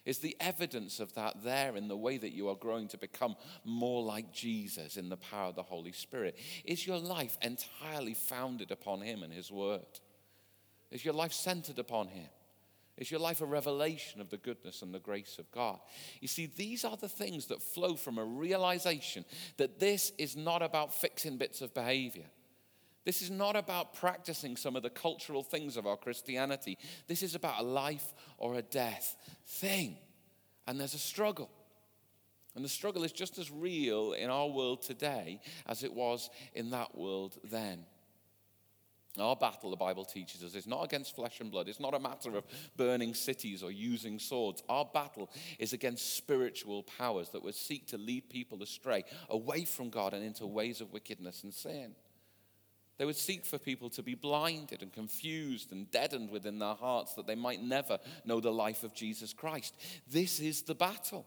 Is 0.05 0.18
the 0.18 0.36
evidence 0.40 0.98
of 0.98 1.14
that 1.14 1.44
there 1.44 1.76
in 1.76 1.86
the 1.86 1.96
way 1.96 2.16
that 2.16 2.32
you 2.32 2.48
are 2.48 2.57
growing 2.57 2.88
to 2.88 2.98
become 2.98 3.36
more 3.64 4.03
like 4.03 4.32
Jesus 4.32 4.96
in 4.96 5.09
the 5.09 5.16
power 5.16 5.48
of 5.48 5.55
the 5.55 5.62
Holy 5.62 5.92
Spirit? 5.92 6.36
Is 6.64 6.86
your 6.86 6.98
life 6.98 7.38
entirely 7.40 8.14
founded 8.14 8.72
upon 8.72 9.00
Him 9.00 9.22
and 9.22 9.32
His 9.32 9.50
Word? 9.53 10.00
Is 10.90 11.05
your 11.05 11.14
life 11.14 11.32
centered 11.32 11.78
upon 11.78 12.09
Him? 12.09 12.28
Is 12.98 13.11
your 13.11 13.20
life 13.20 13.40
a 13.40 13.46
revelation 13.46 14.20
of 14.20 14.28
the 14.28 14.36
goodness 14.36 14.82
and 14.82 14.92
the 14.92 14.98
grace 14.98 15.38
of 15.38 15.50
God? 15.50 15.78
You 16.20 16.28
see, 16.28 16.46
these 16.46 16.84
are 16.84 16.96
the 16.96 17.09
things 17.09 17.46
that 17.46 17.62
flow 17.62 17.94
from 17.94 18.18
a 18.18 18.24
realization 18.24 19.24
that 19.57 19.78
this 19.78 20.12
is 20.18 20.36
not 20.36 20.62
about 20.62 20.92
fixing 20.94 21.38
bits 21.38 21.62
of 21.62 21.72
behavior. 21.72 22.26
This 23.05 23.22
is 23.22 23.30
not 23.30 23.57
about 23.57 23.94
practicing 23.94 24.57
some 24.57 24.76
of 24.76 24.82
the 24.82 24.90
cultural 24.90 25.42
things 25.42 25.76
of 25.76 25.86
our 25.86 25.96
Christianity. 25.96 26.78
This 27.09 27.22
is 27.22 27.34
about 27.34 27.61
a 27.61 27.64
life 27.64 28.14
or 28.38 28.55
a 28.55 28.62
death 28.62 29.16
thing. 29.46 29.96
And 30.66 30.78
there's 30.78 30.94
a 30.94 30.98
struggle. 30.98 31.50
And 32.55 32.64
the 32.64 32.68
struggle 32.68 33.03
is 33.03 33.12
just 33.12 33.38
as 33.38 33.50
real 33.50 34.12
in 34.12 34.30
our 34.30 34.48
world 34.48 34.82
today 34.82 35.40
as 35.66 35.82
it 35.82 35.92
was 35.92 36.30
in 36.55 36.70
that 36.70 36.96
world 36.96 37.38
then. 37.44 37.84
Our 39.18 39.36
battle, 39.36 39.70
the 39.70 39.76
Bible 39.76 40.07
teaches 40.07 40.42
us, 40.42 40.55
is 40.55 40.66
not 40.66 40.84
against 40.84 41.14
flesh 41.14 41.40
and 41.40 41.50
blood. 41.50 41.68
It's 41.68 41.80
not 41.80 41.92
a 41.92 41.98
matter 41.98 42.34
of 42.34 42.44
burning 42.78 43.12
cities 43.12 43.62
or 43.62 43.70
using 43.70 44.18
swords. 44.18 44.62
Our 44.70 44.86
battle 44.86 45.30
is 45.59 45.74
against 45.74 46.16
spiritual 46.16 46.82
powers 46.82 47.28
that 47.30 47.42
would 47.42 47.55
seek 47.55 47.86
to 47.88 47.98
lead 47.98 48.30
people 48.30 48.62
astray, 48.62 49.05
away 49.28 49.66
from 49.66 49.90
God 49.90 50.14
and 50.14 50.24
into 50.24 50.46
ways 50.46 50.80
of 50.80 50.94
wickedness 50.94 51.42
and 51.42 51.53
sin. 51.53 51.94
They 52.99 53.05
would 53.05 53.16
seek 53.16 53.45
for 53.45 53.59
people 53.59 53.90
to 53.90 54.03
be 54.03 54.14
blinded 54.14 54.82
and 54.82 54.93
confused 54.93 55.72
and 55.72 55.90
deadened 55.90 56.30
within 56.30 56.59
their 56.59 56.74
hearts 56.74 57.14
that 57.14 57.26
they 57.26 57.34
might 57.34 57.62
never 57.62 57.99
know 58.24 58.38
the 58.38 58.53
life 58.53 58.84
of 58.84 58.95
Jesus 58.95 59.32
Christ. 59.32 59.76
This 60.07 60.38
is 60.40 60.62
the 60.62 60.74
battle. 60.74 61.26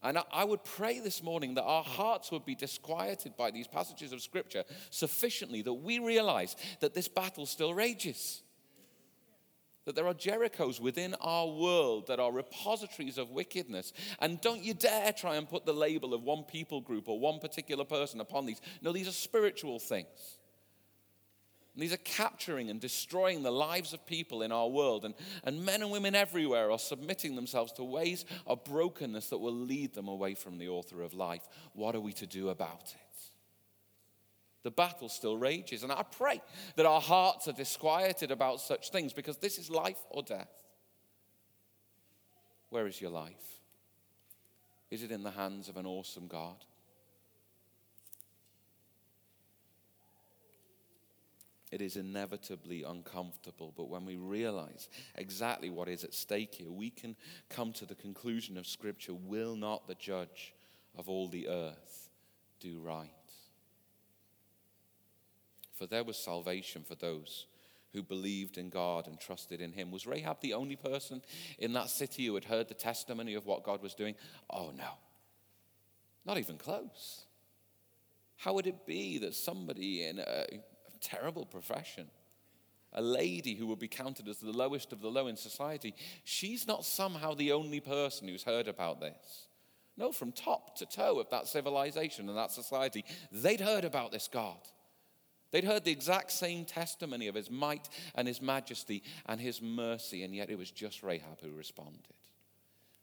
And 0.00 0.18
I 0.30 0.44
would 0.44 0.62
pray 0.62 1.00
this 1.00 1.22
morning 1.22 1.54
that 1.54 1.64
our 1.64 1.82
hearts 1.82 2.30
would 2.30 2.44
be 2.44 2.54
disquieted 2.54 3.38
by 3.38 3.50
these 3.50 3.66
passages 3.66 4.12
of 4.12 4.20
Scripture 4.20 4.64
sufficiently 4.90 5.62
that 5.62 5.72
we 5.72 5.98
realize 5.98 6.56
that 6.80 6.92
this 6.92 7.08
battle 7.08 7.46
still 7.46 7.72
rages. 7.72 8.42
That 9.84 9.94
there 9.94 10.06
are 10.06 10.14
Jerichos 10.14 10.80
within 10.80 11.14
our 11.20 11.46
world 11.46 12.06
that 12.06 12.18
are 12.18 12.32
repositories 12.32 13.18
of 13.18 13.30
wickedness. 13.30 13.92
And 14.18 14.40
don't 14.40 14.62
you 14.62 14.72
dare 14.72 15.12
try 15.12 15.36
and 15.36 15.48
put 15.48 15.66
the 15.66 15.74
label 15.74 16.14
of 16.14 16.22
one 16.22 16.44
people 16.44 16.80
group 16.80 17.08
or 17.08 17.20
one 17.20 17.38
particular 17.38 17.84
person 17.84 18.20
upon 18.20 18.46
these. 18.46 18.62
No, 18.80 18.92
these 18.92 19.08
are 19.08 19.12
spiritual 19.12 19.78
things. 19.78 20.38
And 21.74 21.82
these 21.82 21.92
are 21.92 21.98
capturing 21.98 22.70
and 22.70 22.80
destroying 22.80 23.42
the 23.42 23.50
lives 23.50 23.92
of 23.92 24.06
people 24.06 24.42
in 24.42 24.52
our 24.52 24.68
world. 24.68 25.04
And, 25.04 25.14
and 25.42 25.66
men 25.66 25.82
and 25.82 25.90
women 25.90 26.14
everywhere 26.14 26.70
are 26.70 26.78
submitting 26.78 27.34
themselves 27.34 27.72
to 27.72 27.84
ways 27.84 28.24
of 28.46 28.64
brokenness 28.64 29.28
that 29.30 29.38
will 29.38 29.52
lead 29.52 29.92
them 29.92 30.06
away 30.06 30.34
from 30.34 30.58
the 30.58 30.68
author 30.68 31.02
of 31.02 31.14
life. 31.14 31.46
What 31.72 31.96
are 31.96 32.00
we 32.00 32.12
to 32.14 32.26
do 32.26 32.48
about 32.48 32.94
it? 32.94 33.03
The 34.64 34.72
battle 34.72 35.08
still 35.08 35.36
rages. 35.36 35.84
And 35.84 35.92
I 35.92 36.02
pray 36.02 36.42
that 36.74 36.86
our 36.86 37.00
hearts 37.00 37.46
are 37.46 37.52
disquieted 37.52 38.32
about 38.32 38.60
such 38.60 38.90
things 38.90 39.12
because 39.12 39.36
this 39.36 39.58
is 39.58 39.70
life 39.70 40.02
or 40.10 40.22
death. 40.22 40.50
Where 42.70 42.88
is 42.88 43.00
your 43.00 43.10
life? 43.10 43.60
Is 44.90 45.04
it 45.04 45.12
in 45.12 45.22
the 45.22 45.30
hands 45.30 45.68
of 45.68 45.76
an 45.76 45.86
awesome 45.86 46.26
God? 46.26 46.64
it 51.74 51.82
is 51.82 51.96
inevitably 51.96 52.84
uncomfortable. 52.84 53.74
But 53.76 53.88
when 53.88 54.04
we 54.04 54.14
realize 54.14 54.88
exactly 55.16 55.70
what 55.70 55.88
is 55.88 56.04
at 56.04 56.14
stake 56.14 56.54
here, 56.54 56.70
we 56.70 56.88
can 56.88 57.16
come 57.50 57.72
to 57.72 57.84
the 57.84 57.96
conclusion 57.96 58.56
of 58.56 58.64
Scripture 58.64 59.12
Will 59.12 59.56
not 59.56 59.88
the 59.88 59.96
judge 59.96 60.54
of 60.96 61.08
all 61.08 61.26
the 61.26 61.48
earth 61.48 62.10
do 62.60 62.78
right? 62.78 63.10
For 65.74 65.86
there 65.86 66.04
was 66.04 66.16
salvation 66.16 66.82
for 66.82 66.94
those 66.94 67.46
who 67.92 68.02
believed 68.02 68.58
in 68.58 68.70
God 68.70 69.06
and 69.06 69.20
trusted 69.20 69.60
in 69.60 69.72
Him. 69.72 69.90
Was 69.90 70.06
Rahab 70.06 70.40
the 70.40 70.54
only 70.54 70.76
person 70.76 71.22
in 71.58 71.72
that 71.74 71.90
city 71.90 72.26
who 72.26 72.34
had 72.34 72.44
heard 72.44 72.68
the 72.68 72.74
testimony 72.74 73.34
of 73.34 73.46
what 73.46 73.64
God 73.64 73.82
was 73.82 73.94
doing? 73.94 74.14
Oh, 74.50 74.72
no. 74.76 74.90
Not 76.24 76.38
even 76.38 76.56
close. 76.56 77.24
How 78.36 78.54
would 78.54 78.66
it 78.66 78.86
be 78.86 79.18
that 79.18 79.34
somebody 79.34 80.04
in 80.04 80.18
a 80.18 80.46
terrible 81.04 81.44
profession. 81.44 82.08
A 82.92 83.02
lady 83.02 83.54
who 83.54 83.66
would 83.68 83.78
be 83.78 83.88
counted 83.88 84.28
as 84.28 84.38
the 84.38 84.52
lowest 84.52 84.92
of 84.92 85.00
the 85.00 85.10
low 85.10 85.26
in 85.26 85.36
society, 85.36 85.94
she's 86.24 86.66
not 86.66 86.84
somehow 86.84 87.34
the 87.34 87.52
only 87.52 87.80
person 87.80 88.28
who's 88.28 88.44
heard 88.44 88.68
about 88.68 89.00
this. 89.00 89.48
No, 89.96 90.10
from 90.10 90.32
top 90.32 90.76
to 90.78 90.86
toe 90.86 91.20
of 91.20 91.30
that 91.30 91.46
civilization 91.46 92.28
and 92.28 92.38
that 92.38 92.50
society, 92.50 93.04
they'd 93.30 93.60
heard 93.60 93.84
about 93.84 94.10
this 94.10 94.28
God. 94.28 94.58
They'd 95.54 95.62
heard 95.62 95.84
the 95.84 95.92
exact 95.92 96.32
same 96.32 96.64
testimony 96.64 97.28
of 97.28 97.36
his 97.36 97.48
might 97.48 97.88
and 98.16 98.26
his 98.26 98.42
majesty 98.42 99.04
and 99.26 99.40
his 99.40 99.62
mercy, 99.62 100.24
and 100.24 100.34
yet 100.34 100.50
it 100.50 100.58
was 100.58 100.72
just 100.72 101.04
Rahab 101.04 101.40
who 101.40 101.52
responded. 101.52 102.16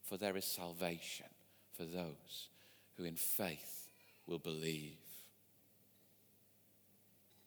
For 0.01 0.17
there 0.17 0.35
is 0.35 0.43
salvation 0.43 1.27
for 1.71 1.85
those 1.85 2.49
who 2.97 3.05
in 3.05 3.15
faith 3.15 3.87
will 4.27 4.37
believe. 4.37 4.97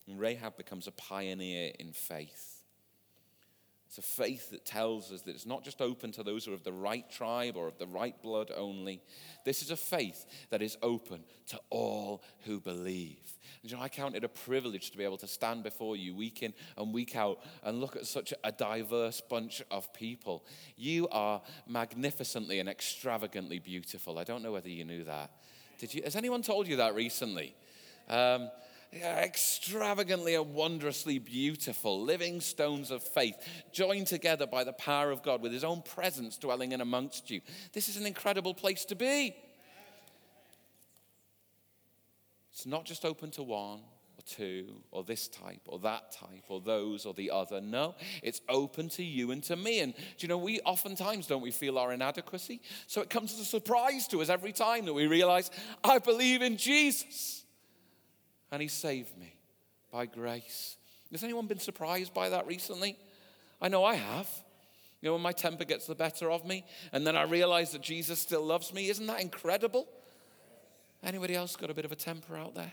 And 0.08 0.18
Rahab 0.18 0.56
becomes 0.56 0.86
a 0.86 0.92
pioneer 0.92 1.72
in 1.78 1.92
faith. 1.92 2.53
It's 3.96 4.04
a 4.04 4.12
faith 4.22 4.50
that 4.50 4.64
tells 4.64 5.12
us 5.12 5.22
that 5.22 5.36
it's 5.36 5.46
not 5.46 5.62
just 5.62 5.80
open 5.80 6.10
to 6.12 6.24
those 6.24 6.44
who 6.44 6.50
are 6.50 6.56
of 6.56 6.64
the 6.64 6.72
right 6.72 7.08
tribe 7.08 7.56
or 7.56 7.68
of 7.68 7.78
the 7.78 7.86
right 7.86 8.20
blood 8.22 8.50
only. 8.56 9.00
This 9.44 9.62
is 9.62 9.70
a 9.70 9.76
faith 9.76 10.26
that 10.50 10.62
is 10.62 10.76
open 10.82 11.22
to 11.46 11.60
all 11.70 12.24
who 12.40 12.58
believe. 12.58 13.20
And 13.62 13.70
you 13.70 13.76
know, 13.76 13.82
I 13.84 13.88
count 13.88 14.16
it 14.16 14.24
a 14.24 14.28
privilege 14.28 14.90
to 14.90 14.98
be 14.98 15.04
able 15.04 15.18
to 15.18 15.28
stand 15.28 15.62
before 15.62 15.94
you 15.94 16.12
week 16.12 16.42
in 16.42 16.54
and 16.76 16.92
week 16.92 17.14
out 17.14 17.38
and 17.62 17.80
look 17.80 17.94
at 17.94 18.04
such 18.04 18.34
a 18.42 18.50
diverse 18.50 19.20
bunch 19.20 19.62
of 19.70 19.92
people. 19.94 20.44
You 20.76 21.06
are 21.12 21.40
magnificently 21.68 22.58
and 22.58 22.68
extravagantly 22.68 23.60
beautiful. 23.60 24.18
I 24.18 24.24
don't 24.24 24.42
know 24.42 24.50
whether 24.50 24.70
you 24.70 24.84
knew 24.84 25.04
that. 25.04 25.30
Did 25.78 25.94
you? 25.94 26.02
Has 26.02 26.16
anyone 26.16 26.42
told 26.42 26.66
you 26.66 26.78
that 26.78 26.96
recently? 26.96 27.54
Um, 28.08 28.50
extravagantly 29.02 30.34
and 30.34 30.54
wondrously 30.54 31.18
beautiful, 31.18 32.02
living 32.02 32.40
stones 32.40 32.90
of 32.90 33.02
faith, 33.02 33.36
joined 33.72 34.06
together 34.06 34.46
by 34.46 34.64
the 34.64 34.72
power 34.72 35.10
of 35.10 35.22
God 35.22 35.42
with 35.42 35.52
his 35.52 35.64
own 35.64 35.82
presence 35.82 36.36
dwelling 36.36 36.72
in 36.72 36.80
amongst 36.80 37.30
you. 37.30 37.40
This 37.72 37.88
is 37.88 37.96
an 37.96 38.06
incredible 38.06 38.54
place 38.54 38.84
to 38.86 38.94
be. 38.94 39.34
It's 42.52 42.66
not 42.66 42.84
just 42.84 43.04
open 43.04 43.30
to 43.32 43.42
one 43.42 43.80
or 44.16 44.22
two 44.26 44.76
or 44.92 45.02
this 45.02 45.26
type 45.26 45.62
or 45.66 45.80
that 45.80 46.12
type 46.12 46.44
or 46.48 46.60
those 46.60 47.04
or 47.04 47.12
the 47.12 47.30
other. 47.32 47.60
No, 47.60 47.96
it's 48.22 48.40
open 48.48 48.88
to 48.90 49.02
you 49.02 49.32
and 49.32 49.42
to 49.44 49.56
me. 49.56 49.80
And 49.80 49.92
do 49.92 50.02
you 50.20 50.28
know, 50.28 50.38
we 50.38 50.60
oftentimes 50.60 51.26
don't 51.26 51.42
we 51.42 51.50
feel 51.50 51.78
our 51.78 51.92
inadequacy? 51.92 52.60
So 52.86 53.00
it 53.00 53.10
comes 53.10 53.32
as 53.32 53.40
a 53.40 53.44
surprise 53.44 54.06
to 54.08 54.22
us 54.22 54.28
every 54.28 54.52
time 54.52 54.84
that 54.84 54.94
we 54.94 55.08
realize, 55.08 55.50
I 55.82 55.98
believe 55.98 56.42
in 56.42 56.56
Jesus 56.56 57.43
and 58.54 58.62
he 58.62 58.68
saved 58.68 59.18
me 59.18 59.34
by 59.90 60.06
grace. 60.06 60.76
Has 61.10 61.24
anyone 61.24 61.48
been 61.48 61.58
surprised 61.58 62.14
by 62.14 62.28
that 62.28 62.46
recently? 62.46 62.96
I 63.60 63.68
know 63.68 63.84
I 63.84 63.94
have. 63.94 64.28
You 65.00 65.08
know, 65.08 65.14
when 65.14 65.22
my 65.22 65.32
temper 65.32 65.64
gets 65.64 65.86
the 65.86 65.94
better 65.96 66.30
of 66.30 66.46
me, 66.46 66.64
and 66.92 67.04
then 67.04 67.16
I 67.16 67.24
realize 67.24 67.72
that 67.72 67.82
Jesus 67.82 68.20
still 68.20 68.44
loves 68.44 68.72
me, 68.72 68.88
isn't 68.90 69.06
that 69.08 69.20
incredible? 69.20 69.88
Anybody 71.02 71.34
else 71.34 71.56
got 71.56 71.68
a 71.68 71.74
bit 71.74 71.84
of 71.84 71.90
a 71.90 71.96
temper 71.96 72.36
out 72.36 72.54
there? 72.54 72.72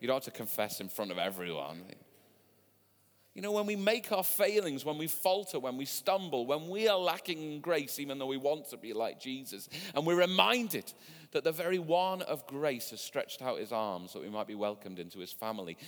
You 0.00 0.06
don't 0.06 0.16
have 0.16 0.24
to 0.24 0.30
confess 0.30 0.80
in 0.80 0.88
front 0.88 1.10
of 1.10 1.18
everyone. 1.18 1.82
You 3.34 3.40
know, 3.40 3.52
when 3.52 3.64
we 3.64 3.76
make 3.76 4.12
our 4.12 4.24
failings, 4.24 4.84
when 4.84 4.98
we 4.98 5.06
falter, 5.06 5.58
when 5.58 5.78
we 5.78 5.86
stumble, 5.86 6.46
when 6.46 6.68
we 6.68 6.86
are 6.88 6.98
lacking 6.98 7.42
in 7.42 7.60
grace, 7.60 7.98
even 7.98 8.18
though 8.18 8.26
we 8.26 8.36
want 8.36 8.68
to 8.70 8.76
be 8.76 8.92
like 8.92 9.18
Jesus, 9.18 9.70
and 9.94 10.04
we're 10.04 10.20
reminded 10.20 10.92
that 11.30 11.42
the 11.42 11.52
very 11.52 11.78
one 11.78 12.20
of 12.22 12.46
grace 12.46 12.90
has 12.90 13.00
stretched 13.00 13.40
out 13.40 13.58
his 13.58 13.72
arms 13.72 14.12
that 14.12 14.20
we 14.20 14.28
might 14.28 14.46
be 14.46 14.54
welcomed 14.54 14.98
into 14.98 15.18
his 15.18 15.32
family, 15.32 15.78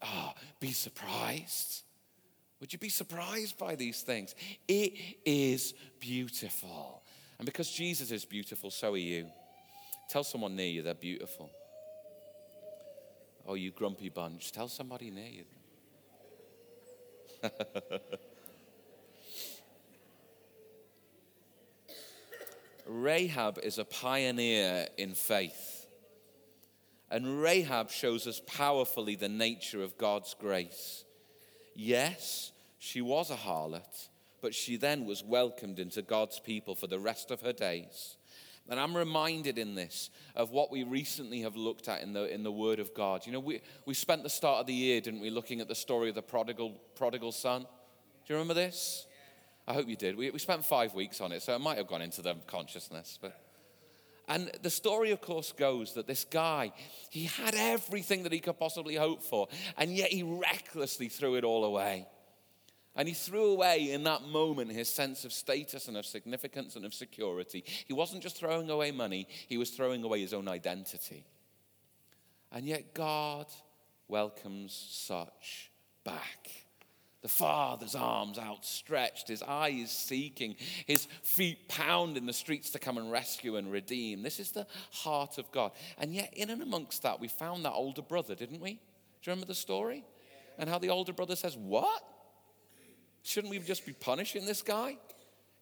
ah, 0.00 0.32
oh, 0.32 0.40
be 0.60 0.70
surprised. 0.70 1.82
Would 2.60 2.72
you 2.72 2.78
be 2.78 2.88
surprised 2.88 3.58
by 3.58 3.74
these 3.74 4.02
things? 4.02 4.36
It 4.68 4.92
is 5.24 5.74
beautiful. 5.98 7.02
And 7.38 7.46
because 7.46 7.68
Jesus 7.68 8.12
is 8.12 8.24
beautiful, 8.24 8.70
so 8.70 8.94
are 8.94 8.96
you. 8.96 9.26
Tell 10.08 10.22
someone 10.22 10.54
near 10.54 10.68
you 10.68 10.82
they're 10.82 10.94
beautiful. 10.94 11.50
Oh, 13.44 13.54
you 13.54 13.72
grumpy 13.72 14.08
bunch. 14.08 14.52
Tell 14.52 14.68
somebody 14.68 15.10
near 15.10 15.26
you. 15.26 15.44
Rahab 22.86 23.58
is 23.62 23.78
a 23.78 23.84
pioneer 23.84 24.86
in 24.96 25.14
faith. 25.14 25.86
And 27.10 27.40
Rahab 27.42 27.90
shows 27.90 28.26
us 28.26 28.40
powerfully 28.46 29.16
the 29.16 29.28
nature 29.28 29.82
of 29.82 29.98
God's 29.98 30.34
grace. 30.34 31.04
Yes, 31.74 32.52
she 32.78 33.00
was 33.00 33.30
a 33.30 33.36
harlot, 33.36 34.08
but 34.40 34.54
she 34.54 34.76
then 34.76 35.04
was 35.04 35.22
welcomed 35.22 35.78
into 35.78 36.02
God's 36.02 36.40
people 36.40 36.74
for 36.74 36.86
the 36.86 36.98
rest 36.98 37.30
of 37.30 37.42
her 37.42 37.52
days. 37.52 38.16
And 38.68 38.78
I'm 38.78 38.96
reminded 38.96 39.58
in 39.58 39.74
this 39.74 40.10
of 40.36 40.50
what 40.50 40.70
we 40.70 40.84
recently 40.84 41.40
have 41.40 41.56
looked 41.56 41.88
at 41.88 42.02
in 42.02 42.12
the, 42.12 42.32
in 42.32 42.42
the 42.42 42.52
Word 42.52 42.78
of 42.78 42.94
God. 42.94 43.26
You 43.26 43.32
know, 43.32 43.40
we, 43.40 43.60
we 43.86 43.94
spent 43.94 44.22
the 44.22 44.30
start 44.30 44.60
of 44.60 44.66
the 44.66 44.74
year, 44.74 45.00
didn't 45.00 45.20
we, 45.20 45.30
looking 45.30 45.60
at 45.60 45.68
the 45.68 45.74
story 45.74 46.08
of 46.08 46.14
the 46.14 46.22
prodigal, 46.22 46.80
prodigal 46.94 47.32
son? 47.32 47.62
Do 47.62 47.68
you 48.28 48.36
remember 48.36 48.54
this? 48.54 49.06
I 49.66 49.74
hope 49.74 49.88
you 49.88 49.96
did. 49.96 50.16
We, 50.16 50.30
we 50.30 50.38
spent 50.38 50.64
five 50.64 50.94
weeks 50.94 51.20
on 51.20 51.32
it, 51.32 51.42
so 51.42 51.54
it 51.54 51.60
might 51.60 51.78
have 51.78 51.86
gone 51.86 52.02
into 52.02 52.22
the 52.22 52.34
consciousness. 52.46 53.18
But, 53.20 53.38
and 54.28 54.50
the 54.62 54.70
story, 54.70 55.10
of 55.10 55.20
course, 55.20 55.52
goes 55.52 55.94
that 55.94 56.06
this 56.06 56.24
guy, 56.24 56.72
he 57.10 57.24
had 57.24 57.54
everything 57.54 58.22
that 58.22 58.32
he 58.32 58.38
could 58.38 58.58
possibly 58.58 58.94
hope 58.94 59.22
for, 59.22 59.48
and 59.76 59.90
yet 59.90 60.12
he 60.12 60.22
recklessly 60.22 61.08
threw 61.08 61.34
it 61.34 61.44
all 61.44 61.64
away. 61.64 62.06
And 62.94 63.08
he 63.08 63.14
threw 63.14 63.52
away 63.52 63.90
in 63.90 64.04
that 64.04 64.22
moment 64.22 64.70
his 64.70 64.88
sense 64.88 65.24
of 65.24 65.32
status 65.32 65.88
and 65.88 65.96
of 65.96 66.04
significance 66.04 66.76
and 66.76 66.84
of 66.84 66.92
security. 66.92 67.64
He 67.86 67.94
wasn't 67.94 68.22
just 68.22 68.36
throwing 68.36 68.68
away 68.68 68.90
money, 68.90 69.26
he 69.48 69.56
was 69.56 69.70
throwing 69.70 70.04
away 70.04 70.20
his 70.20 70.34
own 70.34 70.48
identity. 70.48 71.24
And 72.50 72.66
yet 72.66 72.92
God 72.92 73.46
welcomes 74.08 74.74
such 74.90 75.70
back. 76.04 76.50
The 77.22 77.28
Father's 77.28 77.94
arms 77.94 78.36
outstretched, 78.36 79.28
his 79.28 79.44
eyes 79.44 79.92
seeking, 79.92 80.56
his 80.86 81.06
feet 81.22 81.68
pounding 81.68 82.26
the 82.26 82.32
streets 82.32 82.70
to 82.70 82.80
come 82.80 82.98
and 82.98 83.12
rescue 83.12 83.56
and 83.56 83.70
redeem. 83.70 84.22
This 84.22 84.40
is 84.40 84.50
the 84.50 84.66
heart 84.90 85.38
of 85.38 85.50
God. 85.52 85.70
And 85.98 86.12
yet, 86.12 86.34
in 86.34 86.50
and 86.50 86.60
amongst 86.60 87.04
that, 87.04 87.20
we 87.20 87.28
found 87.28 87.64
that 87.64 87.72
older 87.72 88.02
brother, 88.02 88.34
didn't 88.34 88.60
we? 88.60 88.72
Do 88.72 88.78
you 89.22 89.30
remember 89.30 89.46
the 89.46 89.54
story? 89.54 90.04
And 90.58 90.68
how 90.68 90.78
the 90.78 90.90
older 90.90 91.12
brother 91.12 91.36
says, 91.36 91.56
What? 91.56 92.02
Shouldn't 93.22 93.50
we 93.50 93.58
just 93.60 93.86
be 93.86 93.92
punishing 93.92 94.46
this 94.46 94.62
guy? 94.62 94.96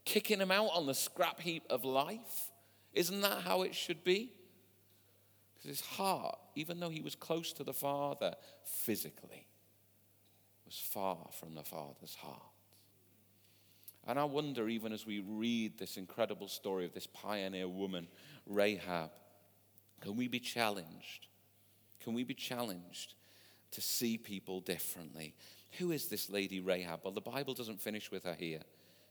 Kicking 0.04 0.40
him 0.40 0.50
out 0.50 0.70
on 0.74 0.86
the 0.86 0.94
scrap 0.94 1.40
heap 1.40 1.64
of 1.70 1.84
life? 1.84 2.50
Isn't 2.92 3.20
that 3.20 3.42
how 3.42 3.62
it 3.62 3.74
should 3.74 4.02
be? 4.02 4.32
Because 5.54 5.78
his 5.78 5.86
heart, 5.86 6.38
even 6.54 6.80
though 6.80 6.88
he 6.88 7.02
was 7.02 7.14
close 7.14 7.52
to 7.54 7.64
the 7.64 7.74
Father 7.74 8.34
physically, 8.64 9.46
was 10.64 10.78
far 10.78 11.18
from 11.38 11.54
the 11.54 11.62
Father's 11.62 12.14
heart. 12.14 12.40
And 14.06 14.18
I 14.18 14.24
wonder, 14.24 14.68
even 14.68 14.92
as 14.92 15.06
we 15.06 15.20
read 15.20 15.78
this 15.78 15.98
incredible 15.98 16.48
story 16.48 16.86
of 16.86 16.94
this 16.94 17.06
pioneer 17.06 17.68
woman, 17.68 18.08
Rahab, 18.46 19.10
can 20.00 20.16
we 20.16 20.26
be 20.26 20.40
challenged? 20.40 21.26
Can 22.02 22.14
we 22.14 22.24
be 22.24 22.34
challenged 22.34 23.14
to 23.72 23.82
see 23.82 24.16
people 24.16 24.60
differently? 24.60 25.34
Who 25.78 25.92
is 25.92 26.08
this 26.08 26.28
lady 26.28 26.60
Rahab? 26.60 27.00
Well, 27.02 27.12
the 27.12 27.20
Bible 27.20 27.54
doesn't 27.54 27.80
finish 27.80 28.10
with 28.10 28.24
her 28.24 28.34
here. 28.34 28.60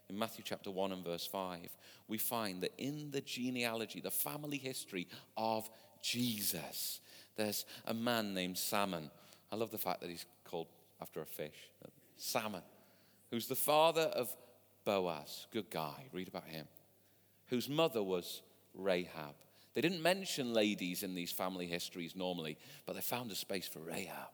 In 0.09 0.17
Matthew 0.17 0.43
chapter 0.45 0.71
1 0.71 0.91
and 0.91 1.05
verse 1.05 1.27
5, 1.27 1.69
we 2.07 2.17
find 2.17 2.61
that 2.61 2.73
in 2.77 3.11
the 3.11 3.21
genealogy, 3.21 4.01
the 4.01 4.09
family 4.09 4.57
history 4.57 5.07
of 5.37 5.69
Jesus, 6.01 6.99
there's 7.35 7.65
a 7.85 7.93
man 7.93 8.33
named 8.33 8.57
Salmon. 8.57 9.11
I 9.51 9.55
love 9.55 9.71
the 9.71 9.77
fact 9.77 10.01
that 10.01 10.09
he's 10.09 10.25
called 10.45 10.67
after 11.01 11.21
a 11.21 11.25
fish. 11.25 11.69
Salmon, 12.17 12.63
who's 13.29 13.47
the 13.47 13.55
father 13.55 14.01
of 14.01 14.35
Boaz, 14.83 15.47
good 15.51 15.69
guy, 15.69 16.05
read 16.11 16.27
about 16.27 16.45
him, 16.45 16.67
whose 17.47 17.69
mother 17.69 18.01
was 18.01 18.41
Rahab. 18.73 19.35
They 19.75 19.81
didn't 19.81 20.01
mention 20.01 20.53
ladies 20.53 21.03
in 21.03 21.13
these 21.13 21.31
family 21.31 21.67
histories 21.67 22.15
normally, 22.15 22.57
but 22.85 22.95
they 22.95 23.01
found 23.01 23.31
a 23.31 23.35
space 23.35 23.67
for 23.67 23.79
Rahab. 23.79 24.29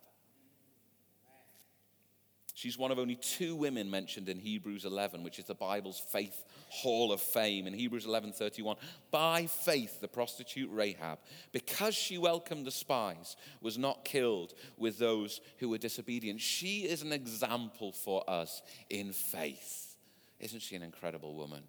She's 2.56 2.78
one 2.78 2.89
of 2.89 2.99
only 2.99 3.16
two 3.16 3.53
women 3.53 3.91
mentioned 3.91 4.30
in 4.30 4.39
Hebrews 4.39 4.86
11, 4.86 5.24
which 5.24 5.39
is 5.39 5.45
the 5.45 5.53
Bible's 5.53 5.99
faith 5.99 6.45
hall 6.70 7.12
of 7.12 7.20
fame. 7.20 7.68
In 7.68 7.74
Hebrews 7.74 8.06
11:31, 8.06 8.78
by 9.12 9.45
faith 9.45 9.99
the 9.99 10.08
prostitute 10.08 10.70
Rahab, 10.72 11.20
because 11.51 11.95
she 11.95 12.18
welcomed 12.18 12.66
the 12.66 12.72
spies, 12.72 13.36
was 13.60 13.78
not 13.78 14.06
killed 14.06 14.53
with 14.78 14.97
those 14.97 15.41
who 15.58 15.68
were 15.68 15.78
disobedient. 15.78 16.39
She 16.39 16.84
is 16.88 17.01
an 17.01 17.12
example 17.12 17.91
for 17.91 18.28
us 18.30 18.62
in 18.89 19.12
faith. 19.12 19.97
Isn't 20.39 20.62
she 20.62 20.78
an 20.78 20.84
incredible 20.84 21.36
woman? 21.36 21.64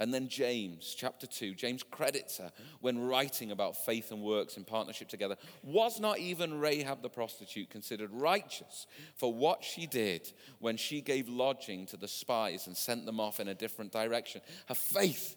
And 0.00 0.14
then 0.14 0.28
James, 0.28 0.94
chapter 0.96 1.26
2, 1.26 1.54
James 1.54 1.82
credits 1.82 2.38
her 2.38 2.50
when 2.80 2.98
writing 2.98 3.52
about 3.52 3.76
faith 3.84 4.10
and 4.10 4.22
works 4.22 4.56
in 4.56 4.64
partnership 4.64 5.08
together. 5.08 5.36
Was 5.62 6.00
not 6.00 6.18
even 6.18 6.58
Rahab 6.58 7.02
the 7.02 7.10
prostitute 7.10 7.68
considered 7.68 8.10
righteous 8.10 8.86
for 9.14 9.32
what 9.32 9.62
she 9.62 9.86
did 9.86 10.32
when 10.58 10.78
she 10.78 11.02
gave 11.02 11.28
lodging 11.28 11.84
to 11.86 11.98
the 11.98 12.08
spies 12.08 12.66
and 12.66 12.74
sent 12.74 13.04
them 13.04 13.20
off 13.20 13.40
in 13.40 13.48
a 13.48 13.54
different 13.54 13.92
direction? 13.92 14.40
Her 14.66 14.74
faith 14.74 15.36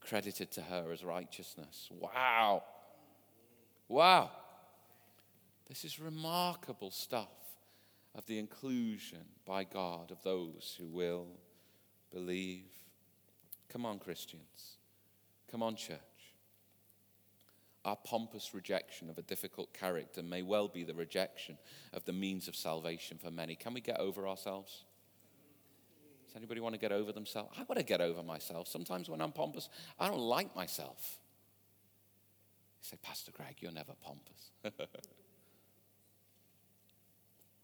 credited 0.00 0.50
to 0.52 0.60
her 0.60 0.92
as 0.92 1.02
righteousness. 1.02 1.88
Wow. 1.90 2.64
Wow. 3.88 4.30
This 5.68 5.86
is 5.86 5.98
remarkable 5.98 6.90
stuff 6.90 7.28
of 8.14 8.26
the 8.26 8.38
inclusion 8.38 9.24
by 9.46 9.64
God 9.64 10.10
of 10.10 10.22
those 10.22 10.76
who 10.78 10.86
will 10.86 11.28
believe. 12.12 12.66
Come 13.72 13.86
on, 13.86 13.98
Christians. 13.98 14.76
Come 15.50 15.62
on, 15.62 15.76
church. 15.76 15.98
Our 17.84 17.96
pompous 17.96 18.54
rejection 18.54 19.08
of 19.10 19.18
a 19.18 19.22
difficult 19.22 19.72
character 19.72 20.22
may 20.22 20.42
well 20.42 20.68
be 20.68 20.84
the 20.84 20.94
rejection 20.94 21.56
of 21.92 22.04
the 22.04 22.12
means 22.12 22.46
of 22.48 22.54
salvation 22.54 23.18
for 23.18 23.30
many. 23.30 23.56
Can 23.56 23.74
we 23.74 23.80
get 23.80 23.98
over 23.98 24.28
ourselves? 24.28 24.84
Does 26.26 26.36
anybody 26.36 26.60
want 26.60 26.74
to 26.74 26.80
get 26.80 26.92
over 26.92 27.12
themselves? 27.12 27.50
I 27.58 27.62
want 27.64 27.78
to 27.78 27.84
get 27.84 28.00
over 28.00 28.22
myself. 28.22 28.68
Sometimes 28.68 29.10
when 29.10 29.20
I'm 29.20 29.32
pompous, 29.32 29.68
I 29.98 30.08
don't 30.08 30.20
like 30.20 30.54
myself. 30.54 31.18
You 32.80 32.88
say, 32.90 32.98
Pastor 33.02 33.32
Greg, 33.32 33.56
you're 33.60 33.72
never 33.72 33.92
pompous. 34.02 34.50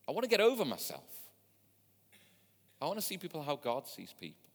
I 0.09 0.13
want 0.13 0.25
to 0.25 0.29
get 0.29 0.41
over 0.41 0.65
myself. 0.65 1.05
I 2.81 2.87
want 2.87 2.99
to 2.99 3.05
see 3.05 3.19
people 3.19 3.43
how 3.43 3.57
God 3.57 3.87
sees 3.87 4.15
people. 4.19 4.48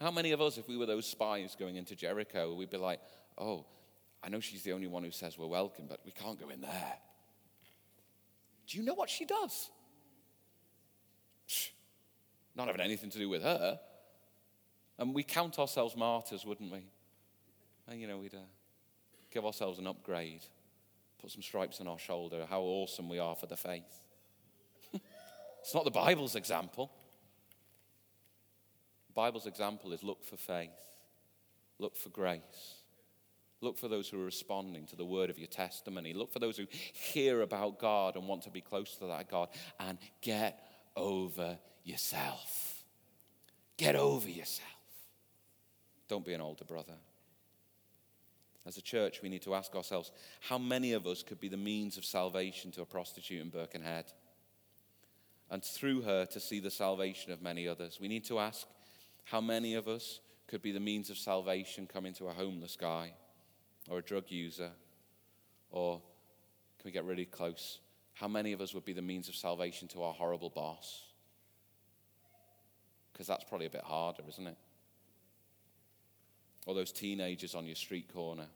How 0.00 0.10
many 0.10 0.30
of 0.32 0.40
us, 0.40 0.58
if 0.58 0.68
we 0.68 0.76
were 0.76 0.86
those 0.86 1.06
spies 1.06 1.56
going 1.58 1.76
into 1.76 1.96
Jericho, 1.96 2.54
we'd 2.54 2.70
be 2.70 2.76
like, 2.76 3.00
oh, 3.36 3.66
I 4.22 4.28
know 4.28 4.40
she's 4.40 4.62
the 4.62 4.72
only 4.72 4.86
one 4.86 5.02
who 5.02 5.10
says 5.10 5.36
we're 5.36 5.46
welcome, 5.46 5.86
but 5.88 6.00
we 6.04 6.12
can't 6.12 6.38
go 6.38 6.48
in 6.50 6.60
there. 6.60 6.94
Do 8.68 8.78
you 8.78 8.84
know 8.84 8.94
what 8.94 9.10
she 9.10 9.24
does? 9.24 9.70
Not 12.54 12.66
having 12.66 12.82
anything 12.82 13.10
to 13.10 13.18
do 13.18 13.28
with 13.28 13.42
her. 13.42 13.80
And 14.98 15.14
we 15.14 15.22
count 15.22 15.58
ourselves 15.58 15.96
martyrs, 15.96 16.44
wouldn't 16.44 16.70
we? 16.70 16.84
And, 17.88 18.00
you 18.00 18.06
know, 18.06 18.18
we'd 18.18 18.34
uh, 18.34 18.38
give 19.32 19.46
ourselves 19.46 19.78
an 19.78 19.86
upgrade, 19.86 20.42
put 21.20 21.30
some 21.30 21.42
stripes 21.42 21.80
on 21.80 21.88
our 21.88 21.98
shoulder, 21.98 22.46
how 22.48 22.60
awesome 22.60 23.08
we 23.08 23.18
are 23.18 23.36
for 23.36 23.46
the 23.46 23.56
faith. 23.56 24.02
it's 24.92 25.74
not 25.74 25.84
the 25.84 25.90
Bible's 25.90 26.34
example. 26.34 26.90
Bible's 29.18 29.46
example 29.46 29.92
is 29.92 30.04
look 30.04 30.22
for 30.22 30.36
faith, 30.36 30.70
look 31.80 31.96
for 31.96 32.08
grace. 32.08 32.76
Look 33.60 33.76
for 33.76 33.88
those 33.88 34.08
who 34.08 34.22
are 34.22 34.24
responding 34.24 34.86
to 34.86 34.94
the 34.94 35.04
word 35.04 35.28
of 35.28 35.40
your 35.40 35.48
testimony. 35.48 36.14
Look 36.14 36.32
for 36.32 36.38
those 36.38 36.56
who 36.56 36.66
hear 36.70 37.42
about 37.42 37.80
God 37.80 38.14
and 38.14 38.28
want 38.28 38.42
to 38.42 38.50
be 38.50 38.60
close 38.60 38.94
to 38.98 39.06
that 39.08 39.28
God. 39.28 39.48
And 39.80 39.98
get 40.22 40.64
over 40.94 41.58
yourself. 41.82 42.84
Get 43.76 43.96
over 43.96 44.28
yourself. 44.28 44.68
Don't 46.06 46.24
be 46.24 46.34
an 46.34 46.40
older 46.40 46.64
brother. 46.64 46.94
As 48.64 48.76
a 48.76 48.82
church, 48.82 49.18
we 49.20 49.28
need 49.28 49.42
to 49.42 49.54
ask 49.56 49.74
ourselves 49.74 50.12
how 50.42 50.58
many 50.58 50.92
of 50.92 51.08
us 51.08 51.24
could 51.24 51.40
be 51.40 51.48
the 51.48 51.56
means 51.56 51.98
of 51.98 52.04
salvation 52.04 52.70
to 52.70 52.82
a 52.82 52.86
prostitute 52.86 53.42
in 53.42 53.48
Birkenhead? 53.48 54.12
And 55.50 55.64
through 55.64 56.02
her 56.02 56.24
to 56.26 56.38
see 56.38 56.60
the 56.60 56.70
salvation 56.70 57.32
of 57.32 57.42
many 57.42 57.66
others. 57.66 57.98
We 58.00 58.06
need 58.06 58.24
to 58.26 58.38
ask 58.38 58.64
how 59.30 59.42
many 59.42 59.74
of 59.74 59.88
us 59.88 60.20
could 60.46 60.62
be 60.62 60.72
the 60.72 60.80
means 60.80 61.10
of 61.10 61.18
salvation 61.18 61.86
coming 61.86 62.14
to 62.14 62.28
a 62.28 62.32
homeless 62.32 62.76
guy 62.76 63.12
or 63.90 63.98
a 63.98 64.02
drug 64.02 64.24
user? 64.28 64.70
Or 65.70 66.00
can 66.78 66.86
we 66.86 66.92
get 66.92 67.04
really 67.04 67.26
close? 67.26 67.80
How 68.14 68.26
many 68.26 68.52
of 68.52 68.62
us 68.62 68.72
would 68.72 68.86
be 68.86 68.94
the 68.94 69.02
means 69.02 69.28
of 69.28 69.34
salvation 69.34 69.86
to 69.88 70.02
our 70.02 70.14
horrible 70.14 70.48
boss? 70.48 71.04
Because 73.12 73.26
that's 73.26 73.44
probably 73.44 73.66
a 73.66 73.70
bit 73.70 73.82
harder, 73.82 74.22
isn't 74.26 74.46
it? 74.46 74.56
Or 76.64 76.74
those 76.74 76.90
teenagers 76.90 77.54
on 77.54 77.66
your 77.66 77.76
street 77.76 78.10
corner. 78.12 78.46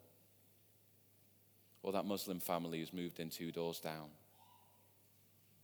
Or 1.82 1.92
that 1.92 2.06
Muslim 2.06 2.40
family 2.40 2.78
who's 2.80 2.94
moved 2.94 3.20
in 3.20 3.28
two 3.28 3.52
doors 3.52 3.78
down. 3.78 4.08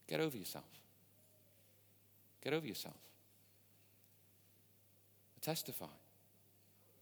Get 0.06 0.20
over 0.20 0.36
yourself. 0.36 0.64
Get 2.44 2.52
over 2.52 2.66
yourself. 2.66 3.07
Testify 5.48 5.86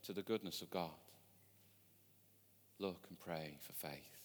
to 0.05 0.13
the 0.13 0.23
goodness 0.23 0.63
of 0.63 0.71
God. 0.71 0.95
Look 2.79 3.05
and 3.09 3.19
pray 3.19 3.59
for 3.61 3.73
faith. 3.73 4.21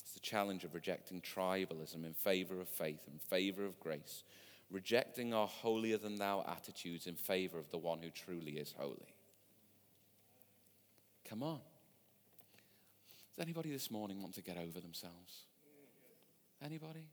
It's 0.00 0.14
the 0.14 0.18
challenge 0.18 0.64
of 0.64 0.74
rejecting 0.74 1.20
tribalism 1.20 2.04
in 2.04 2.14
favor 2.14 2.60
of 2.60 2.68
faith, 2.68 2.98
in 3.06 3.20
favor 3.20 3.64
of 3.64 3.78
grace, 3.78 4.24
rejecting 4.72 5.32
our 5.32 5.46
holier 5.46 5.98
than 5.98 6.16
thou 6.16 6.44
attitudes 6.48 7.06
in 7.06 7.14
favor 7.14 7.60
of 7.60 7.70
the 7.70 7.78
one 7.78 8.02
who 8.02 8.10
truly 8.10 8.54
is 8.54 8.74
holy. 8.76 9.14
Come 11.28 11.44
on. 11.44 11.60
Does 13.36 13.44
anybody 13.44 13.70
this 13.70 13.88
morning 13.88 14.20
want 14.20 14.34
to 14.34 14.42
get 14.42 14.58
over 14.58 14.80
themselves? 14.80 15.44
Anybody? 16.60 17.06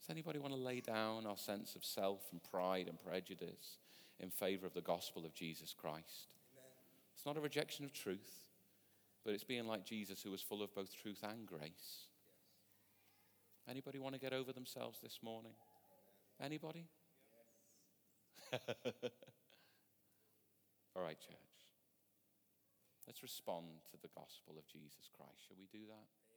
Does 0.00 0.10
anybody 0.10 0.40
want 0.40 0.52
to 0.52 0.58
lay 0.58 0.80
down 0.80 1.26
our 1.26 1.36
sense 1.36 1.76
of 1.76 1.84
self 1.84 2.22
and 2.32 2.42
pride 2.42 2.88
and 2.88 2.98
prejudice 2.98 3.76
in 4.20 4.30
favor 4.30 4.66
of 4.66 4.74
the 4.74 4.80
gospel 4.80 5.24
of 5.24 5.34
Jesus 5.34 5.74
Christ? 5.78 6.28
Amen. 6.54 6.70
It's 7.14 7.26
not 7.26 7.36
a 7.36 7.40
rejection 7.40 7.84
of 7.84 7.92
truth, 7.92 8.48
but 9.24 9.34
it's 9.34 9.44
being 9.44 9.66
like 9.66 9.84
Jesus 9.84 10.22
who 10.22 10.30
was 10.30 10.42
full 10.42 10.62
of 10.62 10.74
both 10.74 10.94
truth 10.94 11.22
and 11.22 11.46
grace. 11.46 12.06
Anybody 13.68 13.98
want 13.98 14.14
to 14.14 14.20
get 14.20 14.32
over 14.32 14.52
themselves 14.52 14.98
this 15.02 15.18
morning? 15.22 15.52
Anybody? 16.42 16.86
All 20.96 21.02
right, 21.02 21.18
church. 21.20 21.36
Let's 23.06 23.22
respond 23.22 23.66
to 23.90 23.96
the 24.00 24.08
gospel 24.08 24.54
of 24.58 24.66
Jesus 24.66 25.10
Christ. 25.16 25.46
Shall 25.46 25.56
we 25.58 25.66
do 25.72 25.86
that? 25.88 26.27